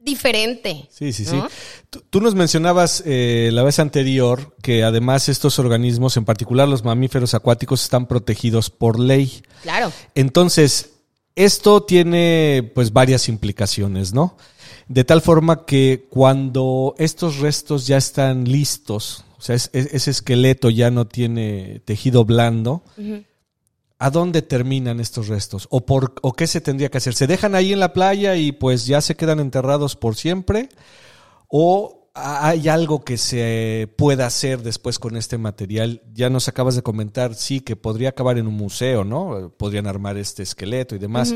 diferente. 0.00 0.88
Sí, 0.90 1.12
sí, 1.12 1.24
sí. 1.24 1.36
Tú, 1.90 2.02
tú 2.10 2.20
nos 2.20 2.34
mencionabas 2.34 3.02
eh, 3.06 3.50
la 3.52 3.62
vez 3.62 3.78
anterior 3.78 4.54
que 4.62 4.82
además 4.82 5.28
estos 5.28 5.58
organismos, 5.58 6.16
en 6.16 6.24
particular 6.24 6.66
los 6.68 6.84
mamíferos 6.84 7.34
acuáticos, 7.34 7.82
están 7.82 8.06
protegidos 8.06 8.70
por 8.70 8.98
ley. 8.98 9.42
Claro. 9.62 9.92
Entonces, 10.14 10.90
esto 11.36 11.82
tiene 11.82 12.70
pues 12.74 12.92
varias 12.92 13.28
implicaciones, 13.28 14.12
¿no? 14.12 14.36
De 14.88 15.04
tal 15.04 15.20
forma 15.22 15.64
que 15.66 16.06
cuando 16.10 16.94
estos 16.98 17.38
restos 17.38 17.86
ya 17.86 17.96
están 17.96 18.44
listos, 18.44 19.24
o 19.38 19.42
sea, 19.42 19.54
es- 19.54 19.70
es- 19.72 19.88
ese 19.92 20.10
esqueleto 20.10 20.68
ya 20.70 20.90
no 20.90 21.06
tiene 21.06 21.80
tejido 21.84 22.24
blando, 22.24 22.82
¿a 24.00 24.10
dónde 24.10 24.40
terminan 24.40 24.98
estos 24.98 25.28
restos? 25.28 25.68
¿O, 25.70 25.84
por, 25.84 26.14
¿O 26.22 26.32
qué 26.32 26.46
se 26.46 26.62
tendría 26.62 26.88
que 26.88 26.98
hacer? 26.98 27.14
¿Se 27.14 27.26
dejan 27.26 27.54
ahí 27.54 27.72
en 27.74 27.80
la 27.80 27.92
playa 27.92 28.34
y 28.34 28.50
pues 28.50 28.86
ya 28.86 29.02
se 29.02 29.14
quedan 29.14 29.40
enterrados 29.40 29.94
por 29.94 30.16
siempre? 30.16 30.70
¿O 31.48 32.10
hay 32.14 32.68
algo 32.68 33.04
que 33.04 33.18
se 33.18 33.92
pueda 33.98 34.24
hacer 34.24 34.62
después 34.62 34.98
con 34.98 35.18
este 35.18 35.36
material? 35.36 36.02
Ya 36.14 36.30
nos 36.30 36.48
acabas 36.48 36.76
de 36.76 36.82
comentar, 36.82 37.34
sí, 37.34 37.60
que 37.60 37.76
podría 37.76 38.08
acabar 38.08 38.38
en 38.38 38.46
un 38.46 38.54
museo, 38.54 39.04
¿no? 39.04 39.52
Podrían 39.58 39.86
armar 39.86 40.16
este 40.16 40.42
esqueleto 40.42 40.94
y 40.94 40.98
demás. 40.98 41.34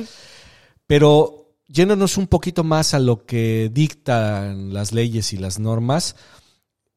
Pero 0.86 1.58
yéndonos 1.68 2.16
un 2.16 2.28
poquito 2.28 2.64
más 2.64 2.94
a 2.94 2.98
lo 2.98 3.26
que 3.26 3.70
dictan 3.74 4.72
las 4.72 4.92
leyes 4.92 5.34
y 5.34 5.36
las 5.36 5.58
normas, 5.58 6.16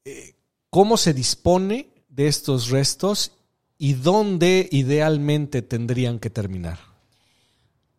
eh, 0.06 0.38
¿cómo 0.70 0.96
se 0.96 1.14
dispone 1.14 1.90
de 2.08 2.30
estos 2.30 2.70
restos 2.70 3.34
y 3.78 3.94
dónde 3.94 4.68
idealmente 4.72 5.62
tendrían 5.62 6.20
que 6.20 6.30
terminar? 6.30 6.80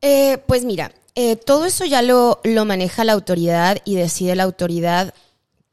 Eh, 0.01 0.39
pues 0.47 0.64
mira, 0.64 0.93
eh, 1.14 1.37
todo 1.37 1.66
eso 1.66 1.85
ya 1.85 2.03
lo, 2.03 2.41
lo 2.45 2.64
maneja 2.64 3.05
la 3.05 3.12
autoridad 3.12 3.79
y 3.85 3.97
decide 3.97 4.37
la 4.37 4.45
autoridad 4.45 5.14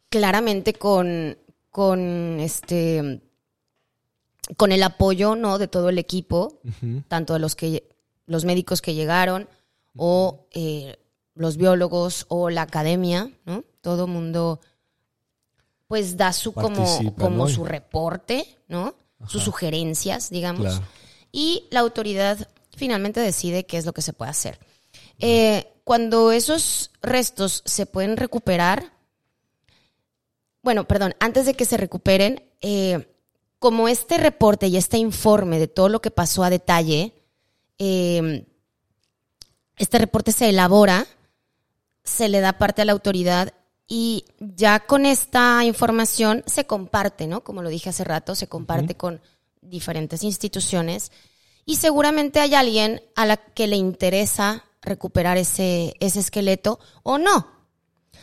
claramente 0.10 0.74
con, 0.74 1.38
con 1.70 2.40
este 2.40 3.22
con 4.58 4.72
el 4.72 4.84
apoyo 4.84 5.36
no 5.36 5.58
de 5.58 5.68
todo 5.68 5.90
el 5.90 5.98
equipo 5.98 6.60
tanto 7.08 7.34
de 7.34 7.40
los 7.40 7.56
que 7.56 7.90
los 8.28 8.46
médicos 8.46 8.82
que 8.82 8.94
llegaron 8.94 9.50
o 9.96 10.46
eh, 10.52 10.98
los 11.34 11.58
biólogos 11.58 12.28
o 12.30 12.50
la 12.50 12.62
academia 12.62 13.32
no 13.46 13.64
todo 13.82 14.08
mundo 14.08 14.62
pues 15.88 16.16
da 16.16 16.32
su 16.32 16.54
como 16.54 17.14
como 17.18 17.46
¿no? 17.46 17.50
su 17.50 17.66
reporte 17.66 18.46
no 18.68 18.94
sus 19.28 19.44
sugerencias 19.44 20.30
digamos 20.30 20.62
Claro. 20.62 20.86
y 21.32 21.66
la 21.72 21.82
autoridad 21.82 22.48
finalmente 22.76 23.20
decide 23.20 23.66
qué 23.66 23.78
es 23.78 23.86
lo 23.86 23.94
que 23.94 24.02
se 24.02 24.14
puede 24.14 24.32
hacer. 24.32 24.60
Eh, 25.20 25.72
cuando 25.84 26.32
esos 26.32 26.92
restos 27.02 27.62
se 27.66 27.86
pueden 27.86 28.18
recuperar 28.18 28.96
bueno, 30.66 30.88
perdón, 30.88 31.14
antes 31.20 31.46
de 31.46 31.54
que 31.54 31.64
se 31.64 31.78
recuperen, 31.78 32.44
eh, 32.60 33.08
como 33.60 33.88
este 33.88 34.18
reporte 34.18 34.66
y 34.66 34.78
este 34.78 34.98
informe 34.98 35.60
de 35.60 35.68
todo 35.68 35.90
lo 35.90 36.02
que 36.02 36.10
pasó 36.10 36.44
a 36.44 36.50
detalle, 36.50 37.14
eh, 37.78 38.48
este 39.78 40.00
reporte 40.00 40.32
se 40.32 40.50
elabora, 40.50 41.06
se 42.04 42.30
le 42.30 42.40
da 42.40 42.58
parte 42.58 42.82
a 42.82 42.86
la 42.86 42.94
autoridad 42.94 43.54
y 43.88 44.26
ya 44.40 44.80
con 44.80 45.06
esta 45.06 45.64
información 45.64 46.44
se 46.48 46.66
comparte, 46.66 47.28
¿no? 47.28 47.44
Como 47.44 47.62
lo 47.62 47.70
dije 47.70 47.90
hace 47.90 48.04
rato, 48.04 48.36
se 48.36 48.48
comparte 48.48 48.96
con 48.96 49.22
diferentes 49.62 50.24
instituciones 50.24 51.12
y 51.66 51.76
seguramente 51.76 52.40
hay 52.40 52.56
alguien 52.56 53.02
a 53.16 53.26
la 53.26 53.38
que 53.38 53.68
le 53.68 53.76
interesa 53.76 54.66
recuperar 54.82 55.38
ese, 55.38 55.96
ese 56.00 56.20
esqueleto 56.20 56.80
o 57.04 57.18
no. 57.18 57.48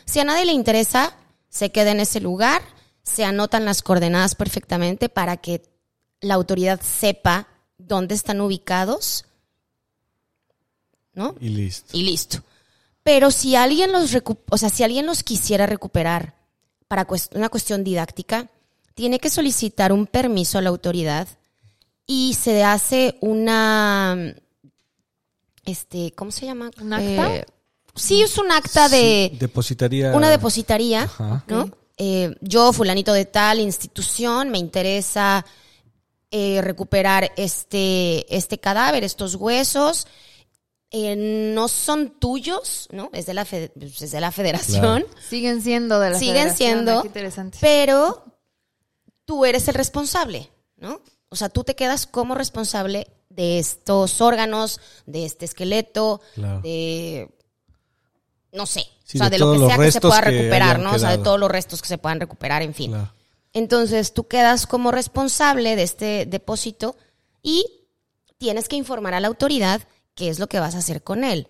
Si 0.05 0.19
a 0.19 0.23
nadie 0.23 0.45
le 0.45 0.53
interesa, 0.53 1.15
se 1.49 1.71
queda 1.71 1.91
en 1.91 1.99
ese 1.99 2.19
lugar, 2.19 2.61
se 3.03 3.23
anotan 3.25 3.65
las 3.65 3.81
coordenadas 3.81 4.35
perfectamente 4.35 5.09
para 5.09 5.37
que 5.37 5.61
la 6.19 6.33
autoridad 6.33 6.81
sepa 6.81 7.47
dónde 7.77 8.15
están 8.15 8.41
ubicados, 8.41 9.25
¿no? 11.13 11.35
Y 11.39 11.49
listo. 11.49 11.97
Y 11.97 12.03
listo. 12.03 12.43
Pero 13.03 13.31
si 13.31 13.55
alguien 13.55 13.91
los 13.91 14.13
recu- 14.13 14.39
o 14.49 14.57
sea, 14.57 14.69
si 14.69 14.83
alguien 14.83 15.05
los 15.05 15.23
quisiera 15.23 15.65
recuperar 15.65 16.35
para 16.87 17.05
cuest- 17.07 17.35
una 17.35 17.49
cuestión 17.49 17.83
didáctica, 17.83 18.49
tiene 18.95 19.19
que 19.19 19.29
solicitar 19.29 19.91
un 19.91 20.07
permiso 20.07 20.57
a 20.57 20.61
la 20.61 20.69
autoridad 20.69 21.27
y 22.05 22.33
se 22.35 22.63
hace 22.63 23.17
una 23.21 24.35
este, 25.65 26.11
¿cómo 26.15 26.31
se 26.31 26.45
llama? 26.45 26.71
¿Un 26.81 26.93
acta? 26.93 27.35
Eh, 27.35 27.45
sí, 27.95 28.21
es 28.21 28.37
un 28.37 28.51
acta 28.51 28.89
de 28.89 29.29
Sí, 29.31 29.37
depositaría. 29.39 30.13
una 30.13 30.29
depositaría, 30.29 31.03
Ajá. 31.03 31.43
¿no? 31.47 31.69
Eh, 31.97 32.35
yo, 32.41 32.73
fulanito 32.73 33.13
de 33.13 33.25
tal 33.25 33.59
institución, 33.59 34.49
me 34.49 34.57
interesa 34.57 35.45
eh, 36.31 36.61
recuperar 36.61 37.31
este, 37.37 38.25
este 38.35 38.57
cadáver, 38.57 39.03
estos 39.03 39.35
huesos. 39.35 40.07
Eh, 40.95 41.15
no 41.17 41.67
son 41.67 42.11
tuyos, 42.19 42.87
¿no? 42.91 43.09
Es 43.13 43.25
de 43.25 43.33
la, 43.33 43.45
fe- 43.45 43.71
es 43.81 44.11
de 44.11 44.21
la 44.21 44.31
federación, 44.31 45.01
Claro. 45.01 45.07
Siguen 45.27 45.61
siendo 45.63 45.99
de 45.99 46.11
la 46.11 46.19
Siguen 46.19 46.35
federación, 46.35 46.55
siendo, 46.69 47.01
Qué 47.01 47.07
interesante. 47.07 47.57
pero 47.59 48.23
tú 49.25 49.43
eres 49.43 49.67
el 49.67 49.73
responsable, 49.73 50.51
¿no? 50.77 51.01
O 51.29 51.35
sea, 51.35 51.49
tú 51.49 51.63
te 51.63 51.75
quedas 51.75 52.05
como 52.05 52.35
responsable 52.35 53.07
de 53.29 53.57
estos 53.57 54.21
órganos, 54.21 54.79
de 55.07 55.25
este 55.25 55.45
esqueleto, 55.45 56.21
Claro. 56.35 56.61
de 56.61 57.27
no 58.51 58.67
sé, 58.67 58.85
Sí, 59.03 59.17
o 59.17 59.19
sea, 59.19 59.29
de 59.31 59.37
de, 59.37 59.39
lo 59.39 59.51
que 59.53 59.65
sea 59.67 59.77
que 59.77 59.91
se 59.91 59.99
pueda 60.01 60.21
recuperar, 60.21 60.77
¿no? 60.79 60.93
O 60.93 60.99
sea, 60.99 61.09
de 61.09 61.17
todos 61.23 61.39
los 61.39 61.49
restos 61.49 61.81
que 61.81 61.87
se 61.87 61.97
puedan 61.97 62.19
recuperar, 62.19 62.61
en 62.61 62.75
fin. 62.75 62.91
Claro. 62.91 63.11
Entonces, 63.51 64.13
tú 64.13 64.27
quedas 64.27 64.67
como 64.67 64.91
responsable 64.91 65.75
de 65.75 65.81
este 65.83 66.25
depósito 66.27 66.95
y 67.41 67.65
tienes 68.37 68.67
que 68.69 68.75
informar 68.75 69.15
a 69.15 69.19
la 69.19 69.27
autoridad 69.27 69.81
qué 70.15 70.29
es 70.29 70.39
lo 70.39 70.47
que 70.47 70.59
vas 70.59 70.75
a 70.75 70.79
hacer 70.79 71.03
con 71.03 71.23
él. 71.23 71.47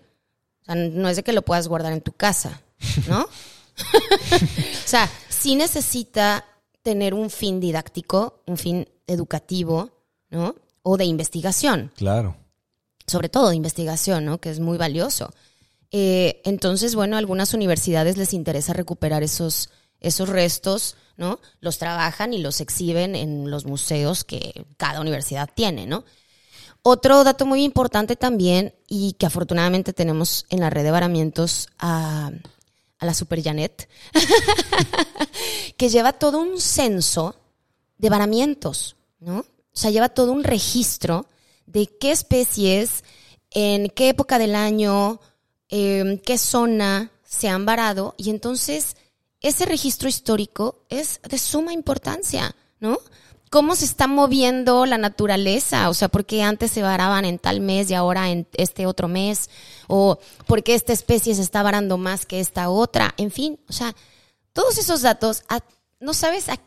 O 0.62 0.64
sea, 0.64 0.74
no 0.74 1.08
es 1.08 1.16
de 1.16 1.22
que 1.22 1.32
lo 1.32 1.42
puedas 1.42 1.68
guardar 1.68 1.92
en 1.92 2.00
tu 2.00 2.12
casa, 2.12 2.62
¿no? 3.08 3.22
o 4.32 4.86
sea, 4.86 5.10
sí 5.28 5.56
necesita 5.56 6.44
tener 6.82 7.14
un 7.14 7.30
fin 7.30 7.60
didáctico, 7.60 8.42
un 8.46 8.56
fin 8.56 8.88
educativo, 9.06 9.90
¿no? 10.30 10.54
O 10.82 10.96
de 10.96 11.04
investigación 11.04 11.92
Claro. 11.96 12.36
sobre 13.06 13.28
todo 13.28 13.48
de 13.50 13.56
investigación, 13.56 14.24
¿no? 14.24 14.38
Que 14.40 14.50
es 14.50 14.60
muy 14.60 14.78
valioso. 14.78 15.32
Eh, 15.90 16.40
entonces, 16.44 16.94
bueno, 16.94 17.16
a 17.16 17.18
algunas 17.18 17.54
universidades 17.54 18.16
les 18.16 18.32
interesa 18.34 18.72
recuperar 18.72 19.22
esos, 19.22 19.70
esos 20.00 20.28
restos, 20.28 20.96
¿no? 21.16 21.38
Los 21.60 21.78
trabajan 21.78 22.34
y 22.34 22.38
los 22.38 22.60
exhiben 22.60 23.14
en 23.14 23.50
los 23.50 23.64
museos 23.64 24.24
que 24.24 24.66
cada 24.76 25.00
universidad 25.00 25.48
tiene, 25.54 25.86
¿no? 25.86 26.04
Otro 26.86 27.24
dato 27.24 27.46
muy 27.46 27.64
importante 27.64 28.14
también, 28.14 28.74
y 28.86 29.14
que 29.14 29.24
afortunadamente 29.24 29.94
tenemos 29.94 30.44
en 30.50 30.60
la 30.60 30.68
red 30.68 30.84
de 30.84 30.90
varamientos 30.90 31.68
a, 31.78 32.30
a 32.98 33.06
la 33.06 33.14
Super 33.14 33.42
Janet, 33.42 33.88
que 35.78 35.88
lleva 35.88 36.12
todo 36.12 36.42
un 36.42 36.60
censo 36.60 37.36
de 37.96 38.10
varamientos, 38.10 38.96
¿no? 39.18 39.38
O 39.38 39.46
sea, 39.72 39.90
lleva 39.90 40.10
todo 40.10 40.30
un 40.32 40.44
registro 40.44 41.24
de 41.64 41.86
qué 41.86 42.10
especies, 42.10 43.02
en 43.50 43.88
qué 43.88 44.10
época 44.10 44.38
del 44.38 44.54
año, 44.54 45.22
eh, 45.70 46.20
qué 46.22 46.36
zona 46.36 47.12
se 47.24 47.48
han 47.48 47.64
varado, 47.64 48.14
y 48.18 48.28
entonces 48.28 48.94
ese 49.40 49.64
registro 49.64 50.06
histórico 50.06 50.84
es 50.90 51.18
de 51.26 51.38
suma 51.38 51.72
importancia, 51.72 52.54
¿no? 52.78 52.98
Cómo 53.54 53.76
se 53.76 53.84
está 53.84 54.08
moviendo 54.08 54.84
la 54.84 54.98
naturaleza, 54.98 55.88
o 55.88 55.94
sea, 55.94 56.08
por 56.08 56.26
qué 56.26 56.42
antes 56.42 56.72
se 56.72 56.82
varaban 56.82 57.24
en 57.24 57.38
tal 57.38 57.60
mes 57.60 57.88
y 57.88 57.94
ahora 57.94 58.28
en 58.30 58.48
este 58.54 58.84
otro 58.84 59.06
mes, 59.06 59.48
o 59.86 60.18
por 60.48 60.64
qué 60.64 60.74
esta 60.74 60.92
especie 60.92 61.36
se 61.36 61.42
está 61.42 61.62
varando 61.62 61.96
más 61.96 62.26
que 62.26 62.40
esta 62.40 62.68
otra, 62.68 63.14
en 63.16 63.30
fin, 63.30 63.60
o 63.68 63.72
sea, 63.72 63.94
todos 64.52 64.76
esos 64.78 65.02
datos, 65.02 65.44
a- 65.48 65.60
no 66.00 66.14
sabes 66.14 66.48
a 66.48 66.58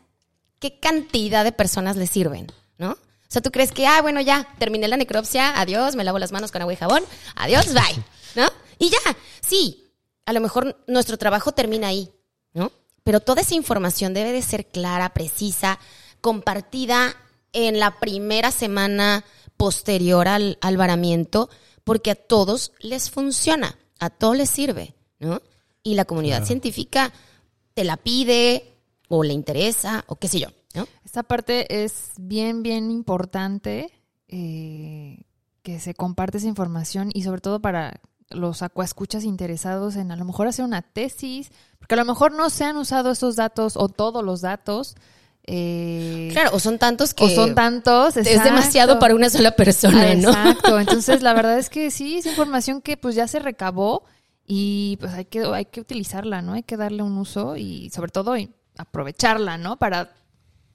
qué 0.60 0.80
cantidad 0.80 1.44
de 1.44 1.52
personas 1.52 1.96
le 1.98 2.06
sirven, 2.06 2.50
¿no? 2.78 2.92
O 2.92 2.96
sea, 3.28 3.42
tú 3.42 3.50
crees 3.50 3.70
que, 3.72 3.86
ah, 3.86 4.00
bueno, 4.00 4.22
ya, 4.22 4.48
terminé 4.58 4.88
la 4.88 4.96
necropsia, 4.96 5.60
adiós, 5.60 5.94
me 5.94 6.04
lavo 6.04 6.18
las 6.18 6.32
manos 6.32 6.52
con 6.52 6.62
agua 6.62 6.72
y 6.72 6.76
jabón, 6.76 7.04
adiós, 7.36 7.66
bye, 7.74 8.02
¿no? 8.34 8.48
Y 8.78 8.88
ya, 8.88 8.98
sí, 9.46 9.84
a 10.24 10.32
lo 10.32 10.40
mejor 10.40 10.82
nuestro 10.86 11.18
trabajo 11.18 11.52
termina 11.52 11.88
ahí, 11.88 12.10
¿no? 12.54 12.72
Pero 13.04 13.20
toda 13.20 13.42
esa 13.42 13.54
información 13.54 14.14
debe 14.14 14.32
de 14.32 14.40
ser 14.40 14.64
clara, 14.68 15.12
precisa, 15.12 15.78
compartida 16.20 17.14
en 17.52 17.78
la 17.78 17.98
primera 17.98 18.50
semana 18.50 19.24
posterior 19.56 20.28
al, 20.28 20.58
al 20.60 20.76
varamiento, 20.76 21.50
porque 21.84 22.10
a 22.10 22.14
todos 22.14 22.72
les 22.80 23.10
funciona, 23.10 23.78
a 23.98 24.10
todos 24.10 24.36
les 24.36 24.50
sirve, 24.50 24.94
¿no? 25.18 25.42
Y 25.82 25.94
la 25.94 26.04
comunidad 26.04 26.44
científica 26.44 27.12
te 27.74 27.84
la 27.84 27.96
pide 27.96 28.76
o 29.08 29.24
le 29.24 29.32
interesa 29.32 30.04
o 30.06 30.16
qué 30.16 30.28
sé 30.28 30.40
yo, 30.40 30.48
¿no? 30.74 30.86
Esta 31.04 31.22
parte 31.22 31.82
es 31.84 32.10
bien, 32.18 32.62
bien 32.62 32.90
importante 32.90 33.90
eh, 34.28 35.22
que 35.62 35.80
se 35.80 35.94
comparte 35.94 36.38
esa 36.38 36.46
información 36.46 37.10
y 37.14 37.22
sobre 37.22 37.40
todo 37.40 37.60
para 37.60 38.00
los 38.30 38.62
acuascuchas 38.62 39.24
interesados 39.24 39.96
en 39.96 40.12
a 40.12 40.16
lo 40.16 40.24
mejor 40.24 40.46
hacer 40.46 40.64
una 40.64 40.82
tesis, 40.82 41.50
porque 41.78 41.94
a 41.94 41.98
lo 41.98 42.04
mejor 42.04 42.32
no 42.32 42.50
se 42.50 42.64
han 42.64 42.76
usado 42.76 43.12
esos 43.12 43.36
datos 43.36 43.76
o 43.76 43.88
todos 43.88 44.22
los 44.22 44.42
datos. 44.42 44.96
Eh, 45.50 46.28
Claro, 46.32 46.50
o 46.52 46.60
son 46.60 46.78
tantos 46.78 47.14
que 47.14 47.24
o 47.24 47.28
son 47.30 47.54
tantos. 47.54 48.16
es 48.16 48.44
demasiado 48.44 48.98
para 48.98 49.14
una 49.14 49.30
sola 49.30 49.52
persona, 49.52 50.10
Ah, 50.10 50.14
¿no? 50.14 50.28
Exacto. 50.28 50.78
Entonces, 50.80 51.22
la 51.22 51.32
verdad 51.32 51.58
es 51.58 51.70
que 51.70 51.90
sí, 51.90 52.18
es 52.18 52.26
información 52.26 52.82
que 52.82 52.96
pues 52.96 53.14
ya 53.14 53.26
se 53.26 53.38
recabó 53.38 54.04
y 54.46 54.96
pues 55.00 55.12
hay 55.14 55.24
que, 55.24 55.44
hay 55.44 55.64
que 55.64 55.80
utilizarla, 55.80 56.42
¿no? 56.42 56.52
Hay 56.52 56.62
que 56.62 56.76
darle 56.76 57.02
un 57.02 57.16
uso 57.16 57.56
y 57.56 57.90
sobre 57.90 58.10
todo 58.10 58.36
y 58.36 58.50
aprovecharla, 58.76 59.58
¿no? 59.58 59.78
Para 59.78 60.12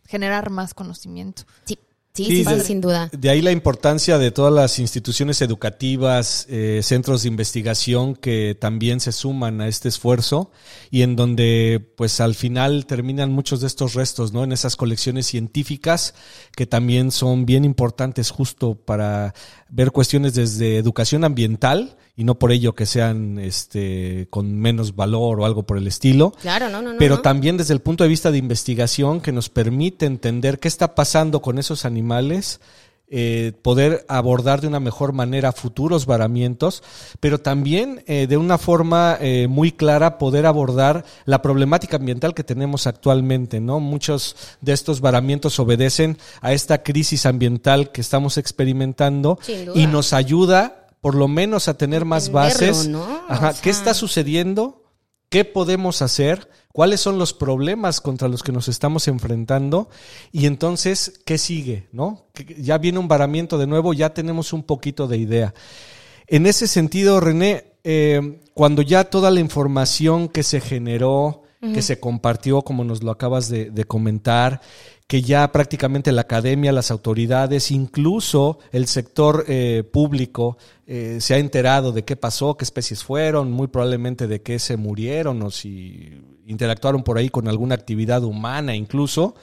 generar 0.07 0.49
más 0.49 0.73
conocimiento. 0.73 1.43
Sí, 1.65 1.77
sí, 2.13 2.25
Sí, 2.25 2.43
sí, 2.45 2.53
de- 2.53 2.63
sin 2.63 2.79
duda. 2.81 3.09
De 3.11 3.29
ahí 3.29 3.41
la 3.41 3.51
importancia 3.51 4.17
de 4.19 4.29
todas 4.31 4.53
las 4.53 4.77
instituciones 4.79 5.41
educativas, 5.41 6.45
eh, 6.49 6.81
centros 6.83 7.23
de 7.23 7.29
investigación 7.29 8.15
que 8.15 8.55
también 8.59 8.99
se 8.99 9.11
suman 9.11 9.61
a 9.61 9.67
este 9.67 9.89
esfuerzo 9.89 10.51
y 10.91 11.01
en 11.01 11.15
donde 11.15 11.83
pues 11.97 12.21
al 12.21 12.35
final 12.35 12.85
terminan 12.85 13.31
muchos 13.31 13.61
de 13.61 13.67
estos 13.67 13.95
restos, 13.95 14.31
¿no? 14.31 14.43
En 14.43 14.51
esas 14.51 14.75
colecciones 14.75 15.25
científicas 15.25 16.13
que 16.55 16.67
también 16.67 17.09
son 17.11 17.45
bien 17.47 17.65
importantes 17.65 18.29
justo 18.29 18.75
para 18.75 19.33
ver 19.69 19.91
cuestiones 19.91 20.35
desde 20.35 20.77
educación 20.77 21.23
ambiental 21.23 21.97
y 22.15 22.25
no 22.25 22.37
por 22.37 22.51
ello 22.51 22.75
que 22.75 22.85
sean 22.85 23.39
este 23.39 24.27
con 24.29 24.55
menos 24.55 24.95
valor 24.95 25.39
o 25.39 25.45
algo 25.45 25.63
por 25.63 25.79
el 25.79 25.87
estilo, 25.87 26.31
Claro, 26.41 26.69
no, 26.69 26.79
no, 26.79 26.91
no. 26.93 26.99
pero 26.99 27.15
no. 27.15 27.21
también 27.23 27.57
desde 27.57 27.73
el 27.73 27.79
punto 27.79 28.03
de 28.03 28.07
vista 28.09 28.29
de 28.29 28.37
investigación 28.37 29.19
que 29.19 29.31
nos 29.31 29.49
permite 29.49 30.05
entender 30.05 30.59
qué 30.59 30.67
está 30.67 30.93
pasando 30.93 31.41
con 31.41 31.57
esos 31.57 31.85
animales 31.85 32.02
eh, 33.15 33.51
poder 33.61 34.05
abordar 34.07 34.59
de 34.59 34.67
una 34.67 34.79
mejor 34.79 35.13
manera 35.13 35.51
futuros 35.51 36.07
varamientos, 36.07 36.81
pero 37.19 37.39
también 37.39 38.03
eh, 38.07 38.25
de 38.25 38.37
una 38.37 38.57
forma 38.57 39.19
eh, 39.21 39.47
muy 39.47 39.71
clara 39.71 40.17
poder 40.17 40.47
abordar 40.47 41.05
la 41.25 41.43
problemática 41.43 41.97
ambiental 41.97 42.33
que 42.33 42.43
tenemos 42.43 42.87
actualmente, 42.87 43.59
¿no? 43.59 43.79
Muchos 43.79 44.35
de 44.61 44.73
estos 44.73 44.99
varamientos 44.99 45.59
obedecen 45.59 46.17
a 46.41 46.53
esta 46.53 46.81
crisis 46.81 47.27
ambiental 47.27 47.91
que 47.91 48.01
estamos 48.01 48.39
experimentando 48.39 49.37
y 49.75 49.85
nos 49.85 50.13
ayuda 50.13 50.87
por 50.99 51.13
lo 51.13 51.27
menos 51.27 51.67
a 51.67 51.77
tener 51.77 52.05
más 52.05 52.29
Entenderlo, 52.29 52.49
bases. 52.49 52.87
¿no? 52.87 53.21
Ajá, 53.27 53.51
O 53.51 53.61
¿Qué 53.61 53.69
está 53.69 53.93
sucediendo? 53.93 54.82
¿Qué 55.33 55.45
podemos 55.45 56.03
hacer? 56.03 56.47
¿Cuáles 56.71 57.01
son 57.01 57.17
los 57.17 57.33
problemas 57.33 58.01
contra 58.01 58.27
los 58.27 58.43
que 58.43 58.51
nos 58.51 58.67
estamos 58.67 59.07
enfrentando? 59.07 59.89
Y 60.31 60.45
entonces, 60.45 61.21
¿qué 61.25 61.39
sigue? 61.39 61.87
¿No? 61.91 62.27
Ya 62.59 62.77
viene 62.77 62.99
un 62.99 63.07
varamiento 63.07 63.57
de 63.57 63.65
nuevo, 63.65 63.95
ya 63.95 64.13
tenemos 64.13 64.53
un 64.53 64.61
poquito 64.61 65.07
de 65.07 65.17
idea. 65.17 65.55
En 66.27 66.45
ese 66.45 66.67
sentido, 66.67 67.19
René, 67.19 67.65
eh, 67.83 68.41
cuando 68.53 68.83
ya 68.83 69.05
toda 69.05 69.31
la 69.31 69.39
información 69.39 70.29
que 70.29 70.43
se 70.43 70.61
generó, 70.61 71.41
que 71.73 71.81
se 71.81 71.99
compartió, 71.99 72.61
como 72.61 72.83
nos 72.83 73.01
lo 73.01 73.09
acabas 73.09 73.49
de, 73.49 73.71
de 73.71 73.85
comentar, 73.85 74.61
que 75.07 75.21
ya 75.21 75.51
prácticamente 75.51 76.11
la 76.11 76.21
academia, 76.21 76.71
las 76.71 76.91
autoridades, 76.91 77.71
incluso 77.71 78.59
el 78.71 78.87
sector 78.87 79.45
eh, 79.47 79.83
público 79.91 80.57
eh, 80.87 81.17
se 81.19 81.33
ha 81.35 81.37
enterado 81.37 81.91
de 81.91 82.03
qué 82.03 82.15
pasó, 82.15 82.55
qué 82.55 82.63
especies 82.63 83.03
fueron, 83.03 83.51
muy 83.51 83.67
probablemente 83.67 84.27
de 84.27 84.41
qué 84.41 84.59
se 84.59 84.77
murieron 84.77 85.41
o 85.41 85.51
si 85.51 86.21
interactuaron 86.45 87.03
por 87.03 87.17
ahí 87.17 87.29
con 87.29 87.47
alguna 87.47 87.75
actividad 87.75 88.23
humana 88.23 88.75
incluso. 88.75 89.35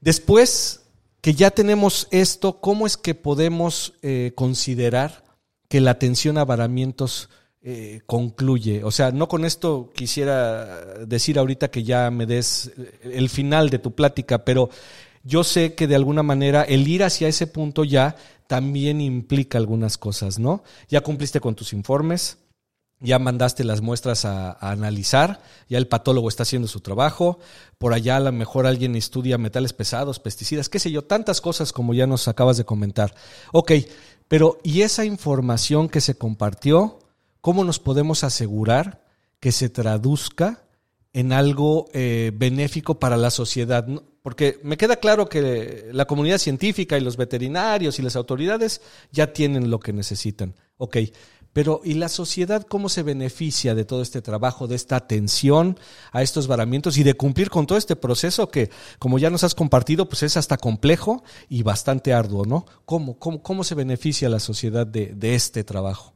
Después 0.00 0.80
que 1.20 1.34
ya 1.34 1.50
tenemos 1.50 2.08
esto, 2.10 2.60
¿cómo 2.60 2.86
es 2.86 2.96
que 2.96 3.14
podemos 3.14 3.94
eh, 4.02 4.32
considerar 4.34 5.24
que 5.68 5.80
la 5.80 5.92
atención 5.92 6.38
a 6.38 6.44
varamientos 6.44 7.28
eh, 7.62 8.00
concluye? 8.06 8.84
O 8.84 8.90
sea, 8.90 9.10
no 9.10 9.28
con 9.28 9.44
esto 9.44 9.90
quisiera 9.94 11.04
decir 11.06 11.38
ahorita 11.38 11.70
que 11.70 11.82
ya 11.84 12.10
me 12.10 12.26
des 12.26 12.72
el 13.02 13.28
final 13.28 13.68
de 13.70 13.78
tu 13.78 13.94
plática, 13.94 14.44
pero 14.44 14.70
yo 15.22 15.44
sé 15.44 15.74
que 15.74 15.86
de 15.86 15.96
alguna 15.96 16.22
manera 16.22 16.62
el 16.62 16.88
ir 16.88 17.04
hacia 17.04 17.28
ese 17.28 17.46
punto 17.46 17.84
ya 17.84 18.16
también 18.46 19.00
implica 19.00 19.58
algunas 19.58 19.98
cosas, 19.98 20.38
¿no? 20.38 20.64
Ya 20.88 21.02
cumpliste 21.02 21.40
con 21.40 21.54
tus 21.54 21.72
informes, 21.72 22.38
ya 22.98 23.18
mandaste 23.18 23.62
las 23.64 23.80
muestras 23.80 24.24
a, 24.24 24.52
a, 24.52 24.70
analizar, 24.70 25.42
ya 25.68 25.78
el 25.78 25.86
patólogo 25.86 26.28
está 26.28 26.42
haciendo 26.42 26.66
su 26.66 26.80
trabajo, 26.80 27.38
por 27.78 27.92
allá 27.92 28.16
a 28.16 28.20
lo 28.20 28.32
mejor 28.32 28.66
alguien 28.66 28.96
estudia 28.96 29.38
metales 29.38 29.72
pesados, 29.72 30.18
pesticidas, 30.18 30.68
qué 30.68 30.78
sé 30.78 30.90
yo, 30.90 31.04
tantas 31.04 31.40
cosas 31.40 31.72
como 31.72 31.94
ya 31.94 32.06
nos 32.06 32.26
acabas 32.26 32.56
de 32.56 32.64
comentar. 32.64 33.14
Ok, 33.52 33.72
pero 34.28 34.58
¿y 34.62 34.82
esa 34.82 35.04
información 35.04 35.88
que 35.88 36.00
se 36.00 36.16
compartió, 36.16 36.98
cómo 37.40 37.64
nos 37.64 37.78
podemos 37.78 38.24
asegurar 38.24 39.04
que 39.40 39.52
se 39.52 39.68
traduzca 39.68 40.64
en 41.12 41.32
algo 41.32 41.88
eh, 41.92 42.32
benéfico 42.34 42.98
para 42.98 43.16
la 43.16 43.30
sociedad? 43.30 43.86
Porque 44.22 44.60
me 44.62 44.76
queda 44.76 44.96
claro 44.96 45.28
que 45.28 45.88
la 45.92 46.06
comunidad 46.06 46.38
científica 46.38 46.98
y 46.98 47.00
los 47.00 47.16
veterinarios 47.16 47.98
y 47.98 48.02
las 48.02 48.16
autoridades 48.16 48.80
ya 49.10 49.32
tienen 49.32 49.70
lo 49.70 49.80
que 49.80 49.92
necesitan. 49.92 50.54
Ok, 50.76 50.96
pero 51.52 51.80
¿y 51.84 51.94
la 51.94 52.08
sociedad 52.08 52.64
cómo 52.66 52.88
se 52.88 53.02
beneficia 53.02 53.74
de 53.74 53.84
todo 53.84 54.02
este 54.02 54.22
trabajo, 54.22 54.68
de 54.68 54.76
esta 54.76 54.96
atención 54.96 55.78
a 56.12 56.22
estos 56.22 56.46
varamientos 56.46 56.96
y 56.96 57.02
de 57.02 57.14
cumplir 57.14 57.50
con 57.50 57.66
todo 57.66 57.76
este 57.76 57.96
proceso 57.96 58.50
que, 58.50 58.70
como 58.98 59.18
ya 59.18 59.30
nos 59.30 59.42
has 59.42 59.54
compartido, 59.54 60.08
pues 60.08 60.22
es 60.22 60.36
hasta 60.36 60.58
complejo 60.58 61.24
y 61.48 61.62
bastante 61.62 62.12
arduo, 62.12 62.44
¿no? 62.44 62.66
¿Cómo, 62.84 63.18
cómo, 63.18 63.42
cómo 63.42 63.64
se 63.64 63.74
beneficia 63.74 64.28
la 64.28 64.38
sociedad 64.38 64.86
de, 64.86 65.06
de 65.06 65.34
este 65.34 65.64
trabajo? 65.64 66.14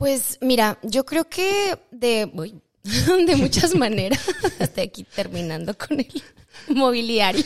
Pues 0.00 0.38
mira, 0.40 0.78
yo 0.82 1.04
creo 1.04 1.28
que 1.28 1.78
de, 1.90 2.30
uy, 2.32 2.58
de 3.26 3.36
muchas 3.36 3.74
maneras, 3.74 4.18
estoy 4.58 4.84
aquí 4.84 5.04
terminando 5.04 5.76
con 5.76 6.00
el 6.00 6.22
mobiliario. 6.74 7.44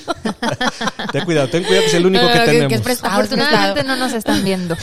ten 1.11 1.25
cuidado, 1.25 1.49
ten 1.51 1.65
cuidado 1.65 1.83
que 1.83 1.89
es 1.89 1.95
el 1.95 2.07
único 2.07 2.23
No, 2.25 2.33
que 2.33 2.39
no, 2.39 2.45
que- 2.45 2.51
tenemos. 2.53 2.81
que 2.87 2.93
es 2.93 3.03
Afortunadamente 3.05 3.83
no 3.83 3.97
nos 3.97 4.13
están 4.13 4.45
viendo. 4.45 4.77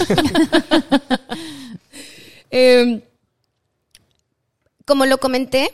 Eh, 2.52 3.08
como 4.86 5.06
lo 5.06 5.20
comenté, 5.20 5.74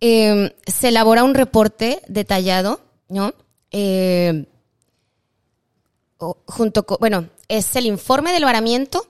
eh, 0.00 0.56
se 0.66 0.88
elabora 0.88 1.24
un 1.24 1.34
reporte 1.34 2.00
detallado, 2.08 2.80
¿no? 3.10 3.34
Eh, 3.70 4.46
o- 6.16 6.38
junto 6.46 6.86
con, 6.86 6.96
bueno, 7.00 7.28
es 7.48 7.76
el 7.76 7.84
informe 7.84 8.32
del 8.32 8.46
varamiento, 8.46 9.06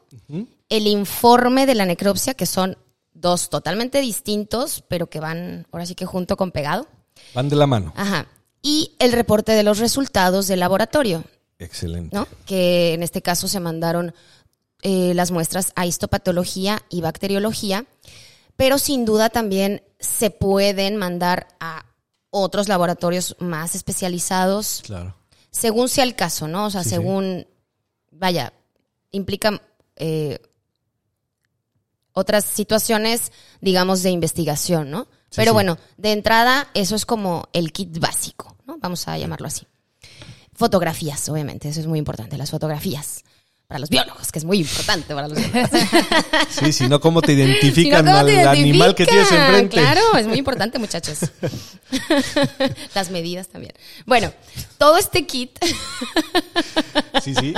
el 0.76 0.86
informe 0.86 1.66
de 1.66 1.74
la 1.74 1.84
necropsia, 1.86 2.34
que 2.34 2.46
son 2.46 2.76
dos 3.14 3.50
totalmente 3.50 4.00
distintos, 4.00 4.82
pero 4.88 5.08
que 5.08 5.20
van 5.20 5.66
ahora 5.70 5.86
sí 5.86 5.94
que 5.94 6.06
junto 6.06 6.36
con 6.36 6.50
pegado. 6.50 6.86
Van 7.34 7.48
de 7.48 7.56
la 7.56 7.66
mano. 7.66 7.92
Ajá. 7.96 8.26
Y 8.62 8.94
el 8.98 9.12
reporte 9.12 9.52
de 9.52 9.62
los 9.62 9.78
resultados 9.78 10.46
del 10.46 10.60
laboratorio, 10.60 11.24
Excelente. 11.58 12.16
¿no? 12.16 12.26
Que 12.46 12.94
en 12.94 13.02
este 13.02 13.22
caso 13.22 13.48
se 13.48 13.60
mandaron 13.60 14.14
eh, 14.82 15.12
las 15.14 15.30
muestras 15.30 15.72
a 15.76 15.86
histopatología 15.86 16.82
y 16.88 17.00
bacteriología, 17.02 17.84
pero 18.56 18.78
sin 18.78 19.04
duda 19.04 19.28
también 19.30 19.82
se 20.00 20.30
pueden 20.30 20.96
mandar 20.96 21.48
a 21.60 21.84
otros 22.30 22.68
laboratorios 22.68 23.36
más 23.38 23.74
especializados, 23.74 24.80
Claro. 24.84 25.14
según 25.50 25.88
sea 25.88 26.04
el 26.04 26.14
caso, 26.16 26.48
¿no? 26.48 26.66
O 26.66 26.70
sea, 26.70 26.82
Sí, 26.82 26.88
sí. 26.90 26.94
según, 26.96 27.46
vaya, 28.10 28.52
implica 29.10 29.60
eh, 29.96 30.38
otras 32.12 32.44
situaciones, 32.44 33.32
digamos, 33.60 34.02
de 34.02 34.10
investigación, 34.10 34.90
¿no? 34.90 35.04
Sí, 35.30 35.36
Pero 35.36 35.52
sí. 35.52 35.54
bueno, 35.54 35.78
de 35.96 36.12
entrada, 36.12 36.68
eso 36.74 36.94
es 36.94 37.06
como 37.06 37.48
el 37.52 37.72
kit 37.72 37.98
básico, 37.98 38.56
¿no? 38.66 38.76
Vamos 38.80 39.08
a 39.08 39.16
llamarlo 39.18 39.46
así. 39.46 39.66
Fotografías, 40.54 41.26
obviamente, 41.28 41.68
eso 41.68 41.80
es 41.80 41.86
muy 41.86 41.98
importante, 41.98 42.36
las 42.36 42.50
fotografías. 42.50 43.24
Para 43.66 43.78
los 43.80 43.88
biólogos, 43.88 44.30
que 44.30 44.38
es 44.38 44.44
muy 44.44 44.58
importante 44.58 45.14
para 45.14 45.28
los 45.28 45.38
biólogos. 45.38 45.70
Sí, 46.50 46.72
si 46.74 46.88
no, 46.88 47.00
¿cómo 47.00 47.22
te 47.22 47.32
Si 47.34 47.38
no, 47.38 47.44
identifican 47.44 48.04
¿cómo 48.04 48.18
al 48.18 48.28
animal 48.48 48.94
que 48.94 49.06
tienes 49.06 49.32
enfrente? 49.32 49.78
Claro, 49.78 50.02
es 50.18 50.26
muy 50.26 50.36
importante, 50.36 50.78
muchachos. 50.78 51.20
Las 52.94 53.10
medidas 53.10 53.48
también. 53.48 53.72
Bueno, 54.04 54.30
todo 54.76 54.98
este 54.98 55.24
kit, 55.26 55.58
Sí, 57.22 57.34
sí. 57.34 57.54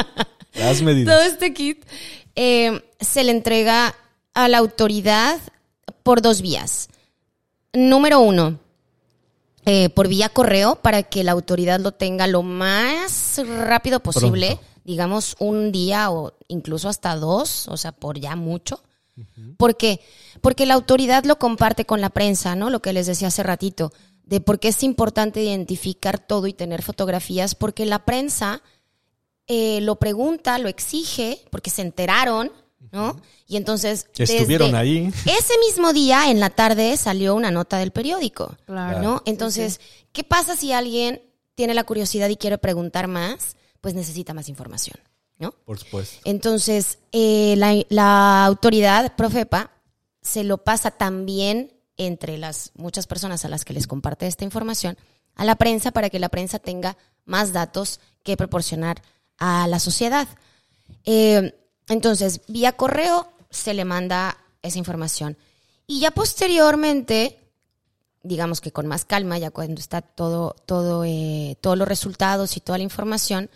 Las 0.55 0.83
medidas. 0.83 1.17
todo 1.17 1.27
este 1.27 1.53
kit 1.53 1.85
eh, 2.37 2.81
se 3.01 3.25
le 3.25 3.33
entrega 3.33 3.97
a 4.35 4.49
la 4.49 4.59
autoridad 4.59 5.41
por 6.03 6.20
dos 6.20 6.43
vías. 6.43 6.89
Número 7.72 8.20
uno, 8.20 8.59
eh, 9.64 9.89
por 9.89 10.09
vía 10.09 10.28
correo 10.28 10.76
para 10.76 11.03
que 11.03 11.24
la 11.24 11.32
autoridad 11.32 11.80
lo 11.80 11.93
tenga 11.93 12.26
lo 12.26 12.43
más 12.43 13.41
rápido 13.66 14.01
posible, 14.01 14.49
Pronto. 14.49 14.64
digamos 14.85 15.37
un 15.39 15.72
día 15.72 16.11
o 16.11 16.35
incluso 16.49 16.89
hasta 16.89 17.16
dos, 17.16 17.68
o 17.68 17.76
sea, 17.76 17.93
por 17.93 18.18
ya 18.18 18.37
mucho. 18.37 18.82
¿Por 19.57 19.76
qué? 19.76 20.01
Porque 20.41 20.66
la 20.66 20.74
autoridad 20.74 21.24
lo 21.24 21.39
comparte 21.39 21.87
con 21.87 22.01
la 22.01 22.11
prensa, 22.11 22.57
¿no? 22.57 22.68
Lo 22.68 22.82
que 22.82 22.93
les 22.93 23.07
decía 23.07 23.28
hace 23.28 23.45
ratito, 23.45 23.93
de 24.24 24.41
por 24.41 24.59
qué 24.59 24.68
es 24.68 24.82
importante 24.82 25.43
identificar 25.43 26.18
todo 26.18 26.49
y 26.49 26.53
tener 26.53 26.82
fotografías, 26.82 27.55
porque 27.55 27.87
la 27.87 28.05
prensa 28.05 28.61
eh, 29.47 29.80
lo 29.82 29.97
pregunta, 29.97 30.59
lo 30.59 30.68
exige, 30.68 31.45
porque 31.51 31.70
se 31.70 31.82
enteraron, 31.82 32.51
¿no? 32.93 33.20
Y 33.47 33.57
entonces... 33.57 34.07
Estuvieron 34.16 34.68
desde 34.68 34.78
ahí. 34.78 35.12
Ese 35.26 35.59
mismo 35.66 35.93
día, 35.93 36.30
en 36.30 36.41
la 36.41 36.51
tarde, 36.51 36.97
salió 36.97 37.35
una 37.35 37.51
nota 37.51 37.78
del 37.78 37.91
periódico, 37.91 38.57
Claro. 38.66 39.03
¿no? 39.03 39.22
Entonces, 39.26 39.80
¿qué 40.12 40.24
pasa 40.24 40.57
si 40.57 40.72
alguien 40.72 41.22
tiene 41.55 41.74
la 41.74 41.85
curiosidad 41.85 42.28
y 42.28 42.37
quiere 42.37 42.59
preguntar 42.59 43.09
más? 43.09 43.57
Pues 43.80 43.95
necesita 43.95 44.35
más 44.35 44.49
información, 44.49 44.99
¿no? 45.39 45.53
Por 45.53 45.78
supuesto. 45.78 46.20
Entonces, 46.24 46.99
eh, 47.12 47.55
la, 47.59 47.74
la 47.91 48.45
autoridad, 48.45 49.14
Profepa, 49.16 49.70
se 50.22 50.43
lo 50.45 50.59
pasa 50.59 50.91
también 50.91 51.72
entre 51.97 52.39
las 52.39 52.72
muchas 52.74 53.07
personas 53.07 53.45
a 53.45 53.49
las 53.49 53.64
que 53.64 53.72
les 53.74 53.87
comparte 53.87 54.26
esta 54.26 54.45
información 54.45 54.97
a 55.37 55.45
la 55.45 55.57
prensa 55.57 55.91
para 55.91 56.11
que 56.11 56.18
la 56.18 56.28
prensa 56.28 56.59
tenga 56.59 56.97
más 57.24 57.53
datos 57.53 58.01
que 58.22 58.37
proporcionar 58.37 59.03
a 59.39 59.66
la 59.68 59.78
sociedad. 59.78 60.28
Eh, 61.05 61.55
entonces, 61.89 62.41
vía 62.49 62.72
correo 62.72 63.28
se 63.51 63.74
le 63.74 63.85
manda 63.85 64.37
esa 64.62 64.78
información. 64.78 65.37
Y 65.87 66.01
ya 66.01 66.11
posteriormente, 66.11 67.39
digamos 68.22 68.61
que 68.61 68.72
con 68.72 68.87
más 68.87 69.05
calma, 69.05 69.39
ya 69.39 69.51
cuando 69.51 69.80
está 69.80 70.01
todo, 70.01 70.57
todo, 70.66 71.05
eh, 71.05 71.57
todos 71.61 71.76
los 71.76 71.87
resultados 71.89 72.57
y 72.57 72.61
toda 72.61 72.78
la 72.78 72.85
información, 72.85 73.51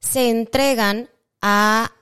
se 0.00 0.30
entregan 0.30 1.08
a 1.42 1.92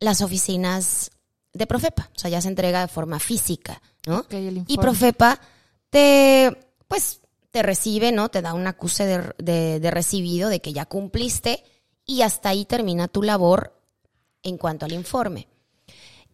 las 0.00 0.20
oficinas 0.20 1.10
de 1.52 1.66
Profepa. 1.66 2.10
O 2.14 2.18
sea, 2.18 2.30
ya 2.30 2.40
se 2.40 2.48
entrega 2.48 2.80
de 2.82 2.88
forma 2.88 3.18
física, 3.20 3.80
¿no? 4.06 4.24
Y. 4.68 4.76
Profepa 4.76 5.40
te, 5.88 6.56
pues, 6.88 7.20
te 7.50 7.62
recibe, 7.62 8.12
¿no? 8.12 8.28
Te 8.28 8.42
da 8.42 8.54
un 8.54 8.66
acuse 8.66 9.06
de, 9.06 9.34
de- 9.38 9.80
de 9.80 9.90
recibido 9.90 10.48
de 10.48 10.60
que 10.60 10.72
ya 10.72 10.86
cumpliste 10.86 11.64
y 12.04 12.22
hasta 12.22 12.50
ahí 12.50 12.64
termina 12.64 13.08
tu 13.08 13.22
labor 13.22 13.79
en 14.42 14.56
cuanto 14.58 14.86
al 14.86 14.92
informe. 14.92 15.46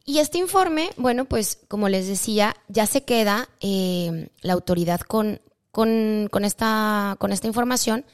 Y 0.05 0.19
este 0.19 0.39
informe, 0.39 0.91
bueno, 0.97 1.25
pues 1.25 1.59
como 1.69 1.89
les 1.89 2.07
decía, 2.07 2.55
ya 2.69 2.87
se 2.87 3.03
queda 3.05 3.49
eh, 3.61 4.29
la 4.41 4.53
autoridad 4.53 5.01
con, 5.01 5.41
con, 5.73 6.29
con, 6.31 6.45
esta, 6.45 7.17
con 7.19 7.33
esta 7.33 7.49
información 7.49 8.05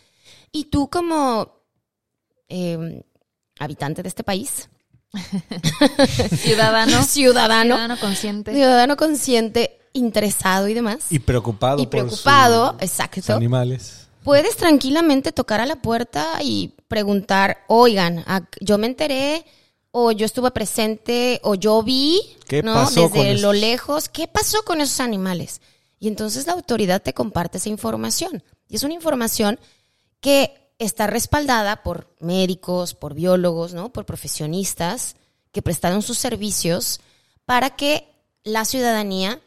y 0.52 0.64
tú 0.66 0.88
como 0.88 1.52
eh, 2.48 3.02
habitante 3.58 4.02
de 4.02 4.08
este 4.08 4.24
país, 4.24 4.68
Ciudadano. 6.36 7.02
ciudadano, 7.06 7.74
Ciudadano 7.74 8.00
consciente. 8.00 8.52
ciudadano 8.54 8.96
consciente, 8.96 9.78
interesado 9.92 10.68
y 10.68 10.74
demás, 10.74 11.06
Y 11.10 11.18
preocupado. 11.18 11.78
y 11.80 11.86
por 11.86 11.90
preocupado, 11.90 12.72
sus 12.72 12.82
exacto, 12.82 13.34
animales. 13.34 14.06
puedes 14.24 14.56
tranquilamente 14.56 15.32
tocar 15.32 15.60
a 15.60 15.66
la 15.66 15.76
puerta 15.76 16.38
y 16.42 16.74
preguntar, 16.88 17.58
oigan, 17.68 18.24
yo 18.60 18.78
me 18.78 18.86
enteré, 18.86 19.44
o 19.92 20.10
yo 20.10 20.26
estuve 20.26 20.50
presente, 20.50 21.38
o 21.44 21.54
yo 21.54 21.82
vi, 21.82 22.20
¿Qué 22.48 22.62
¿no? 22.62 22.74
pasó 22.74 23.10
con 23.10 23.22
Desde 23.22 23.40
lo 23.42 23.52
esos? 23.52 23.60
lejos, 23.60 24.08
¿qué 24.08 24.26
pasó 24.26 24.62
con 24.64 24.80
esos 24.80 25.00
animales? 25.00 25.60
Y 26.00 26.08
entonces 26.08 26.46
la 26.46 26.54
autoridad 26.54 27.02
te 27.02 27.14
comparte 27.14 27.58
esa 27.58 27.68
información. 27.68 28.42
Y 28.68 28.76
es 28.76 28.82
una 28.82 28.94
información 28.94 29.60
que 30.20 30.72
está 30.78 31.06
respaldada 31.06 31.82
por 31.82 32.08
médicos, 32.18 32.94
por 32.94 33.14
biólogos, 33.14 33.74
¿no? 33.74 33.92
Por 33.92 34.04
profesionistas 34.06 35.14
que 35.52 35.62
prestaron 35.62 36.02
sus 36.02 36.18
servicios 36.18 37.00
para 37.44 37.76
que 37.76 38.08
la 38.44 38.64
ciudadanía 38.64 39.40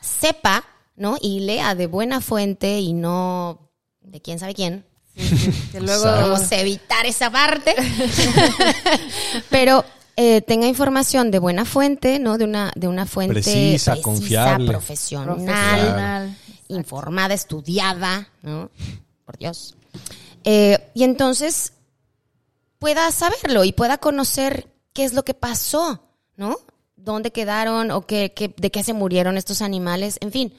sepa, 0.00 0.64
¿no? 0.96 1.16
Y 1.20 1.40
lea 1.40 1.74
de 1.74 1.86
buena 1.86 2.20
fuente 2.20 2.80
y 2.80 2.94
no 2.94 3.70
de 4.00 4.20
quién 4.20 4.38
sabe 4.38 4.54
quién. 4.54 4.84
Que 5.14 5.80
luego 5.80 6.04
Vamos 6.04 6.50
a 6.52 6.60
evitar 6.60 7.06
esa 7.06 7.30
parte. 7.30 7.74
Pero 9.50 9.84
eh, 10.16 10.42
tenga 10.42 10.66
información 10.66 11.30
de 11.30 11.38
buena 11.38 11.64
fuente, 11.64 12.18
¿no? 12.18 12.38
De 12.38 12.44
una, 12.44 12.72
de 12.74 12.88
una 12.88 13.06
fuente 13.06 13.34
Precisa, 13.34 14.00
confiable. 14.00 14.68
profesional, 14.70 15.36
profesional. 15.36 16.36
informada, 16.68 17.34
estudiada, 17.34 18.28
¿no? 18.42 18.70
Por 19.24 19.38
Dios. 19.38 19.74
Eh, 20.44 20.78
y 20.94 21.04
entonces 21.04 21.72
pueda 22.78 23.10
saberlo 23.12 23.64
y 23.64 23.72
pueda 23.72 23.98
conocer 23.98 24.68
qué 24.92 25.04
es 25.04 25.12
lo 25.14 25.24
que 25.24 25.34
pasó, 25.34 26.00
¿no? 26.36 26.56
¿Dónde 26.96 27.32
quedaron 27.32 27.90
o 27.90 28.06
qué, 28.06 28.32
qué- 28.34 28.54
de 28.56 28.70
qué 28.70 28.82
se 28.84 28.92
murieron 28.92 29.36
estos 29.36 29.62
animales? 29.62 30.16
En 30.20 30.32
fin. 30.32 30.54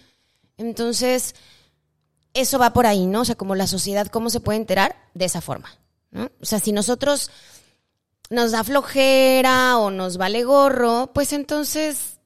Entonces, 0.58 1.36
eso 2.36 2.60
va 2.60 2.74
por 2.74 2.86
ahí, 2.86 3.08
¿no? 3.08 3.22
O 3.22 3.26
sea, 3.26 3.36
como 3.36 3.56
la 3.56 3.66
sociedad, 3.66 4.08
¿cómo 4.08 4.30
se 4.30 4.40
puede 4.40 4.60
enterar? 4.60 4.96
De 5.14 5.26
esa 5.26 5.42
forma, 5.42 5.70
¿no? 6.12 6.30
O 6.42 6.46
sea, 6.46 6.60
si 6.60 6.72
nosotros 6.72 7.32
nos 8.30 8.52
da 8.52 8.64
flojera 8.64 9.78
o 9.78 9.90
nos 9.90 10.18
vale 10.18 10.44
gorro, 10.44 11.12
pues 11.14 11.34
entonces, 11.34 12.20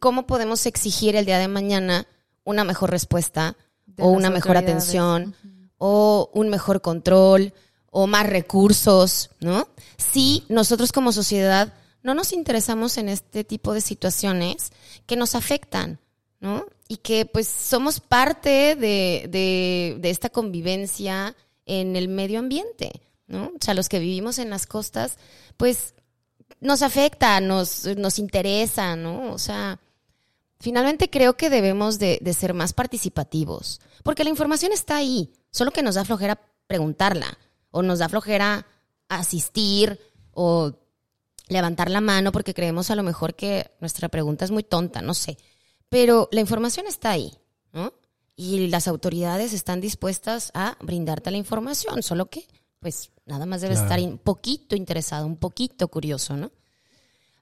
¿cómo 0.00 0.26
podemos 0.26 0.66
exigir 0.66 1.14
el 1.14 1.26
día 1.26 1.38
de 1.38 1.48
mañana 1.48 2.06
una 2.44 2.64
mejor 2.64 2.90
respuesta 2.90 3.56
De 3.86 4.02
o 4.02 4.08
una 4.08 4.30
mejor 4.30 4.56
atención 4.56 5.36
o 5.78 6.30
un 6.32 6.48
mejor 6.48 6.80
control 6.80 7.52
o 7.90 8.06
más 8.06 8.26
recursos, 8.26 9.30
¿no? 9.40 9.68
Si 9.98 10.44
nosotros 10.48 10.92
como 10.92 11.12
sociedad 11.12 11.74
no 12.02 12.14
nos 12.14 12.32
interesamos 12.32 12.96
en 12.96 13.08
este 13.08 13.44
tipo 13.44 13.74
de 13.74 13.80
situaciones 13.80 14.72
que 15.06 15.16
nos 15.16 15.34
afectan, 15.34 16.00
¿no? 16.42 16.66
Y 16.88 16.98
que 16.98 17.24
pues 17.24 17.48
somos 17.48 18.00
parte 18.00 18.76
de, 18.76 19.26
de- 19.30 19.96
de 19.98 20.10
esta 20.10 20.28
convivencia 20.28 21.34
en 21.64 21.96
el 21.96 22.08
medio 22.08 22.40
ambiente, 22.40 23.00
¿no? 23.26 23.46
O 23.46 23.58
sea, 23.60 23.72
los 23.72 23.88
que 23.88 23.98
vivimos 24.00 24.38
en 24.38 24.50
las 24.50 24.66
costas, 24.66 25.16
pues 25.56 25.94
nos 26.60 26.82
afecta, 26.82 27.40
nos, 27.40 27.86
nos 27.96 28.18
interesa, 28.18 28.94
¿no? 28.96 29.32
O 29.32 29.38
sea, 29.38 29.80
finalmente 30.60 31.08
creo 31.08 31.36
que 31.36 31.48
debemos 31.48 31.98
de, 31.98 32.18
de 32.20 32.34
ser 32.34 32.52
más 32.54 32.72
participativos, 32.72 33.80
porque 34.02 34.24
la 34.24 34.30
información 34.30 34.72
está 34.72 34.96
ahí, 34.96 35.32
solo 35.50 35.70
que 35.70 35.82
nos 35.82 35.94
da 35.94 36.04
flojera 36.04 36.38
preguntarla, 36.66 37.38
o 37.70 37.82
nos 37.82 38.00
da 38.00 38.08
flojera 38.08 38.66
asistir, 39.08 39.98
o 40.32 40.72
levantar 41.48 41.90
la 41.90 42.00
mano 42.00 42.32
porque 42.32 42.54
creemos 42.54 42.90
a 42.90 42.96
lo 42.96 43.02
mejor 43.02 43.34
que 43.34 43.70
nuestra 43.80 44.08
pregunta 44.08 44.44
es 44.44 44.50
muy 44.50 44.62
tonta, 44.62 45.02
no 45.02 45.14
sé. 45.14 45.36
Pero 45.92 46.28
la 46.32 46.40
información 46.40 46.86
está 46.86 47.10
ahí, 47.10 47.34
¿no? 47.74 47.92
Y 48.34 48.68
las 48.68 48.88
autoridades 48.88 49.52
están 49.52 49.82
dispuestas 49.82 50.50
a 50.54 50.78
brindarte 50.80 51.30
la 51.30 51.36
información, 51.36 52.02
solo 52.02 52.30
que, 52.30 52.48
pues, 52.80 53.10
nada 53.26 53.44
más 53.44 53.60
debes 53.60 53.80
Claro. 53.80 53.94
estar 53.94 54.10
un 54.10 54.16
poquito 54.16 54.74
interesado, 54.74 55.26
un 55.26 55.36
poquito 55.36 55.88
curioso, 55.88 56.34
¿no? 56.38 56.50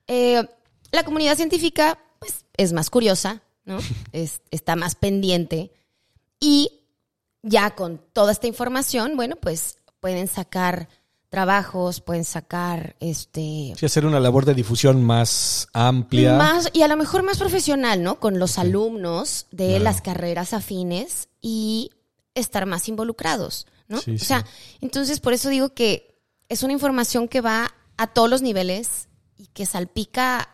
Eh, 0.09 0.43
la 0.91 1.05
comunidad 1.05 1.37
científica, 1.37 1.97
pues, 2.19 2.45
es 2.57 2.73
más 2.73 2.91
curiosa, 2.91 3.41
¿no? 3.65 3.79
Es- 4.13 4.41
está 4.51 4.75
más 4.75 4.97
pendiente. 4.97 5.71
Y 6.41 6.81
ya 7.43 7.77
con 7.77 7.99
toda 8.13 8.33
esta 8.33 8.49
información, 8.49 9.15
bueno, 9.17 9.37
pues 9.37 9.79
pueden 10.01 10.27
sacar 10.27 10.89
trabajos, 11.31 12.01
pueden 12.01 12.25
sacar 12.25 12.97
este 13.01 13.73
Sí, 13.77 13.87
hacer 13.87 14.05
una 14.05 14.21
labor 14.21 14.45
de 14.45 14.53
difusión 14.55 15.03
más 15.03 15.69
amplia. 15.73 16.35
más 16.37 16.69
y 16.73 16.83
a 16.83 16.89
lo 16.89 16.97
mejor 16.97 17.23
más 17.23 17.39
profesional, 17.39 18.03
¿no? 18.03 18.21
Con 18.21 18.39
los 18.39 18.59
alumnos 18.59 19.47
de 19.53 19.69
Claro. 19.69 19.85
las 19.85 20.03
carreras 20.03 20.53
afines 20.53 21.29
y 21.41 21.93
estar 22.35 22.67
más 22.67 22.89
involucrados, 22.89 23.67
¿no? 23.89 23.99
Sí, 24.01 24.17
o 24.17 24.19
sea, 24.19 24.45
entonces 24.81 25.21
por 25.21 25.33
eso 25.33 25.49
digo 25.49 25.73
que 25.73 26.21
es 26.49 26.63
una 26.65 26.73
información 26.73 27.29
que 27.29 27.41
va 27.41 27.73
a 27.97 28.09
todos 28.09 28.29
los 28.29 28.43
niveles 28.43 29.09
y 29.37 29.47
que 29.47 29.67
salpica 29.67 30.51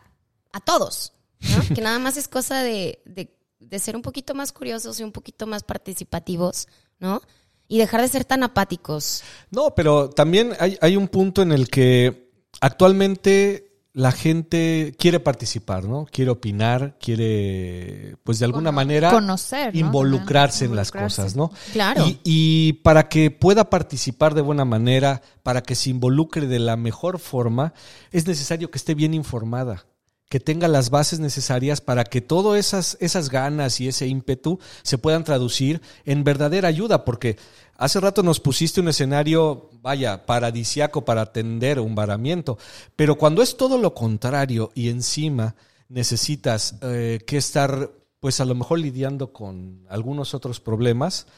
a 0.53 0.61
todos, 0.61 1.13
¿no? 1.41 1.49
que 1.75 1.81
nada 1.81 1.99
más 1.99 2.17
es 2.19 2.29
cosa 2.29 2.63
de, 2.63 3.01
de, 3.07 3.35
de 3.61 3.79
ser 3.79 3.97
un 3.97 4.03
poquito 4.03 4.35
más 4.35 4.53
curiosos 4.53 5.01
y 5.01 5.05
un 5.05 5.13
poquito 5.13 5.47
más 5.47 5.63
participativos, 5.63 6.69
¿no? 6.99 7.23
Y 7.69 7.79
dejar 7.79 8.01
de 8.01 8.09
ser 8.09 8.25
tan 8.25 8.43
apáticos. 8.43 9.23
No, 9.51 9.75
pero 9.75 10.11
también 10.11 10.53
hay, 10.61 10.79
hay 10.81 10.97
un 10.97 11.09
punto 11.09 11.43
en 11.43 11.53
el 11.53 11.69
que 11.69 12.31
actualmente 12.61 13.67
la 13.97 14.13
gente 14.13 14.95
quiere 14.99 15.21
participar, 15.21 15.85
¿no? 15.85 16.05
Quiere 16.05 16.31
opinar, 16.31 16.99
quiere, 17.01 18.17
pues 18.25 18.39
de 18.39 18.45
alguna 18.45 18.71
manera, 18.71 19.11
conocer, 19.11 19.73
¿no? 19.73 19.81
involucrarse 19.81 20.67
en 20.67 20.77
las 20.77 20.93
cosas, 20.93 21.35
¿no? 21.35 21.51
Claro. 21.73 22.07
Y, 22.07 22.21
y 22.23 22.73
para 22.75 23.09
que 23.09 23.31
pueda 23.31 23.71
participar 23.71 24.35
de 24.35 24.43
buena 24.43 24.67
manera, 24.67 25.23
para 25.43 25.63
que 25.63 25.75
se 25.75 25.89
involucre 25.89 26.47
de 26.47 26.59
la 26.59 26.77
mejor 26.77 27.19
forma, 27.19 27.73
es 28.13 28.27
necesario 28.27 28.71
que 28.71 28.77
esté 28.77 28.95
bien 28.95 29.15
informada 29.15 29.87
que 30.29 30.41
tenga 30.41 30.67
las 30.67 30.91
bases 30.91 31.21
necesarias 31.21 31.81
para 31.81 32.05
que 32.05 32.21
todas 32.21 32.59
esas, 32.59 32.97
esas 33.01 33.31
ganas 33.31 33.81
y 33.81 33.89
ese 33.89 34.07
ímpetu 34.07 34.59
se 34.83 34.99
puedan 34.99 35.25
traducir 35.25 35.81
en 36.05 36.25
verdadera 36.25 36.69
ayuda, 36.69 37.05
porque 37.05 37.37
hace 37.77 38.01
rato 38.01 38.23
nos 38.23 38.41
pusiste 38.41 38.81
un 38.81 38.89
escenario, 38.89 39.71
vaya, 39.83 40.27
paradisiaco 40.27 41.05
para 41.05 41.23
atender 41.23 41.79
un 41.79 41.95
varamiento, 41.95 42.59
pero 42.97 43.17
cuando 43.17 43.43
es 43.43 43.57
todo 43.57 43.79
lo 43.79 43.95
contrario 43.95 44.73
y 44.75 44.89
encima 44.89 45.55
necesitas 45.89 46.75
eh, 46.83 47.21
que 47.25 47.37
estar, 47.37 47.93
pues 48.19 48.41
a 48.41 48.45
lo 48.45 48.57
mejor 48.57 48.81
lidiando 48.81 49.33
con 49.33 49.87
algunos 49.89 50.35
otros 50.35 50.59
problemas, 50.59 51.29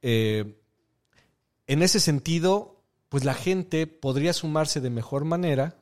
eh, 0.00 0.58
en 1.66 1.82
ese 1.82 2.00
sentido, 2.00 2.82
pues 3.10 3.24
la 3.24 3.34
gente 3.34 3.86
podría 3.86 4.32
sumarse 4.32 4.80
de 4.80 4.88
mejor 4.88 5.26
manera 5.26 5.81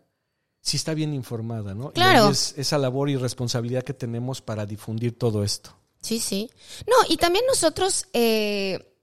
si 0.61 0.77
está 0.77 0.95
bien 0.95 1.15
informada, 1.15 1.75
¿no? 1.75 1.91
Claro. 1.93 2.29
Y 2.29 2.33
es 2.33 2.55
esa 2.57 2.79
labor 2.79 3.09
y 3.11 3.17
responsabilidad 3.17 3.83
que 3.83 3.95
tenemos 3.95 4.43
para 4.43 4.67
difundir 4.67 5.19
todo 5.19 5.43
esto. 5.43 5.75
Sí, 6.01 6.19
sí. 6.19 6.51
No, 6.87 6.97
y 7.09 7.17
también 7.17 7.45
nosotros 7.47 8.07
eh, 8.13 8.95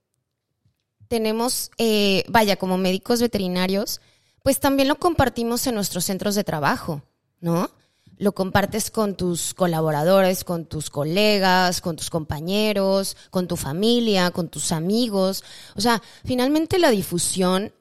tenemos, 1.08 1.70
eh, 1.78 2.24
vaya, 2.28 2.56
como 2.56 2.78
médicos 2.78 3.20
veterinarios, 3.20 4.00
pues 4.42 4.60
también 4.60 4.88
lo 4.88 4.96
compartimos 4.96 5.66
en 5.66 5.74
nuestros 5.74 6.04
centros 6.04 6.34
de 6.34 6.44
trabajo, 6.44 7.02
¿no? 7.40 7.70
Lo 8.16 8.32
compartes 8.32 8.90
con 8.90 9.16
tus 9.16 9.54
colaboradores, 9.54 10.42
con 10.42 10.66
tus 10.66 10.90
colegas, 10.90 11.80
con 11.80 11.94
tus 11.94 12.10
compañeros, 12.10 13.16
con 13.30 13.46
tu 13.46 13.56
familia, 13.56 14.32
con 14.32 14.48
tus 14.48 14.72
amigos. 14.72 15.44
O 15.76 15.80
sea, 15.80 16.02
finalmente 16.24 16.78
la 16.78 16.90
difusión 16.90 17.72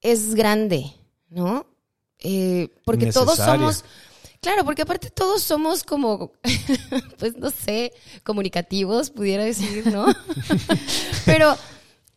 es 0.00 0.34
grande, 0.34 0.94
¿no? 1.28 1.66
Eh, 2.24 2.68
porque 2.84 3.12
todos 3.12 3.36
somos, 3.36 3.84
claro, 4.40 4.64
porque 4.64 4.82
aparte 4.82 5.10
todos 5.10 5.42
somos 5.42 5.84
como, 5.84 6.32
pues 7.18 7.36
no 7.36 7.50
sé, 7.50 7.92
comunicativos, 8.24 9.10
pudiera 9.10 9.44
decir, 9.44 9.86
¿no? 9.86 10.06
Pero 11.26 11.56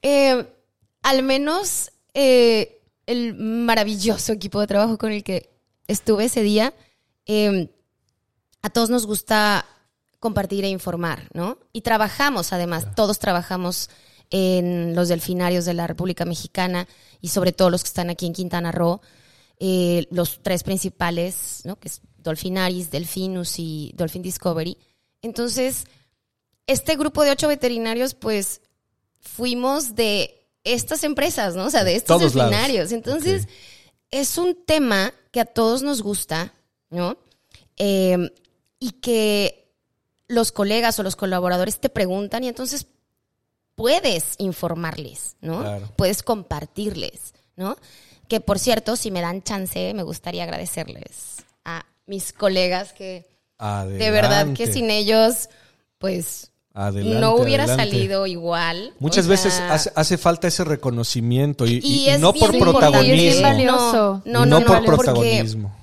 eh, 0.02 0.48
al 1.04 1.24
menos 1.24 1.92
eh, 2.14 2.82
el 3.06 3.36
maravilloso 3.36 4.34
equipo 4.34 4.60
de 4.60 4.68
trabajo 4.68 4.98
con 4.98 5.12
el 5.12 5.24
que 5.24 5.50
estuve 5.88 6.26
ese 6.26 6.42
día, 6.42 6.74
eh, 7.26 7.70
a 8.62 8.70
todos 8.70 8.90
nos 8.90 9.06
gusta 9.06 9.66
compartir 10.20 10.66
e 10.66 10.70
informar, 10.70 11.28
¿no? 11.34 11.58
Y 11.74 11.82
trabajamos, 11.82 12.54
además, 12.54 12.96
todos 12.96 13.20
trabajamos 13.20 13.90
en 14.30 14.96
los 14.96 15.08
delfinarios 15.08 15.66
de 15.66 15.74
la 15.74 15.88
República 15.88 16.26
Mexicana 16.26 16.88
y 17.22 17.30
sobre 17.30 17.52
todo 17.52 17.70
los 17.70 17.84
que 17.84 17.88
están 17.90 18.10
aquí 18.10 18.26
en 18.26 18.34
Quintana 18.34 18.72
Roo, 18.72 19.02
eh, 19.60 20.08
los 20.12 20.42
tres 20.44 20.64
principales, 20.64 21.62
¿no? 21.64 21.80
que 21.80 21.88
es 21.88 22.02
Dolphinaris, 22.18 22.92
Delfinus 22.92 23.60
y 23.60 23.92
Dolphin 23.96 24.22
Discovery. 24.22 24.78
Entonces, 25.22 25.86
este 26.68 26.96
grupo 26.96 27.24
de 27.24 27.32
ocho 27.32 27.48
veterinarios, 27.48 28.14
pues 28.14 28.62
fuimos 29.20 29.96
de 29.96 30.48
estas 30.64 31.04
empresas, 31.04 31.56
¿no? 31.56 31.66
O 31.66 31.70
sea, 31.70 31.84
de 31.84 31.96
estos 31.96 32.20
Todos 32.20 32.36
lados. 32.36 32.52
delfinarios. 32.52 32.92
Entonces, 32.92 33.48
es 34.12 34.38
un 34.38 34.66
tema 34.66 35.14
que 35.32 35.40
a 35.40 35.46
todos 35.46 35.82
nos 35.82 36.02
gusta, 36.02 36.54
¿no? 36.90 37.18
Eh, 37.78 38.32
y 38.80 38.92
que 38.92 39.74
los 40.28 40.52
colegas 40.52 41.00
o 41.00 41.04
los 41.04 41.16
colaboradores 41.16 41.80
te 41.80 41.90
preguntan 41.90 42.44
y 42.44 42.50
entonces 42.50 42.88
puedes 43.76 44.36
informarles, 44.40 45.38
¿no? 45.42 45.62
Claro. 45.62 45.90
Puedes 45.96 46.22
compartirles, 46.24 47.34
¿no? 47.56 47.78
Que 48.28 48.40
por 48.42 48.60
cierto, 48.60 48.96
si 48.96 49.12
me 49.12 49.22
dan 49.22 49.42
chance, 49.44 49.94
me 49.94 50.04
gustaría 50.04 50.44
agradecerles 50.44 51.38
a 51.66 51.86
mis 52.06 52.34
colegas 52.34 52.94
que 52.94 53.26
de 53.60 54.12
verdad 54.12 54.54
que 54.54 54.64
Adelante. 54.64 54.74
sin 54.74 54.90
ellos, 54.92 55.50
pues 55.98 56.52
Adelante, 56.74 57.20
no 57.20 57.36
hubiera 57.36 57.64
adelante. 57.64 57.92
salido 57.92 58.28
igual. 58.28 58.94
Muchas 59.00 59.26
O 59.26 59.30
veces 59.30 59.54
hace, 59.60 59.92
hace 59.96 60.18
falta 60.18 60.48
ese 60.48 60.64
reconocimiento 60.64 61.66
y, 61.66 61.80
y- 61.84 61.88
y 62.06 62.10
es 62.10 62.20
no 62.20 62.34
por 62.34 62.58
protagonismo. 62.58 63.16
Y 63.16 63.28
es 63.28 63.34
bien 63.38 63.42
valioso. 63.44 64.22
No, 64.26 64.46
no, 64.46 64.60
no, 64.60 64.60
no 64.60 64.66
por 64.84 64.86
protagonismo. 64.98 65.76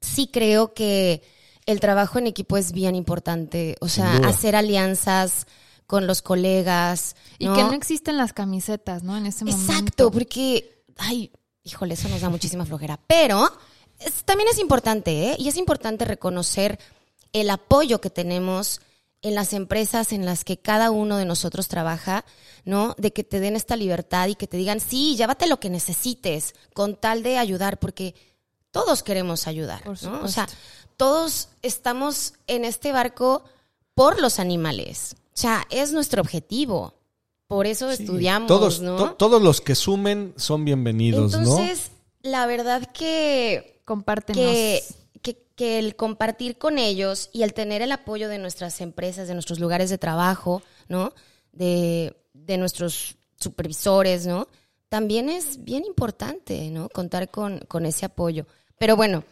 sí 0.00 0.28
creo 0.32 0.72
que 0.74 1.22
el 1.66 1.80
trabajo 1.80 2.18
en 2.18 2.26
equipo 2.26 2.56
es 2.56 2.72
bien 2.72 2.94
importante. 2.94 3.76
O 3.80 3.88
sea, 3.88 4.16
hacer 4.18 4.54
alianzas 4.56 5.46
con 5.86 6.06
los 6.06 6.22
colegas. 6.22 7.16
Y 7.38 7.46
que 7.48 7.62
no 7.62 7.72
existen 7.74 8.16
las 8.16 8.32
camisetas, 8.32 9.02
¿no? 9.02 9.16
En 9.16 9.26
ese 9.26 9.44
momento. 9.44 9.72
Exacto, 9.72 10.10
porque, 10.10 10.82
ay, 10.96 11.30
híjole, 11.64 11.94
eso 11.94 12.08
nos 12.08 12.20
da 12.20 12.28
muchísima 12.28 12.64
flojera. 12.66 13.00
Pero 13.06 13.50
es- 13.98 14.24
también 14.24 14.48
es 14.50 14.58
importante, 14.58 15.30
¿eh? 15.30 15.36
Y 15.38 15.48
es 15.48 15.56
importante 15.56 16.04
reconocer 16.04 16.78
el 17.32 17.50
apoyo 17.50 18.00
que 18.00 18.10
tenemos 18.10 18.80
en 19.22 19.34
las 19.34 19.54
empresas 19.54 20.12
en 20.12 20.26
las 20.26 20.44
que 20.44 20.58
cada 20.58 20.90
uno 20.90 21.16
de 21.16 21.24
nosotros 21.24 21.66
trabaja, 21.68 22.24
¿no? 22.66 22.94
De 22.98 23.12
que 23.12 23.24
te 23.24 23.40
den 23.40 23.56
esta 23.56 23.74
libertad 23.76 24.28
y 24.28 24.34
que 24.34 24.46
te 24.46 24.58
digan, 24.58 24.80
sí, 24.80 25.16
llévate 25.16 25.46
lo 25.46 25.58
que 25.58 25.70
necesites, 25.70 26.54
con 26.74 26.94
tal 26.96 27.22
de 27.22 27.38
ayudar, 27.38 27.78
porque 27.78 28.14
todos 28.70 29.02
queremos 29.02 29.46
ayudar, 29.46 29.82
¿no? 29.86 30.20
O 30.22 30.28
sea, 30.28 30.46
todos 30.98 31.48
estamos 31.62 32.34
en 32.46 32.64
este 32.66 32.92
barco 32.92 33.44
por 33.94 34.20
los 34.20 34.38
animales. 34.38 35.16
O 35.34 35.36
sea, 35.38 35.64
es 35.70 35.92
nuestro 35.92 36.20
objetivo. 36.20 36.94
Por 37.46 37.66
eso 37.66 37.94
Sí, 37.94 38.02
estudiamos, 38.02 38.48
todos, 38.48 38.80
¿no? 38.80 38.96
to- 38.96 39.14
todos 39.14 39.42
los 39.42 39.60
que 39.60 39.74
sumen 39.74 40.32
son 40.36 40.64
bienvenidos, 40.64 41.34
Entonces, 41.34 41.90
la 42.22 42.46
verdad 42.46 42.90
que, 42.92 43.80
Compártenos. 43.84 44.42
que, 44.42 44.82
que, 45.22 45.42
que 45.54 45.78
el 45.78 45.94
compartir 45.94 46.56
con 46.58 46.78
ellos 46.78 47.28
y 47.32 47.42
el 47.42 47.52
tener 47.52 47.82
el 47.82 47.92
apoyo 47.92 48.28
de 48.28 48.38
nuestras 48.38 48.80
empresas, 48.80 49.28
de 49.28 49.34
nuestros 49.34 49.60
lugares 49.60 49.90
de 49.90 49.98
trabajo, 49.98 50.62
¿no? 50.88 51.12
De, 51.52 52.16
de 52.32 52.56
nuestros 52.56 53.16
supervisores, 53.38 54.26
¿no? 54.26 54.48
También 54.88 55.28
es 55.28 55.62
bien 55.64 55.84
importante, 55.84 56.70
¿no? 56.70 56.88
Contar 56.88 57.30
con, 57.30 57.58
con 57.68 57.84
ese 57.84 58.06
apoyo. 58.06 58.46
Pero 58.78 58.96
bueno, 58.96 59.22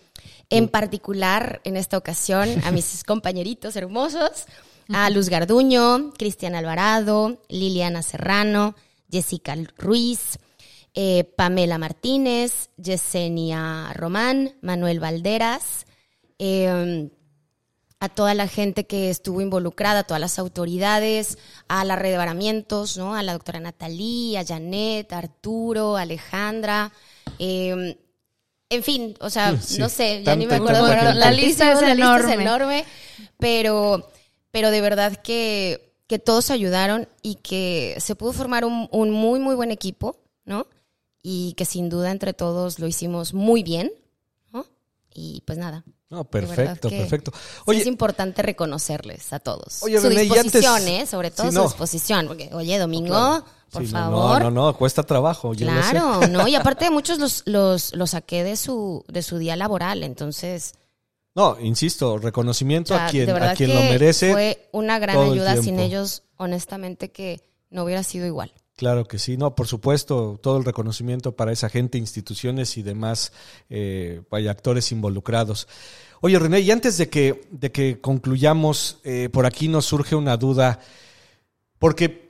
en 0.51 0.69
particular, 0.69 1.61
en 1.65 1.77
esta 1.77 1.97
ocasión, 1.97 2.49
a 2.65 2.71
mis 2.73 3.05
compañeritos 3.07 3.75
hermosos, 3.77 4.45
a 4.89 5.11
Luz 5.11 5.29
Garduño, 5.29 6.13
Cristian 6.19 6.55
Alvarado, 6.55 7.43
Liliana 7.49 8.03
Serrano, 8.03 8.75
Jessica 9.11 9.57
Ruiz, 9.79 10.39
eh, 10.95 11.25
Pamela 11.37 11.79
Martínez, 11.79 12.71
Yesenia 12.77 13.93
Román, 13.95 14.55
Manuel 14.61 15.01
Valderas, 15.01 15.87
eh, 16.39 17.11
a 18.01 18.09
toda 18.09 18.35
la 18.35 18.49
gente 18.49 18.85
que 18.85 19.11
estuvo 19.11 19.41
involucrada, 19.41 20.01
a 20.01 20.03
todas 20.05 20.21
las 20.21 20.39
autoridades, 20.41 21.39
a 21.69 21.85
la 21.85 21.95
red 21.95 22.11
de 22.11 22.17
varamientos, 22.17 22.97
¿no? 22.97 23.15
A 23.15 23.23
la 23.23 23.33
doctora 23.33 23.61
Natalí, 23.61 24.37
a 24.37 24.45
Janet, 24.45 25.13
a 25.13 25.19
Arturo, 25.19 25.97
a 25.97 26.03
Alejandra, 26.03 26.93
eh, 27.39 27.97
en 28.73 28.83
fin, 28.83 29.15
o 29.21 29.29
sea, 29.29 29.57
Sí, 29.61 29.79
no 29.79 29.89
sé, 29.89 30.23
ya 30.25 30.35
ni 30.35 30.47
me 30.47 30.55
acuerdo. 30.55 30.81
tanta 30.81 30.89
pero 30.97 31.03
gente. 31.03 31.19
La 31.21 31.31
lista 31.31 31.73
es 31.73 31.81
la 31.83 31.95
lista 31.95 32.19
es 32.35 32.41
enorme, 32.41 32.85
pero, 33.39 34.11
pero 34.53 34.71
de 34.71 34.81
verdad 34.81 35.17
que, 35.17 35.93
que 36.07 36.21
todos 36.21 36.51
ayudaron 36.53 37.09
y 37.23 37.35
que 37.37 37.97
se 37.99 38.15
pudo 38.15 38.33
formar 38.33 38.65
un, 38.65 38.89
un 38.93 39.11
muy, 39.11 39.41
muy 39.41 39.57
buen 39.57 39.73
equipo, 39.73 40.17
¿no? 40.45 40.69
Y 41.23 41.55
que 41.55 41.65
sin 41.65 41.89
duda 41.89 42.11
entre 42.13 42.33
todos 42.35 42.79
lo 42.79 42.87
hicimos 42.87 43.35
muy 43.35 43.63
bien, 43.65 43.93
¿no? 44.53 44.65
Y 45.13 45.43
pues 45.47 45.59
nada. 45.59 45.83
¿no? 45.87 45.93
No, 46.19 46.25
de 46.25 46.29
perfecto, 46.29 46.91
perfecto. 46.91 47.33
sí 47.35 47.63
Oye, 47.65 47.81
es 47.81 47.87
importante 47.87 48.43
reconocerles 48.43 49.33
a 49.33 49.39
todos. 49.39 49.83
Oye, 49.83 49.99
su 49.99 50.09
René, 50.11 50.25
y 50.25 50.29
antes- 50.29 50.43
disposición, 50.53 50.87
¿eh? 50.89 51.07
Sobre 51.07 51.31
todo 51.31 51.47
Sí, 51.47 51.53
su 51.55 51.59
no. 51.59 51.65
disposición. 51.65 52.27
Porque, 52.27 52.51
oye, 52.53 52.79
Domingo, 52.79 53.43
por 53.71 53.87
sí, 53.87 53.91
no, 53.95 53.99
favor. 53.99 54.43
No, 54.43 54.51
no, 54.51 54.67
no, 54.67 54.77
cuesta 54.77 55.03
trabajo. 55.05 55.55
yo. 55.55 55.67
Claro, 55.67 56.27
¿no? 56.29 56.47
Y 56.47 56.55
aparte 56.57 56.91
muchos 56.91 57.19
los, 57.19 57.43
los, 57.47 57.95
los 57.95 58.11
saqué 58.11 58.45
de 58.45 58.57
su, 58.57 59.03
de 59.09 59.23
su 59.23 59.39
día 59.39 59.57
laboral, 59.57 60.03
entonces... 60.03 60.75
No, 61.35 61.59
insisto, 61.61 62.19
reconocimiento 62.19 62.95
o 62.95 62.97
sea, 62.97 63.07
a 63.07 63.11
quien, 63.11 63.31
a 63.31 63.55
quien 63.55 63.75
lo 63.75 63.81
merece. 63.81 64.33
Fue 64.33 64.69
una 64.73 64.99
gran 64.99 65.19
el 65.19 65.33
ayuda. 65.33 65.57
Sin 65.57 65.79
ellos, 65.79 66.25
honestamente, 66.37 67.11
que 67.11 67.41
no 67.71 67.85
hubiera 67.85 68.03
sido 68.03 68.27
igual. 68.27 68.53
Claro 68.77 69.07
que 69.07 69.19
sí, 69.19 69.37
no, 69.37 69.55
por 69.55 69.67
supuesto, 69.67 70.39
todo 70.43 70.59
el 70.59 70.65
reconocimiento 70.65 71.37
para 71.37 71.53
esa 71.53 71.69
gente, 71.69 71.99
instituciones 71.99 72.77
y 72.77 72.83
demás 72.83 73.33
eh, 73.71 74.23
vaya, 74.31 74.51
actores 74.51 74.93
involucrados. 74.93 75.69
Oye, 76.21 76.39
René, 76.39 76.61
y 76.61 76.71
antes 76.71 76.99
de 76.99 77.09
que, 77.09 77.49
de 77.51 77.71
que 77.71 78.01
concluyamos, 78.01 78.99
eh, 79.05 79.29
por 79.33 79.47
aquí 79.47 79.69
nos 79.69 79.87
surge 79.87 80.15
una 80.15 80.37
duda, 80.37 80.81
porque 81.79 82.22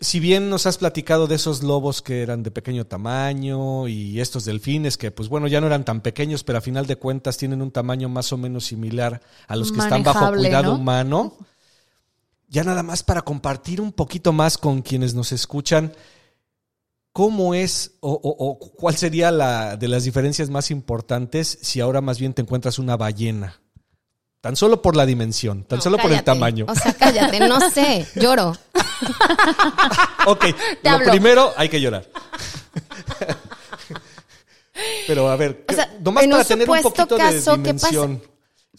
si 0.00 0.20
bien 0.20 0.50
nos 0.50 0.66
has 0.66 0.78
platicado 0.78 1.26
de 1.26 1.36
esos 1.36 1.62
lobos 1.62 2.02
que 2.02 2.22
eran 2.22 2.42
de 2.42 2.50
pequeño 2.50 2.84
tamaño 2.86 3.88
y 3.88 4.20
estos 4.20 4.44
delfines 4.44 4.96
que, 4.98 5.10
pues 5.10 5.28
bueno, 5.28 5.46
ya 5.46 5.60
no 5.60 5.66
eran 5.68 5.84
tan 5.84 6.00
pequeños, 6.02 6.44
pero 6.44 6.58
a 6.58 6.60
final 6.60 6.86
de 6.86 6.96
cuentas 6.96 7.36
tienen 7.36 7.62
un 7.62 7.70
tamaño 7.70 8.08
más 8.08 8.32
o 8.32 8.36
menos 8.36 8.66
similar 8.66 9.20
a 9.46 9.56
los 9.56 9.72
que 9.72 9.78
están 9.78 10.02
bajo 10.02 10.32
cuidado 10.34 10.72
¿no? 10.72 10.78
humano. 10.80 11.36
Ya 12.48 12.64
nada 12.64 12.82
más 12.82 13.02
para 13.02 13.22
compartir 13.22 13.80
un 13.80 13.92
poquito 13.92 14.32
más 14.32 14.58
con 14.58 14.82
quienes 14.82 15.14
nos 15.14 15.32
escuchan, 15.32 15.92
¿cómo 17.12 17.54
es 17.54 17.92
o, 18.00 18.12
o- 18.12 18.48
o 18.50 18.58
cuál 18.58 18.96
sería 18.96 19.30
la 19.30 19.76
de 19.76 19.88
las 19.88 20.04
diferencias 20.04 20.50
más 20.50 20.70
importantes 20.70 21.58
si 21.62 21.80
ahora 21.80 22.00
más 22.00 22.18
bien 22.18 22.34
te 22.34 22.42
encuentras 22.42 22.78
una 22.78 22.96
ballena? 22.96 23.60
Tan 24.40 24.56
solo 24.56 24.82
por 24.82 24.94
la 24.94 25.06
dimensión, 25.06 25.64
tan 25.64 25.78
No, 25.78 25.82
solo 25.82 25.96
por 25.96 26.12
el 26.12 26.22
tamaño. 26.22 26.66
O 26.68 26.74
sea, 26.74 26.92
cállate, 26.92 27.48
no 27.48 27.58
sé, 27.70 28.06
lloro. 28.16 28.54
Ok, 30.26 30.40
Te 30.82 30.88
lo 30.88 30.90
hablo. 30.96 31.10
primero 31.10 31.52
hay 31.56 31.68
que 31.68 31.80
llorar. 31.80 32.06
Pero 35.06 35.28
a 35.28 35.36
ver, 35.36 35.64
O 35.68 35.72
sea, 35.72 35.88
nomás 36.00 36.24
en 36.24 36.30
para 36.30 36.42
un 36.42 36.48
tener 36.48 36.68
un 36.70 36.76
supuesto 36.82 37.06
poquito 37.06 37.16
caso, 37.16 37.56
de 37.56 37.62
¿qué 37.62 37.74
pasa? 37.74 37.88
dimensión. 37.90 38.22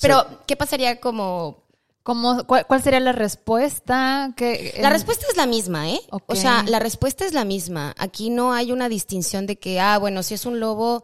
Pero, 0.01 0.25
¿qué 0.45 0.55
pasaría 0.57 0.99
como 0.99 1.63
¿Cómo, 2.03 2.45
cuál, 2.45 2.67
cuál 2.67 2.83
sería 2.83 2.99
la 2.99 3.13
respuesta? 3.13 4.31
¿Qué- 4.37 4.75
La 4.79 4.89
en- 4.89 4.93
respuesta 4.93 5.25
es 5.29 5.37
la 5.37 5.47
misma, 5.47 5.89
¿eh? 5.89 5.99
Ok. 6.11 6.23
O 6.27 6.35
sea, 6.35 6.63
la 6.67 6.77
respuesta 6.79 7.25
es 7.25 7.33
la 7.33 7.45
misma. 7.45 7.95
Aquí 7.97 8.29
no 8.29 8.53
hay 8.53 8.71
una 8.71 8.89
distinción 8.89 9.47
de 9.47 9.57
que, 9.57 9.79
ah, 9.79 9.97
bueno, 9.97 10.21
si 10.21 10.35
es 10.35 10.45
un 10.45 10.59
lobo, 10.59 11.03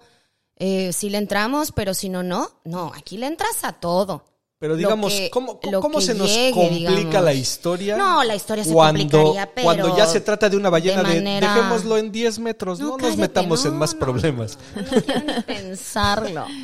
eh, 0.57 0.93
sí 0.93 1.09
le 1.09 1.17
entramos, 1.17 1.71
pero 1.71 1.95
si 1.95 2.09
no, 2.09 2.21
no. 2.21 2.51
No, 2.65 2.91
aquí 2.95 3.17
le 3.17 3.25
entras 3.25 3.63
a 3.63 3.73
todo. 3.73 4.25
Pero 4.61 4.75
digamos, 4.75 5.11
que- 5.11 5.31
¿cómo, 5.31 5.59
cómo- 5.59 6.01
se 6.01 6.13
nos 6.13 6.29
llegue, 6.31 6.51
complica 6.51 6.91
digamos. 6.91 7.23
la 7.23 7.33
historia? 7.33 7.97
No, 7.97 8.23
la 8.23 8.35
historia 8.35 8.63
se 8.63 8.71
cuando, 8.71 9.01
complicaría, 9.09 9.51
pero 9.51 9.65
Cuando 9.65 9.97
ya 9.97 10.05
se 10.05 10.21
trata 10.21 10.49
de 10.49 10.55
una 10.55 10.69
ballena 10.69 11.01
de, 11.01 11.19
dejémoslo 11.19 11.97
en 11.97 12.11
10 12.11 12.37
metros, 12.37 12.79
no, 12.79 12.89
nos 12.89 12.97
cállate, 12.97 13.17
metamos 13.21 13.65
en 13.65 13.75
más 13.75 13.95
no, 13.95 13.99
problemas. 13.99 14.59
No, 14.75 14.81
no 14.95 15.01
quiero 15.01 15.21
ni 15.21 15.41
pensarlo. 15.41 16.45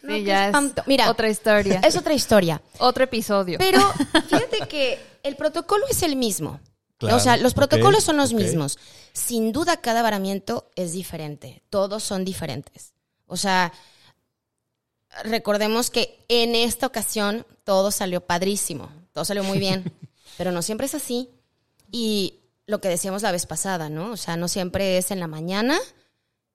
No, 0.00 0.14
Sí, 0.14 0.22
ya 0.24 0.48
es. 0.48 0.56
Mira, 0.86 1.10
otra 1.10 1.28
historia. 1.28 1.80
es 1.84 1.96
otra 1.96 2.14
historia. 2.14 2.62
Otro 2.78 3.02
episodio. 3.04 3.58
Pero 3.58 3.80
fíjate 4.28 4.60
que 4.68 4.98
el 5.24 5.34
protocolo 5.36 5.84
es 5.90 6.02
el 6.04 6.14
mismo. 6.16 6.60
Claro, 6.98 7.16
o 7.16 7.20
sea, 7.20 7.36
los 7.36 7.52
protocolos 7.52 8.04
son 8.04 8.16
los 8.16 8.32
mismos. 8.32 8.78
Sin 9.12 9.52
duda, 9.52 9.76
cada 9.78 10.00
varamiento 10.02 10.70
es 10.76 10.92
diferente. 10.92 11.62
Todos 11.68 12.04
son 12.04 12.24
diferentes. 12.24 12.94
O 13.26 13.36
sea, 13.36 13.72
recordemos 15.24 15.90
que 15.90 16.24
en 16.28 16.54
esta 16.54 16.86
ocasión 16.86 17.46
todo 17.64 17.90
salió 17.90 18.20
padrísimo. 18.20 18.90
Todo 19.12 19.24
salió 19.24 19.44
muy 19.44 19.58
bien. 19.58 19.92
pero 20.38 20.52
no 20.52 20.62
siempre 20.62 20.86
es 20.86 20.94
así. 20.94 21.28
Y 21.90 22.40
lo 22.66 22.80
que 22.80 22.88
decíamos 22.88 23.22
la 23.22 23.32
vez 23.32 23.46
pasada, 23.46 23.88
¿no? 23.88 24.12
O 24.12 24.16
sea, 24.16 24.36
no 24.36 24.48
siempre 24.48 24.98
es 24.98 25.10
en 25.10 25.20
la 25.20 25.26
mañana 25.26 25.78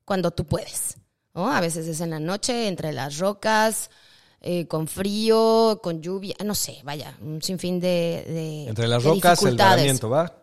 cuando 0.05 0.31
tú 0.31 0.45
puedes. 0.45 0.97
¿no? 1.33 1.51
A 1.51 1.59
veces 1.61 1.87
es 1.87 2.01
en 2.01 2.11
la 2.11 2.19
noche, 2.19 2.67
entre 2.67 2.93
las 2.93 3.17
rocas, 3.17 3.89
eh, 4.41 4.67
con 4.67 4.87
frío, 4.87 5.79
con 5.81 6.01
lluvia, 6.01 6.35
no 6.43 6.55
sé, 6.55 6.79
vaya, 6.83 7.17
un 7.21 7.41
sinfín 7.41 7.79
de, 7.79 8.25
de 8.27 8.65
Entre 8.67 8.87
las 8.87 9.03
de 9.03 9.09
rocas, 9.09 9.41
el 9.43 9.57
varamiento, 9.57 10.09
¿va? 10.09 10.42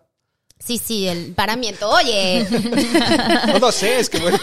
Sí, 0.63 0.77
sí, 0.79 1.09
el 1.09 1.33
paramiento. 1.33 1.89
Oye, 1.89 2.47
No, 3.49 3.59
no 3.59 3.73
sé, 3.73 3.99
es 3.99 4.11
que 4.11 4.19
bueno. 4.19 4.39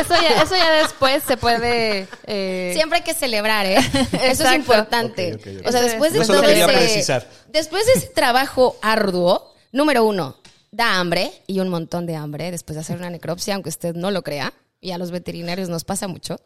Eso 0.00 0.14
ya, 0.20 0.42
eso 0.42 0.56
ya 0.56 0.70
después 0.72 1.22
se 1.22 1.36
puede... 1.36 2.08
eh, 2.26 2.72
siempre 2.74 2.98
hay 2.98 3.04
que 3.04 3.12
celebrar, 3.14 3.66
¿eh? 3.66 3.76
Eso 4.22 4.44
es 4.48 4.54
importante. 4.54 5.38
O 5.64 5.70
sea, 5.70 5.82
después 5.82 6.12
de 6.14 6.20
Eso 6.20 6.32
lo 6.32 6.38
todo 6.40 6.48
quería 6.48 6.64
ese, 6.64 6.74
precisar. 6.74 7.28
después 7.48 7.84
de 7.86 7.92
ese 7.92 8.06
trabajo 8.08 8.78
arduo, 8.82 9.52
número 9.70 10.04
uno, 10.04 10.38
da 10.70 10.98
hambre 10.98 11.30
y 11.46 11.60
un 11.60 11.68
montón 11.68 12.06
de 12.06 12.16
hambre 12.16 12.50
después 12.50 12.74
de 12.74 12.80
hacer 12.80 12.96
una 12.96 13.10
necropsia, 13.10 13.54
aunque 13.54 13.68
usted 13.68 13.94
no 13.94 14.10
lo 14.10 14.22
crea. 14.22 14.52
Y 14.80 14.90
a 14.92 14.98
los 14.98 15.10
veterinarios 15.10 15.68
nos 15.68 15.84
pasa 15.84 16.08
mucho. 16.08 16.40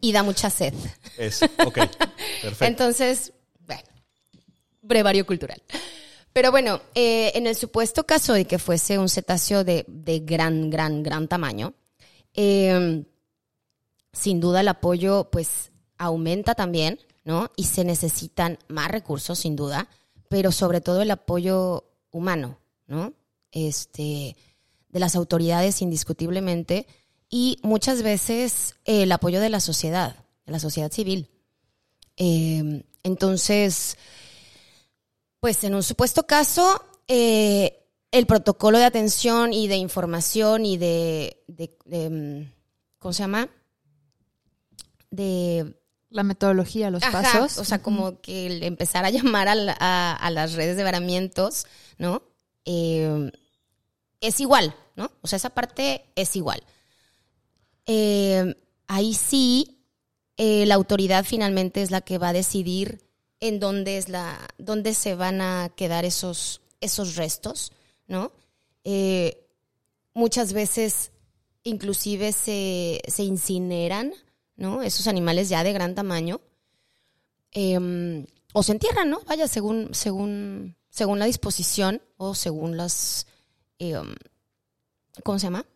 Y 0.00 0.12
da 0.12 0.22
mucha 0.22 0.50
sed. 0.50 0.74
Es, 1.18 1.42
ok, 1.42 1.74
perfecto. 2.42 2.64
Entonces, 2.64 3.32
bueno, 3.66 3.82
brevario 4.82 5.24
cultural. 5.26 5.60
Pero 6.32 6.50
bueno, 6.50 6.80
eh, 6.94 7.32
en 7.34 7.46
el 7.46 7.54
supuesto 7.54 8.04
caso 8.04 8.32
de 8.32 8.46
que 8.46 8.58
fuese 8.58 8.98
un 8.98 9.08
cetáceo 9.08 9.64
de, 9.64 9.84
de 9.88 10.20
gran, 10.20 10.70
gran, 10.70 11.02
gran 11.02 11.28
tamaño, 11.28 11.74
eh, 12.34 13.04
sin 14.12 14.40
duda 14.40 14.60
el 14.60 14.68
apoyo 14.68 15.28
pues 15.30 15.72
aumenta 15.98 16.54
también, 16.54 16.98
¿no? 17.24 17.50
Y 17.56 17.64
se 17.64 17.84
necesitan 17.84 18.58
más 18.68 18.90
recursos, 18.90 19.38
sin 19.38 19.56
duda, 19.56 19.88
pero 20.28 20.52
sobre 20.52 20.80
todo 20.80 21.02
el 21.02 21.10
apoyo 21.10 21.84
humano, 22.10 22.58
¿no? 22.86 23.12
Este, 23.50 24.36
de 24.88 25.00
las 25.00 25.16
autoridades 25.16 25.82
indiscutiblemente 25.82 26.86
y 27.28 27.58
muchas 27.62 28.02
veces 28.02 28.76
el 28.84 29.12
apoyo 29.12 29.40
de 29.40 29.50
la 29.50 29.60
sociedad, 29.60 30.16
de 30.46 30.52
la 30.52 30.58
sociedad 30.58 30.90
civil. 30.90 31.28
Eh, 32.16 32.84
entonces, 33.02 33.96
pues 35.42 35.64
en 35.64 35.74
un 35.74 35.82
supuesto 35.82 36.22
caso, 36.24 36.80
eh, 37.08 37.84
el 38.12 38.26
protocolo 38.26 38.78
de 38.78 38.84
atención 38.84 39.52
y 39.52 39.66
de 39.66 39.74
información 39.74 40.64
y 40.64 40.76
de, 40.76 41.42
de- 41.48 41.76
de, 41.84 42.10
mm, 42.10 42.52
¿cómo 43.00 43.12
se 43.12 43.24
llama? 43.24 43.48
De 45.10 45.74
La 46.10 46.22
metodología, 46.22 46.90
los 46.90 47.02
Ajá, 47.02 47.22
pasos. 47.22 47.58
O 47.58 47.64
sea, 47.64 47.82
como 47.82 48.20
que 48.20 48.46
el 48.46 48.62
empezar 48.62 49.04
a 49.04 49.10
llamar 49.10 49.48
a, 49.48 49.56
la- 49.56 49.76
a- 49.80 50.14
a 50.14 50.30
las 50.30 50.52
redes 50.52 50.76
de 50.76 50.84
varamientos, 50.84 51.66
¿no? 51.98 52.22
Eh, 52.64 53.32
es 54.20 54.38
igual, 54.38 54.76
¿no? 54.94 55.10
O 55.22 55.26
sea, 55.26 55.38
esa 55.38 55.50
parte 55.50 56.04
es 56.14 56.36
igual. 56.36 56.62
Eh, 57.86 58.54
ahí 58.86 59.12
sí, 59.14 59.84
eh, 60.36 60.66
la 60.66 60.76
autoridad 60.76 61.24
finalmente 61.24 61.82
es 61.82 61.90
la 61.90 62.00
que 62.02 62.18
va 62.18 62.28
a 62.28 62.32
decidir 62.32 63.02
en 63.42 63.58
dónde 63.58 63.98
es 63.98 64.08
la, 64.08 64.38
dónde 64.56 64.94
se 64.94 65.16
van 65.16 65.40
a 65.40 65.68
quedar 65.74 66.04
esos, 66.04 66.60
esos 66.80 67.16
restos, 67.16 67.72
¿no? 68.06 68.30
Eh, 68.84 69.44
muchas 70.14 70.52
veces 70.52 71.10
inclusive 71.64 72.32
se, 72.32 73.02
se 73.08 73.24
incineran, 73.24 74.14
¿no? 74.54 74.80
Esos 74.82 75.08
animales 75.08 75.48
ya 75.48 75.64
de 75.64 75.72
gran 75.72 75.96
tamaño. 75.96 76.40
Eh, 77.50 78.24
o 78.52 78.62
se 78.62 78.72
entierran, 78.72 79.10
¿no? 79.10 79.20
Vaya, 79.26 79.48
según, 79.48 79.92
según, 79.92 80.76
según 80.88 81.18
la 81.18 81.24
disposición 81.26 82.00
o 82.18 82.36
según 82.36 82.76
las... 82.76 83.26
eh, 83.80 84.00
¿Cómo 85.24 85.40
se 85.40 85.46
llama? 85.46 85.66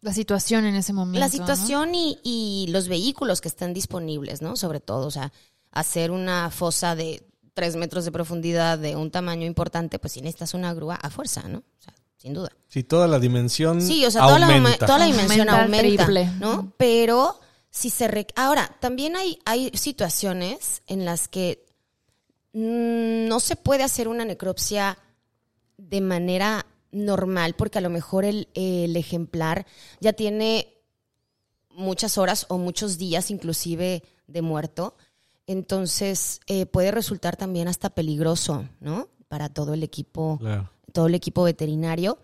La 0.00 0.14
situación 0.14 0.64
en 0.64 0.76
ese 0.76 0.92
momento. 0.92 1.18
La 1.18 1.26
¿no? 1.26 1.32
situación 1.32 1.92
y, 1.94 2.20
y 2.22 2.68
los 2.68 2.86
vehículos 2.86 3.40
que 3.40 3.48
están 3.48 3.74
disponibles, 3.74 4.42
¿no? 4.42 4.54
Sobre 4.54 4.78
todo, 4.78 5.08
o 5.08 5.10
sea, 5.10 5.32
hacer 5.72 6.10
una 6.10 6.50
fosa 6.50 6.94
de 6.94 7.22
tres 7.54 7.76
metros 7.76 8.04
de 8.04 8.12
profundidad 8.12 8.78
de 8.78 8.96
un 8.96 9.10
tamaño 9.10 9.46
importante, 9.46 9.98
pues 9.98 10.12
si 10.14 10.20
necesitas 10.22 10.54
una 10.54 10.72
grúa 10.74 10.94
a 10.96 11.10
fuerza, 11.10 11.42
¿no? 11.48 11.58
O 11.58 11.82
sea, 11.82 11.94
sin 12.16 12.32
duda. 12.34 12.50
Sí, 12.68 12.82
toda 12.84 13.06
la 13.08 13.18
dimensión 13.18 13.80
Sí, 13.82 14.04
o 14.06 14.10
sea, 14.10 14.22
toda 14.22 14.38
la, 14.38 14.46
aumenta. 14.46 14.86
toda 14.86 14.98
la 14.98 15.06
dimensión 15.06 15.48
Aumenta 15.48 15.64
aumenta, 15.78 16.04
triple. 16.04 16.30
¿no? 16.38 16.72
Pero 16.76 17.40
si 17.70 17.90
se... 17.90 18.08
re- 18.08 18.26
Ahora, 18.36 18.76
también 18.80 19.16
hay, 19.16 19.38
hay 19.44 19.70
situaciones 19.74 20.82
en 20.86 21.04
las 21.04 21.28
que 21.28 21.64
mm, 22.52 23.26
no 23.28 23.40
se 23.40 23.56
puede 23.56 23.82
hacer 23.84 24.08
una 24.08 24.24
necropsia 24.24 24.98
de 25.78 26.00
manera 26.00 26.66
normal, 26.92 27.54
porque 27.54 27.78
a 27.78 27.82
lo 27.82 27.90
mejor 27.90 28.24
el, 28.24 28.48
el 28.54 28.96
ejemplar 28.96 29.66
ya 30.00 30.12
tiene 30.12 30.74
muchas 31.70 32.18
horas 32.18 32.46
o 32.48 32.58
muchos 32.58 32.98
días 32.98 33.30
inclusive 33.30 34.02
de 34.26 34.42
muerto. 34.42 34.96
Entonces 35.50 36.40
eh, 36.46 36.64
puede 36.66 36.92
resultar 36.92 37.36
también 37.36 37.66
hasta 37.66 37.90
peligroso, 37.90 38.68
¿no? 38.78 39.08
Para 39.28 39.48
todo 39.48 39.74
el 39.74 39.82
equipo 39.82 40.38
Claro. 40.38 40.70
todo 40.92 41.06
el 41.08 41.14
equipo 41.16 41.42
veterinario, 41.42 42.18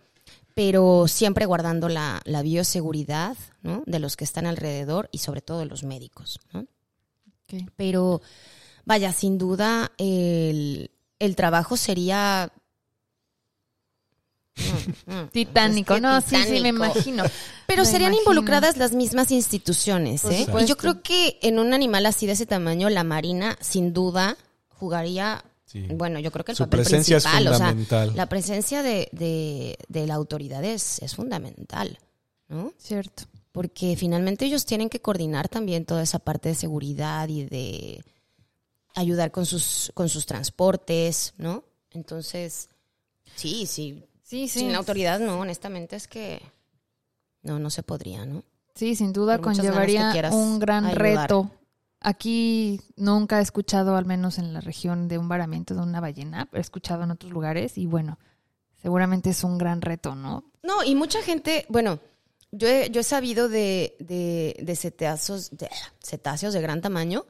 pero 0.55 1.09
siempre 1.09 1.45
guardando 1.45 1.89
la, 1.89 2.21
la 2.25 2.43
bioseguridad 2.43 3.37
¿no? 3.63 3.83
de 3.87 3.99
los 3.99 4.17
que 4.17 4.25
están 4.25 4.47
alrededor 4.47 5.09
y 5.11 5.19
sobre 5.19 5.41
todo 5.41 5.59
de 5.59 5.67
los 5.67 5.83
médicos. 5.83 6.39
¿no? 6.53 6.67
Pero 7.77 8.23
vaya, 8.85 9.13
sin 9.13 9.39
duda 9.39 9.91
el, 9.99 10.91
el 11.19 11.37
trabajo 11.37 11.77
sería... 11.77 12.53
Mm, 14.57 15.13
mm. 15.13 15.29
Titánico, 15.31 15.95
Es 15.95 16.01
que 16.01 16.07
no, 16.07 16.21
sí, 16.21 16.37
sí, 16.49 16.61
me 16.61 16.69
imagino. 16.69 17.25
Pero 17.67 17.83
Me 17.83 17.87
serían 17.89 18.13
imagino. 18.13 18.23
involucradas 18.33 18.77
las 18.77 18.93
mismas 18.93 19.31
instituciones, 19.31 20.25
¿eh? 20.25 20.47
Y 20.61 20.65
yo 20.67 20.77
creo 20.77 21.03
que 21.03 21.39
en 21.43 21.59
un 21.59 21.75
animal 21.75 22.07
así 22.07 22.27
de 22.27 22.33
ese 22.33 22.47
tamaño, 22.47 22.89
la 22.89 23.05
Marina, 23.05 23.59
sin 23.61 23.93
duda, 23.93 24.37
jugaría, 24.69 25.45
Sí. 25.67 25.83
bueno, 25.91 26.21
yo 26.21 26.31
creo 26.31 26.45
que 26.45 26.53
el 26.53 26.57
Su 26.57 26.65
papel 26.65 26.81
presencia 26.83 27.17
es 27.17 27.25
principal, 27.25 27.47
o 27.49 27.57
sea, 27.57 27.67
fundamental. 27.69 28.13
la 28.15 28.27
presencia 28.29 28.83
de, 28.85 29.09
de, 29.13 29.77
de 29.89 30.07
la 30.07 30.15
autoridad 30.15 30.63
es, 30.65 31.03
es 31.03 31.15
fundamental, 31.17 31.99
¿no? 32.49 32.73
Cierto. 32.79 33.25
Porque 33.51 33.97
finalmente 33.99 34.45
ellos 34.45 34.65
tienen 34.65 34.89
que 34.89 35.01
coordinar 35.01 35.49
también 35.49 35.85
toda 35.85 36.03
esa 36.05 36.19
parte 36.21 36.51
de 36.51 36.55
seguridad 36.55 37.29
y 37.29 37.45
de 37.47 38.05
ayudar 38.95 39.33
con 39.33 39.45
sus, 39.45 39.91
con 39.95 40.09
sus 40.09 40.25
transportes, 40.25 41.35
¿no? 41.37 41.65
Entonces, 41.91 42.69
sí, 43.35 43.67
sí. 43.67 44.05
Sí, 44.27 44.49
sí. 44.49 44.59
Sin 44.59 44.73
la 44.73 44.79
autoridad, 44.79 45.21
no, 45.21 45.39
honestamente 45.39 45.95
es 45.95 46.09
que 46.09 46.43
no, 47.43 47.61
no 47.61 47.71
se 47.71 47.85
podría, 47.85 48.27
¿no? 48.27 48.43
Sí, 48.75 48.97
sin 48.97 49.13
duda 49.13 49.37
Por 49.37 49.45
conllevaría 49.47 50.13
un 50.33 50.59
gran 50.59 50.85
ayudar. 50.85 51.01
reto. 51.01 51.51
Aquí 52.01 52.81
nunca 52.97 53.39
he 53.39 53.43
escuchado, 53.43 53.97
al 53.97 54.05
menos 54.05 54.39
en 54.39 54.53
la 54.53 54.61
región, 54.61 55.07
de 55.07 55.19
un 55.19 55.29
varamiento 55.29 55.75
de 55.75 55.81
una 55.81 56.01
ballena, 56.01 56.47
pero 56.51 56.59
he 56.59 56.61
escuchado 56.61 57.05
en 57.05 57.13
otros 57.13 57.31
lugares 57.31 57.79
y 57.79 57.87
bueno, 57.87 58.19
seguramente 58.83 59.31
es 59.31 59.45
un 59.45 59.59
gran 59.59 59.81
reto, 59.81 60.17
¿no? 60.17 60.51
No, 60.65 60.83
y 60.83 60.97
mucha 60.97 61.23
gente, 61.23 61.65
bueno, 61.69 62.01
yo 62.51 62.67
he, 62.67 62.91
yo 62.91 63.03
he 63.03 63.05
sabido 63.05 63.49
de, 63.49 63.97
de, 64.01 64.57
de 64.61 64.77
cetáceos, 64.77 65.51
de 65.53 65.71
cetáceos 66.03 66.53
de 66.53 66.61
gran 66.61 66.81
tamaño 66.81 67.25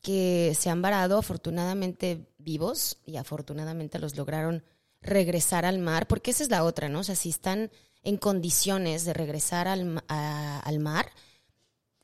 que 0.00 0.56
se 0.58 0.70
han 0.70 0.80
varado 0.80 1.18
afortunadamente 1.18 2.28
vivos 2.38 2.98
y 3.04 3.16
afortunadamente 3.16 3.98
los 3.98 4.16
lograron 4.16 4.62
regresar 5.02 5.64
al 5.64 5.78
mar, 5.78 6.06
porque 6.06 6.30
esa 6.30 6.42
es 6.42 6.50
la 6.50 6.64
otra, 6.64 6.88
¿no? 6.88 7.00
O 7.00 7.04
sea, 7.04 7.16
si 7.16 7.30
están 7.30 7.70
en 8.02 8.16
condiciones 8.16 9.04
de 9.04 9.12
regresar 9.12 9.68
al, 9.68 10.02
a- 10.08 10.60
al 10.60 10.78
mar, 10.78 11.10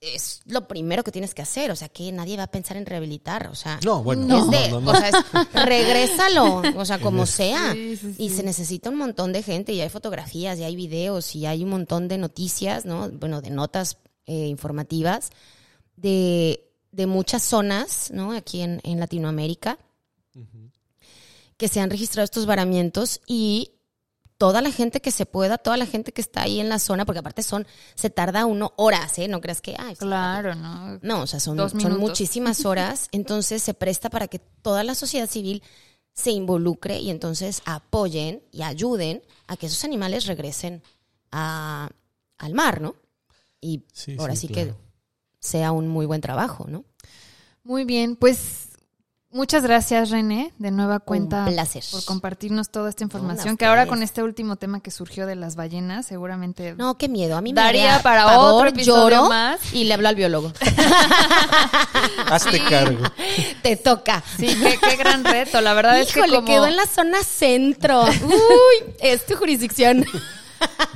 es 0.00 0.40
lo 0.44 0.68
primero 0.68 1.02
que 1.02 1.10
tienes 1.10 1.34
que 1.34 1.40
hacer, 1.42 1.70
o 1.70 1.76
sea, 1.76 1.88
que 1.88 2.12
nadie 2.12 2.36
va 2.36 2.44
a 2.44 2.50
pensar 2.50 2.76
en 2.76 2.84
rehabilitar, 2.84 3.48
o 3.48 3.54
sea, 3.54 3.80
No, 3.82 4.02
bueno, 4.02 4.22
es 4.22 4.28
no, 4.28 4.46
de, 4.50 4.68
no, 4.70 4.80
no. 4.82 4.90
o 4.90 4.94
sea, 4.94 5.08
es, 5.08 5.14
regrésalo, 5.54 6.62
o 6.76 6.84
sea, 6.84 6.98
como 7.00 7.24
sea. 7.26 7.72
Sí, 7.72 7.96
sí, 7.96 8.14
Y 8.18 8.28
se 8.30 8.42
necesita 8.42 8.90
un 8.90 8.96
montón 8.98 9.32
de 9.32 9.42
gente, 9.42 9.72
y 9.72 9.80
hay 9.80 9.88
fotografías, 9.88 10.58
y 10.58 10.64
hay 10.64 10.76
videos, 10.76 11.34
y 11.34 11.46
hay 11.46 11.64
un 11.64 11.70
montón 11.70 12.08
de 12.08 12.18
noticias, 12.18 12.84
¿no? 12.84 13.08
Bueno, 13.10 13.40
de 13.40 13.50
notas 13.50 13.96
eh, 14.26 14.46
informativas 14.48 15.30
de, 15.96 16.62
de 16.92 17.06
muchas 17.06 17.42
zonas, 17.42 18.10
¿no? 18.12 18.32
Aquí 18.32 18.60
en, 18.60 18.80
en 18.84 19.00
Latinoamérica, 19.00 19.78
que 21.56 21.68
se 21.68 21.80
han 21.80 21.90
registrado 21.90 22.24
estos 22.24 22.46
varamientos 22.46 23.20
y 23.26 23.72
toda 24.38 24.60
la 24.60 24.70
gente 24.70 25.00
que 25.00 25.10
se 25.10 25.24
pueda, 25.24 25.56
toda 25.58 25.76
la 25.76 25.86
gente 25.86 26.12
que 26.12 26.20
está 26.20 26.42
ahí 26.42 26.60
en 26.60 26.68
la 26.68 26.78
zona, 26.78 27.06
porque 27.06 27.20
aparte 27.20 27.42
son, 27.42 27.66
se 27.94 28.10
tarda 28.10 28.44
uno 28.44 28.74
horas, 28.76 29.18
¿eh? 29.18 29.28
No 29.28 29.40
creas 29.40 29.62
que, 29.62 29.74
ay, 29.78 29.96
Claro, 29.96 30.54
¿no? 30.54 30.98
no, 31.00 31.22
o 31.22 31.26
sea, 31.26 31.40
son, 31.40 31.56
muchísimas 31.98 32.64
horas, 32.66 33.08
entonces 33.12 33.62
se 33.62 33.72
presta 33.72 34.10
para 34.10 34.28
que 34.28 34.38
toda 34.38 34.84
la 34.84 34.94
sociedad 34.94 35.28
civil 35.28 35.62
se 36.12 36.30
involucre 36.30 36.98
y 36.98 37.10
entonces 37.10 37.62
apoyen 37.64 38.42
y 38.52 38.62
ayuden 38.62 39.22
a 39.46 39.56
que 39.56 39.66
esos 39.66 39.84
animales 39.84 40.26
regresen 40.26 40.82
a, 41.30 41.88
al 42.38 42.54
mar, 42.54 42.80
¿no? 42.80 42.94
Y 43.60 43.84
Sí, 43.92 44.16
ahora 44.18 44.34
sí, 44.36 44.48
sí, 44.48 44.52
claro. 44.52 44.76
que 44.76 44.76
sea 45.40 45.72
un 45.72 45.88
muy 45.88 46.04
buen 46.06 46.20
trabajo, 46.20 46.66
¿no? 46.68 46.84
Muy 47.64 47.84
bien, 47.84 48.16
pues 48.16 48.65
muchas 49.30 49.62
gracias 49.62 50.10
René, 50.10 50.52
de 50.58 50.70
nueva 50.70 50.98
cuenta 51.00 51.44
un 51.44 51.52
placer. 51.52 51.84
por 51.90 52.04
compartirnos 52.04 52.70
toda 52.70 52.88
esta 52.90 53.04
información, 53.04 53.56
que 53.56 53.66
ahora 53.66 53.82
ustedes. 53.82 53.90
con 53.96 54.02
este 54.02 54.22
último 54.22 54.56
tema 54.56 54.80
que 54.80 54.90
surgió 54.90 55.26
de 55.26 55.36
las 55.36 55.56
ballenas, 55.56 56.06
seguramente 56.06 56.74
No, 56.76 56.96
qué 56.96 57.08
miedo, 57.08 57.36
a 57.36 57.40
mí 57.42 57.52
me 57.52 57.60
Daría 57.60 57.84
daría 57.86 58.02
para 58.02 58.24
pavor, 58.24 58.54
otro 58.66 58.68
episodio 58.68 59.10
lloro 59.10 59.28
más. 59.28 59.60
y 59.74 59.84
le 59.84 59.94
hablo 59.94 60.08
al 60.08 60.14
biólogo. 60.16 60.52
Hazte 62.30 62.60
cargo. 62.68 63.04
Te 63.62 63.76
toca. 63.76 64.22
Sí, 64.36 64.46
qué, 64.46 64.78
qué 64.80 64.96
gran 64.96 65.24
reto. 65.24 65.60
La 65.60 65.74
verdad 65.74 65.98
es 66.00 66.12
que 66.12 66.20
Híjole, 66.20 66.36
como... 66.36 66.46
quedó 66.48 66.66
en 66.66 66.76
la 66.76 66.86
zona 66.86 67.22
centro. 67.22 68.04
Uy, 68.04 68.94
es 69.00 69.24
tu 69.26 69.36
jurisdicción. 69.36 70.04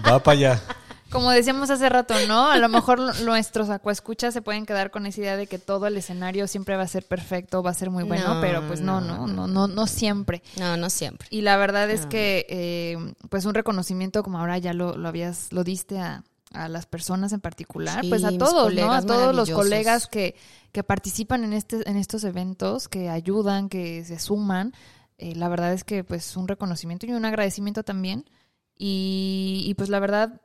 Va 0.07 0.23
para 0.23 0.37
allá. 0.39 0.63
Como 1.11 1.31
decíamos 1.31 1.71
hace 1.71 1.89
rato, 1.89 2.15
¿no? 2.29 2.51
A 2.51 2.59
lo 2.59 2.69
mejor 2.69 3.01
nuestros 3.23 3.69
acuescuchas 3.69 4.33
se 4.33 4.43
pueden 4.43 4.65
quedar 4.65 4.91
con 4.91 5.07
esa 5.07 5.21
idea 5.21 5.37
de 5.37 5.47
que 5.47 5.59
todo 5.59 5.87
el 5.87 5.97
escenario 5.97 6.47
siempre 6.47 6.77
va 6.77 6.85
a 6.85 6.89
ser 6.89 7.05
perfecto, 7.05 7.63
va 7.63 7.71
a 7.71 7.75
ser 7.75 7.91
muy 7.91 8.05
bueno, 8.05 8.35
No, 8.35 8.41
pero 8.41 8.67
pues 8.67 8.81
no, 8.81 9.01
no, 9.01 9.27
no, 9.27 9.47
no, 9.47 9.67
no 9.67 9.87
siempre. 9.87 10.43
No, 10.59 10.77
no 10.77 10.89
siempre. 10.89 11.27
Y 11.31 11.43
la 11.43 11.57
verdad 11.57 11.91
es 11.91 12.07
que, 12.07 12.47
eh, 12.49 13.15
pues 13.29 13.45
un 13.45 13.55
reconocimiento 13.55 14.23
como 14.23 14.39
ahora 14.39 14.59
ya 14.59 14.73
lo, 14.73 14.97
lo 14.97 15.09
habías, 15.09 15.53
lo 15.53 15.65
diste 15.65 15.99
a, 15.99 16.23
a 16.53 16.69
las 16.69 16.87
personas 16.87 17.33
en 17.33 17.41
particular, 17.41 18.03
Sí, 18.03 18.09
pues 18.09 18.25
a 18.25 18.37
todos, 18.37 18.73
¿no? 18.75 18.93
A 18.93 19.03
todos 19.03 19.35
los 19.35 19.51
colegas 19.51 20.07
que, 20.07 20.35
que 20.73 20.83
participan 20.83 21.45
en 21.45 21.53
este, 21.53 21.89
en 21.89 21.97
estos 21.97 22.25
eventos, 22.25 22.89
que 22.89 23.09
ayudan, 23.09 23.69
que 23.69 24.05
se 24.05 24.19
suman. 24.19 24.73
Eh, 25.19 25.35
la 25.35 25.49
verdad 25.49 25.73
es 25.73 25.85
que, 25.85 26.03
pues, 26.03 26.37
un 26.37 26.49
reconocimiento 26.49 27.07
y 27.07 27.13
un 27.13 27.25
agradecimiento 27.25 27.83
también. 27.83 28.29
Y, 28.77 29.63
y, 29.67 29.75
pues 29.75 29.91
la 29.91 30.01
verdad, 30.01 30.41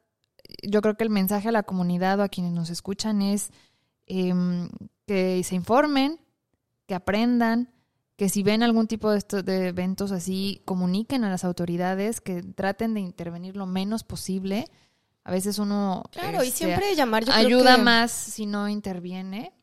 yo 0.64 0.82
creo 0.82 0.96
que 0.96 1.04
el 1.04 1.10
mensaje 1.10 1.50
a 1.50 1.52
la 1.52 1.64
comunidad 1.64 2.20
o 2.20 2.24
a 2.24 2.30
quienes 2.30 2.54
nos 2.54 2.70
escuchan 2.70 3.22
es 3.22 3.52
em, 4.08 4.70
que 5.08 5.44
se 5.44 5.56
informen, 5.56 6.20
que 6.88 6.96
aprendan, 6.96 7.72
que 8.16 8.30
si 8.30 8.44
ven 8.44 8.64
algún 8.64 8.88
tipo 8.88 9.12
de, 9.12 9.18
estos, 9.18 9.44
de 9.44 9.68
eventos 9.68 10.12
así, 10.12 10.62
comuniquen 10.66 11.24
a 11.24 11.30
las 11.30 11.44
autoridades, 11.44 12.22
que 12.22 12.42
traten 12.44 12.94
de 12.94 13.02
intervenir 13.02 13.56
lo 13.58 13.66
menos 13.66 14.04
posible. 14.04 14.66
A 15.24 15.32
veces 15.32 15.58
uno 15.60 16.04
Claro, 16.12 16.44
y 16.44 16.48
este, 16.48 16.60
siempre 16.60 16.96
llamar, 16.96 17.26
yo 17.26 17.34
creo 17.34 17.46
ayuda 17.48 17.76
que- 17.78 17.82
más 17.82 18.12
si 18.12 18.46
no 18.46 18.70
interviene 18.70 19.54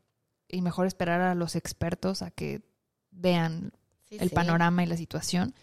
y 0.48 0.60
mejor 0.60 0.86
esperar 0.86 1.20
a 1.20 1.34
los 1.34 1.54
expertos 1.56 2.20
a 2.22 2.30
que 2.30 2.62
vean 3.10 3.72
Sí, 4.08 4.16
el 4.20 4.28
sí. 4.28 4.34
panorama 4.34 4.82
y 4.82 4.86
la 4.86 4.96
situación. 4.96 5.54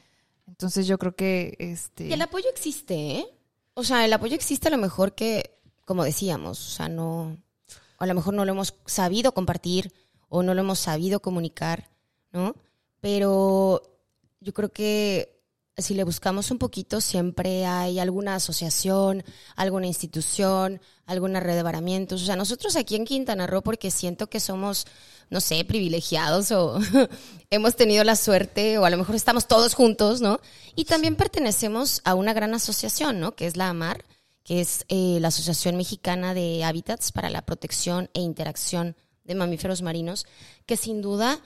Entonces 0.47 0.87
yo 0.87 0.97
creo 0.97 1.15
que 1.15 1.55
este 1.59 2.07
Y 2.07 2.13
el 2.13 2.21
apoyo 2.23 2.47
existe, 2.49 3.17
¿eh? 3.19 3.25
O 3.79 3.83
sea, 3.85 4.03
el 4.03 4.11
apoyo 4.11 4.35
existe 4.35 4.67
a 4.67 4.71
lo 4.71 4.77
mejor 4.77 5.15
que, 5.15 5.57
como 5.85 6.03
decíamos, 6.03 6.67
o 6.67 6.69
sea, 6.69 6.89
no, 6.89 7.37
a 7.97 8.05
lo 8.05 8.13
mejor 8.13 8.33
no 8.33 8.43
lo 8.43 8.51
hemos 8.51 8.75
sabido 8.85 9.33
compartir 9.33 9.93
o 10.27 10.43
no 10.43 10.53
lo 10.53 10.59
hemos 10.59 10.79
sabido 10.79 11.21
comunicar, 11.21 11.89
¿no? 12.33 12.55
Pero 12.99 13.81
yo 14.41 14.53
creo 14.53 14.73
que 14.73 15.38
si 15.81 15.93
le 15.93 16.03
buscamos 16.03 16.51
un 16.51 16.57
poquito, 16.57 17.01
siempre 17.01 17.65
hay 17.65 17.99
alguna 17.99 18.35
asociación, 18.35 19.23
alguna 19.55 19.87
institución, 19.87 20.81
alguna 21.05 21.39
red 21.39 21.55
de 21.55 21.63
varamientos. 21.63 22.21
O 22.21 22.25
sea, 22.25 22.35
nosotros 22.35 22.75
aquí 22.75 22.95
en 22.95 23.05
Quintana 23.05 23.47
Roo, 23.47 23.61
porque 23.61 23.91
siento 23.91 24.29
que 24.29 24.39
somos, 24.39 24.85
no 25.29 25.41
sé, 25.41 25.63
privilegiados 25.65 26.51
o 26.51 26.79
hemos 27.49 27.75
tenido 27.75 28.03
la 28.03 28.15
suerte, 28.15 28.77
o 28.77 28.85
a 28.85 28.89
lo 28.89 28.97
mejor 28.97 29.15
estamos 29.15 29.47
todos 29.47 29.73
juntos, 29.73 30.21
¿no? 30.21 30.39
Y 30.75 30.85
también 30.85 31.15
pertenecemos 31.15 32.01
a 32.03 32.15
una 32.15 32.33
gran 32.33 32.53
asociación, 32.53 33.19
¿no? 33.19 33.35
Que 33.35 33.47
es 33.47 33.57
la 33.57 33.69
AMAR, 33.69 34.05
que 34.43 34.61
es 34.61 34.85
eh, 34.89 35.19
la 35.21 35.27
Asociación 35.27 35.77
Mexicana 35.77 36.33
de 36.33 36.63
Hábitats 36.63 37.11
para 37.11 37.29
la 37.29 37.45
Protección 37.45 38.09
e 38.13 38.21
Interacción 38.21 38.95
de 39.23 39.35
Mamíferos 39.35 39.81
Marinos, 39.81 40.25
que 40.65 40.75
sin 40.75 41.01
duda 41.01 41.39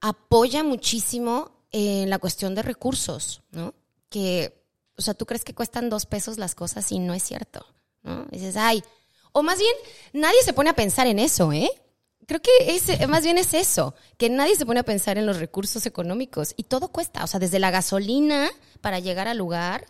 apoya 0.00 0.62
muchísimo 0.62 1.53
en 1.76 2.08
la 2.08 2.20
cuestión 2.20 2.54
de 2.54 2.62
recursos, 2.62 3.42
¿no? 3.50 3.74
Que, 4.08 4.62
o 4.96 5.02
sea, 5.02 5.12
tú 5.12 5.26
crees 5.26 5.42
que 5.42 5.56
cuestan 5.56 5.90
dos 5.90 6.06
pesos 6.06 6.38
las 6.38 6.54
cosas 6.54 6.92
y 6.92 7.00
no 7.00 7.14
es 7.14 7.24
cierto, 7.24 7.66
¿no? 8.04 8.26
Dices, 8.30 8.56
ay, 8.56 8.84
o 9.32 9.42
más 9.42 9.58
bien, 9.58 9.74
nadie 10.12 10.40
se 10.44 10.52
pone 10.52 10.70
a 10.70 10.76
pensar 10.76 11.08
en 11.08 11.18
eso, 11.18 11.52
¿eh? 11.52 11.68
Creo 12.28 12.40
que 12.40 12.50
es, 12.68 13.08
más 13.08 13.24
bien 13.24 13.38
es 13.38 13.54
eso, 13.54 13.96
que 14.18 14.30
nadie 14.30 14.54
se 14.54 14.64
pone 14.64 14.78
a 14.78 14.84
pensar 14.84 15.18
en 15.18 15.26
los 15.26 15.40
recursos 15.40 15.84
económicos 15.84 16.54
y 16.56 16.62
todo 16.62 16.92
cuesta, 16.92 17.24
o 17.24 17.26
sea, 17.26 17.40
desde 17.40 17.58
la 17.58 17.72
gasolina 17.72 18.48
para 18.80 19.00
llegar 19.00 19.26
al 19.26 19.38
lugar, 19.38 19.84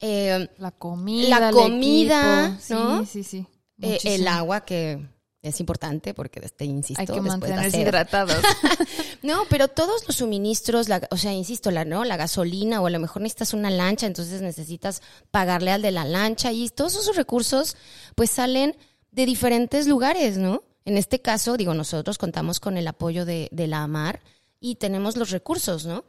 eh, 0.00 0.48
la 0.56 0.70
comida, 0.70 1.40
la 1.40 1.50
comida. 1.50 2.58
¿no? 2.70 3.04
Sí, 3.04 3.22
sí, 3.22 3.22
sí. 3.22 3.46
eh, 3.82 3.98
el 4.02 4.26
agua 4.28 4.64
que 4.64 5.06
es 5.48 5.60
importante 5.60 6.14
porque, 6.14 6.40
este, 6.44 6.64
insisto, 6.64 7.00
Hay 7.00 7.06
que 7.06 7.20
mantenerse 7.20 7.80
hidratados. 7.80 8.36
no, 9.22 9.42
pero 9.48 9.68
todos 9.68 10.06
los 10.06 10.16
suministros, 10.16 10.88
la- 10.88 11.06
o 11.10 11.16
sea, 11.16 11.32
insisto, 11.32 11.70
la, 11.70 11.84
¿no? 11.84 12.04
la 12.04 12.16
gasolina 12.16 12.80
o 12.80 12.86
a 12.86 12.90
lo 12.90 12.98
mejor 12.98 13.22
necesitas 13.22 13.54
una 13.54 13.70
lancha, 13.70 14.06
entonces 14.06 14.40
necesitas 14.42 15.02
pagarle 15.30 15.70
al 15.72 15.82
de 15.82 15.90
la 15.92 16.04
lancha 16.04 16.52
y 16.52 16.68
todos 16.68 16.94
esos 16.94 17.16
recursos 17.16 17.76
pues 18.14 18.30
salen 18.30 18.76
de 19.10 19.26
diferentes 19.26 19.86
lugares, 19.86 20.36
¿no? 20.38 20.62
En 20.84 20.96
este 20.96 21.20
caso, 21.20 21.56
digo, 21.56 21.74
nosotros 21.74 22.18
contamos 22.18 22.60
con 22.60 22.76
el 22.76 22.86
apoyo 22.86 23.24
de, 23.24 23.48
de 23.50 23.66
la 23.66 23.82
AMAR 23.82 24.20
y 24.60 24.76
tenemos 24.76 25.16
los 25.16 25.30
recursos, 25.30 25.84
¿no? 25.86 26.04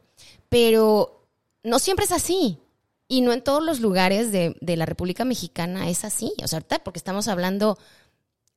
Pero 0.48 1.26
no 1.62 1.78
siempre 1.78 2.04
es 2.04 2.12
así. 2.12 2.58
Y 3.10 3.22
no 3.22 3.32
en 3.32 3.42
todos 3.42 3.62
los 3.64 3.80
lugares 3.80 4.32
de, 4.32 4.54
de 4.60 4.76
la 4.76 4.84
República 4.84 5.24
Mexicana 5.24 5.88
es 5.88 6.04
así. 6.04 6.32
O 6.44 6.46
sea, 6.46 6.58
ahorita 6.58 6.80
porque 6.80 6.98
estamos 6.98 7.26
hablando 7.26 7.78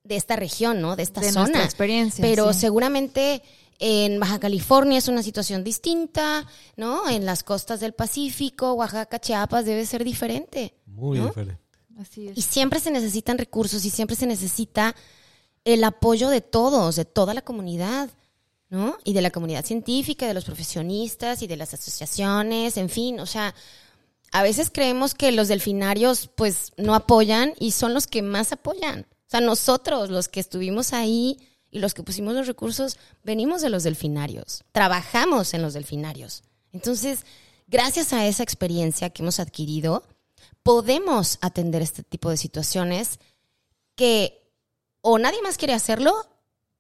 de 0.04 0.16
esta 0.16 0.36
región, 0.36 0.82
¿no? 0.82 0.96
De 0.96 1.04
esta 1.04 1.22
de 1.22 1.32
zona. 1.32 1.46
nuestra 1.46 1.64
experiencia. 1.64 2.22
Pero 2.22 2.54
sí. 2.54 2.62
seguramente 2.62 3.44
en 3.80 4.20
Baja 4.20 4.40
California 4.40 4.98
es 4.98 5.08
una 5.08 5.24
situación 5.24 5.64
distinta, 5.64 6.46
¿no? 6.76 7.10
En 7.10 7.26
las 7.26 7.44
costas 7.44 7.80
del 7.80 7.94
Pacífico, 7.94 8.74
Oaxaca, 8.74 9.20
Chiapas 9.20 9.66
debe 9.66 9.86
ser 9.86 10.04
diferente. 10.04 10.76
Muy 10.86 11.20
¿no? 11.20 11.28
diferente. 11.28 11.62
Así 12.00 12.28
es. 12.28 12.38
Y 12.38 12.42
siempre 12.42 12.80
se 12.80 12.92
necesitan 12.92 13.38
recursos 13.38 13.84
y 13.86 13.90
siempre 13.90 14.16
se 14.16 14.28
necesita 14.28 14.96
el 15.66 15.84
apoyo 15.84 16.30
de 16.30 16.42
todos, 16.42 16.96
de 16.96 17.06
toda 17.06 17.34
la 17.34 17.42
comunidad, 17.42 18.10
¿no? 18.70 18.98
Y 19.04 19.14
de 19.14 19.22
la 19.22 19.32
comunidad 19.32 19.66
científica, 19.66 20.28
de 20.28 20.34
los 20.34 20.46
profesionistas 20.46 21.42
y 21.42 21.48
de 21.48 21.58
las 21.58 21.74
asociaciones, 21.74 22.78
en 22.78 22.90
fin, 22.90 23.20
o 23.20 23.26
sea, 23.26 23.54
a 24.32 24.44
veces 24.44 24.72
creemos 24.72 25.14
que 25.14 25.32
los 25.32 25.50
delfinarios 25.50 26.30
pues 26.36 26.72
no 26.78 26.96
apoyan 26.96 27.54
y 27.60 27.72
son 27.72 27.94
los 27.94 28.08
que 28.08 28.22
más 28.22 28.52
apoyan. 28.54 29.06
Sea, 29.32 29.40
nosotros, 29.40 30.10
los 30.10 30.28
que 30.28 30.42
estuvimos 30.42 30.92
ahí 30.92 31.38
y 31.70 31.80
los 31.80 31.94
que 31.94 32.04
pusimos 32.04 32.34
los 32.34 32.48
recursos, 32.48 33.00
venimos 33.24 33.62
de 33.62 33.70
los 33.70 33.84
delfinarios, 33.84 34.66
trabajamos 34.74 35.54
en 35.54 35.62
los 35.62 35.74
delfinarios. 35.74 36.44
Entonces, 36.74 37.26
gracias 37.66 38.12
a 38.12 38.26
esa 38.26 38.44
experiencia 38.44 39.10
que 39.10 39.22
hemos 39.22 39.40
adquirido, 39.40 40.04
podemos 40.64 41.38
atender 41.40 41.82
este 41.82 42.04
tipo 42.04 42.30
de 42.30 42.36
situaciones 42.36 43.22
que 43.96 44.52
o 45.00 45.18
nadie 45.18 45.42
más 45.42 45.58
quiere 45.58 45.76
hacerlo 45.76 46.14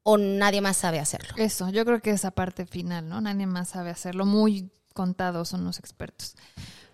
o 0.03 0.17
nadie 0.17 0.59
más 0.59 0.75
sabe 0.75 0.99
hacerlo. 0.99 1.33
Eso, 1.37 1.69
yo 1.69 1.85
creo 1.85 2.01
que 2.01 2.11
esa 2.11 2.31
parte 2.31 2.65
final, 2.65 3.07
¿no? 3.07 3.21
Nadie 3.21 3.47
más 3.47 3.69
sabe 3.69 3.91
hacerlo. 3.91 4.25
Muy 4.25 4.69
contados 4.93 5.47
son 5.47 5.63
los 5.63 5.79
expertos. 5.79 6.35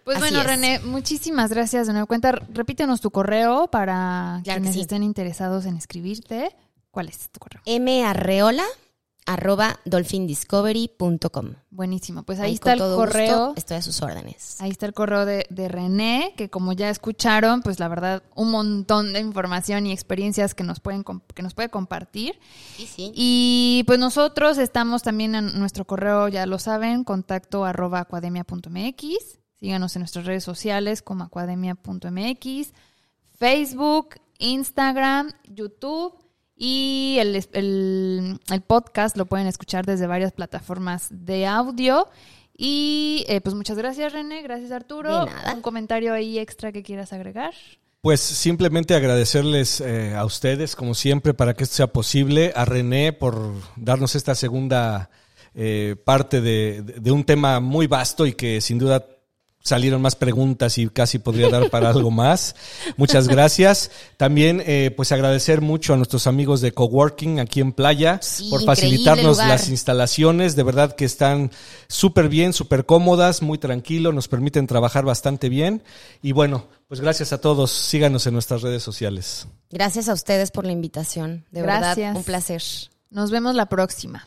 Pues 0.08 0.20
Así 0.20 0.28
bueno, 0.34 0.40
es. 0.40 0.48
René, 0.48 0.80
muchísimas 0.86 1.50
gracias 1.52 1.86
de 1.86 1.92
nuevo 1.92 2.08
cuenta. 2.08 2.32
Repítenos 2.32 3.02
tu 3.02 3.12
correo 3.12 3.68
para 3.70 4.40
Claro 4.46 4.60
que 4.60 4.62
quienes 4.62 4.76
sí. 4.76 4.80
estén 4.80 5.04
interesados 5.04 5.66
en 5.66 5.76
escribirte. 5.76 6.56
¿Cuál 6.92 7.10
es 7.10 7.30
tu 7.30 7.42
correo? 7.42 7.62
marreola 7.82 8.64
arroba 9.26 9.82
dolphindiscovery.com. 9.84 11.56
Buenísimo. 11.72 12.24
Pues 12.24 12.40
ahí, 12.40 12.48
Ahí 12.48 12.54
está 12.54 12.72
el 12.72 12.80
correo. 12.80 13.48
gusto 13.48 13.54
estoy 13.58 13.76
a 13.76 13.82
sus 13.82 14.02
órdenes. 14.02 14.62
Ahí 14.62 14.70
está 14.70 14.86
el 14.86 14.94
correo 14.94 15.26
de, 15.26 15.46
de 15.50 15.68
René, 15.68 16.34
que 16.38 16.50
como 16.50 16.72
ya 16.72 16.90
escucharon, 16.90 17.62
pues 17.62 17.78
la 17.78 17.90
verdad, 17.90 18.24
un 18.34 18.50
montón 18.50 19.12
de 19.12 19.20
información 19.20 19.88
y 19.88 19.92
experiencias 19.92 20.56
que 20.56 20.64
nos 20.64 20.80
pueden 20.80 21.04
que 21.36 21.44
nos 21.44 21.54
puede 21.54 21.68
compartir. 21.68 22.40
Sí, 22.78 22.88
sí. 22.88 23.12
Y 23.14 23.84
pues 23.88 24.00
nosotros 24.00 24.58
estamos 24.58 25.04
también 25.04 25.36
en 25.36 25.60
nuestro 25.60 25.84
correo, 25.84 26.30
ya 26.30 26.46
lo 26.46 26.60
saben, 26.60 27.04
contacto 27.04 27.66
arroba 27.66 28.00
academia.mx. 28.00 29.40
Síganos 29.60 29.96
en 29.96 30.02
nuestras 30.02 30.26
redes 30.26 30.44
sociales 30.44 31.02
como 31.02 31.24
academia.mx, 31.26 32.74
Facebook, 33.38 34.16
Instagram, 34.40 35.32
YouTube 35.48 36.14
y 36.56 37.18
el, 37.20 37.36
el- 37.54 38.40
el 38.52 38.62
podcast 38.62 39.18
lo 39.18 39.26
pueden 39.26 39.48
escuchar 39.48 39.86
desde 39.86 40.08
varias 40.08 40.32
plataformas 40.32 41.08
de 41.12 41.46
audio. 41.48 42.08
Y 42.56 43.24
eh, 43.28 43.42
pues 43.42 43.56
muchas 43.56 43.78
gracias 43.78 44.14
René, 44.14 44.42
gracias 44.42 44.72
Arturo. 44.72 45.26
De 45.26 45.32
nada. 45.32 45.54
Un 45.54 45.62
comentario 45.62 46.14
ahí 46.14 46.40
extra 46.40 46.72
que 46.72 46.82
quieras 46.82 47.14
agregar. 47.14 47.54
Pues 48.02 48.20
simplemente 48.22 48.96
agradecerles 48.96 49.82
eh, 49.82 50.16
a 50.16 50.24
ustedes, 50.26 50.76
como 50.76 50.94
siempre, 50.96 51.34
para 51.34 51.54
que 51.56 51.64
esto 51.64 51.76
sea 51.76 51.88
posible, 51.88 52.54
a 52.56 52.64
René 52.66 53.12
por 53.14 53.54
darnos 53.76 54.16
esta 54.16 54.34
segunda 54.34 55.10
eh, 55.54 55.96
parte 56.06 56.42
de, 56.42 56.82
de- 56.84 57.00
de 57.00 57.12
un 57.12 57.24
tema 57.24 57.60
muy 57.60 57.86
vasto 57.88 58.26
y 58.26 58.34
que 58.34 58.62
sin 58.62 58.78
duda 58.80 59.06
salieron 59.68 60.02
más 60.02 60.16
preguntas 60.16 60.78
y 60.78 60.88
casi 60.88 61.20
podría 61.20 61.50
dar 61.50 61.70
para 61.70 61.90
algo 61.90 62.10
más. 62.12 62.56
Muchas 62.96 63.28
gracias. 63.28 63.92
También, 64.18 64.64
eh, 64.66 64.92
pues 64.96 65.12
agradecer 65.12 65.62
mucho 65.62 65.94
a 65.94 65.98
nuestros 65.98 66.26
amigos 66.28 66.62
de 66.62 66.72
Coworking 66.72 67.40
aquí 67.40 67.62
en 67.62 67.74
Playa 67.74 68.20
por 68.50 68.64
facilitarnos 68.64 69.38
las 69.38 69.70
instalaciones. 69.70 70.56
De 70.56 70.64
verdad 70.64 70.96
que 70.96 71.06
están 71.06 71.52
súper 71.88 72.30
bien, 72.30 72.54
súper 72.54 72.86
cómodas, 72.86 73.42
muy 73.42 73.58
tranquilo, 73.58 74.14
nos 74.14 74.28
permiten 74.28 74.68
trabajar 74.68 75.06
bastante 75.06 75.50
bien. 75.50 75.84
Y 76.22 76.32
bueno, 76.32 76.68
pues 76.88 77.02
gracias 77.02 77.34
a 77.34 77.42
todos. 77.42 77.72
Síganos 77.72 78.26
en 78.28 78.34
nuestras 78.34 78.62
redes 78.62 78.84
sociales. 78.84 79.48
Gracias 79.70 80.08
a 80.08 80.14
ustedes 80.14 80.52
por 80.52 80.66
la 80.66 80.72
invitación. 80.72 81.46
De 81.52 81.62
verdad, 81.62 81.98
un 82.16 82.24
placer. 82.24 82.64
Nos 83.10 83.32
vemos 83.32 83.56
la 83.56 83.68
próxima. 83.68 84.26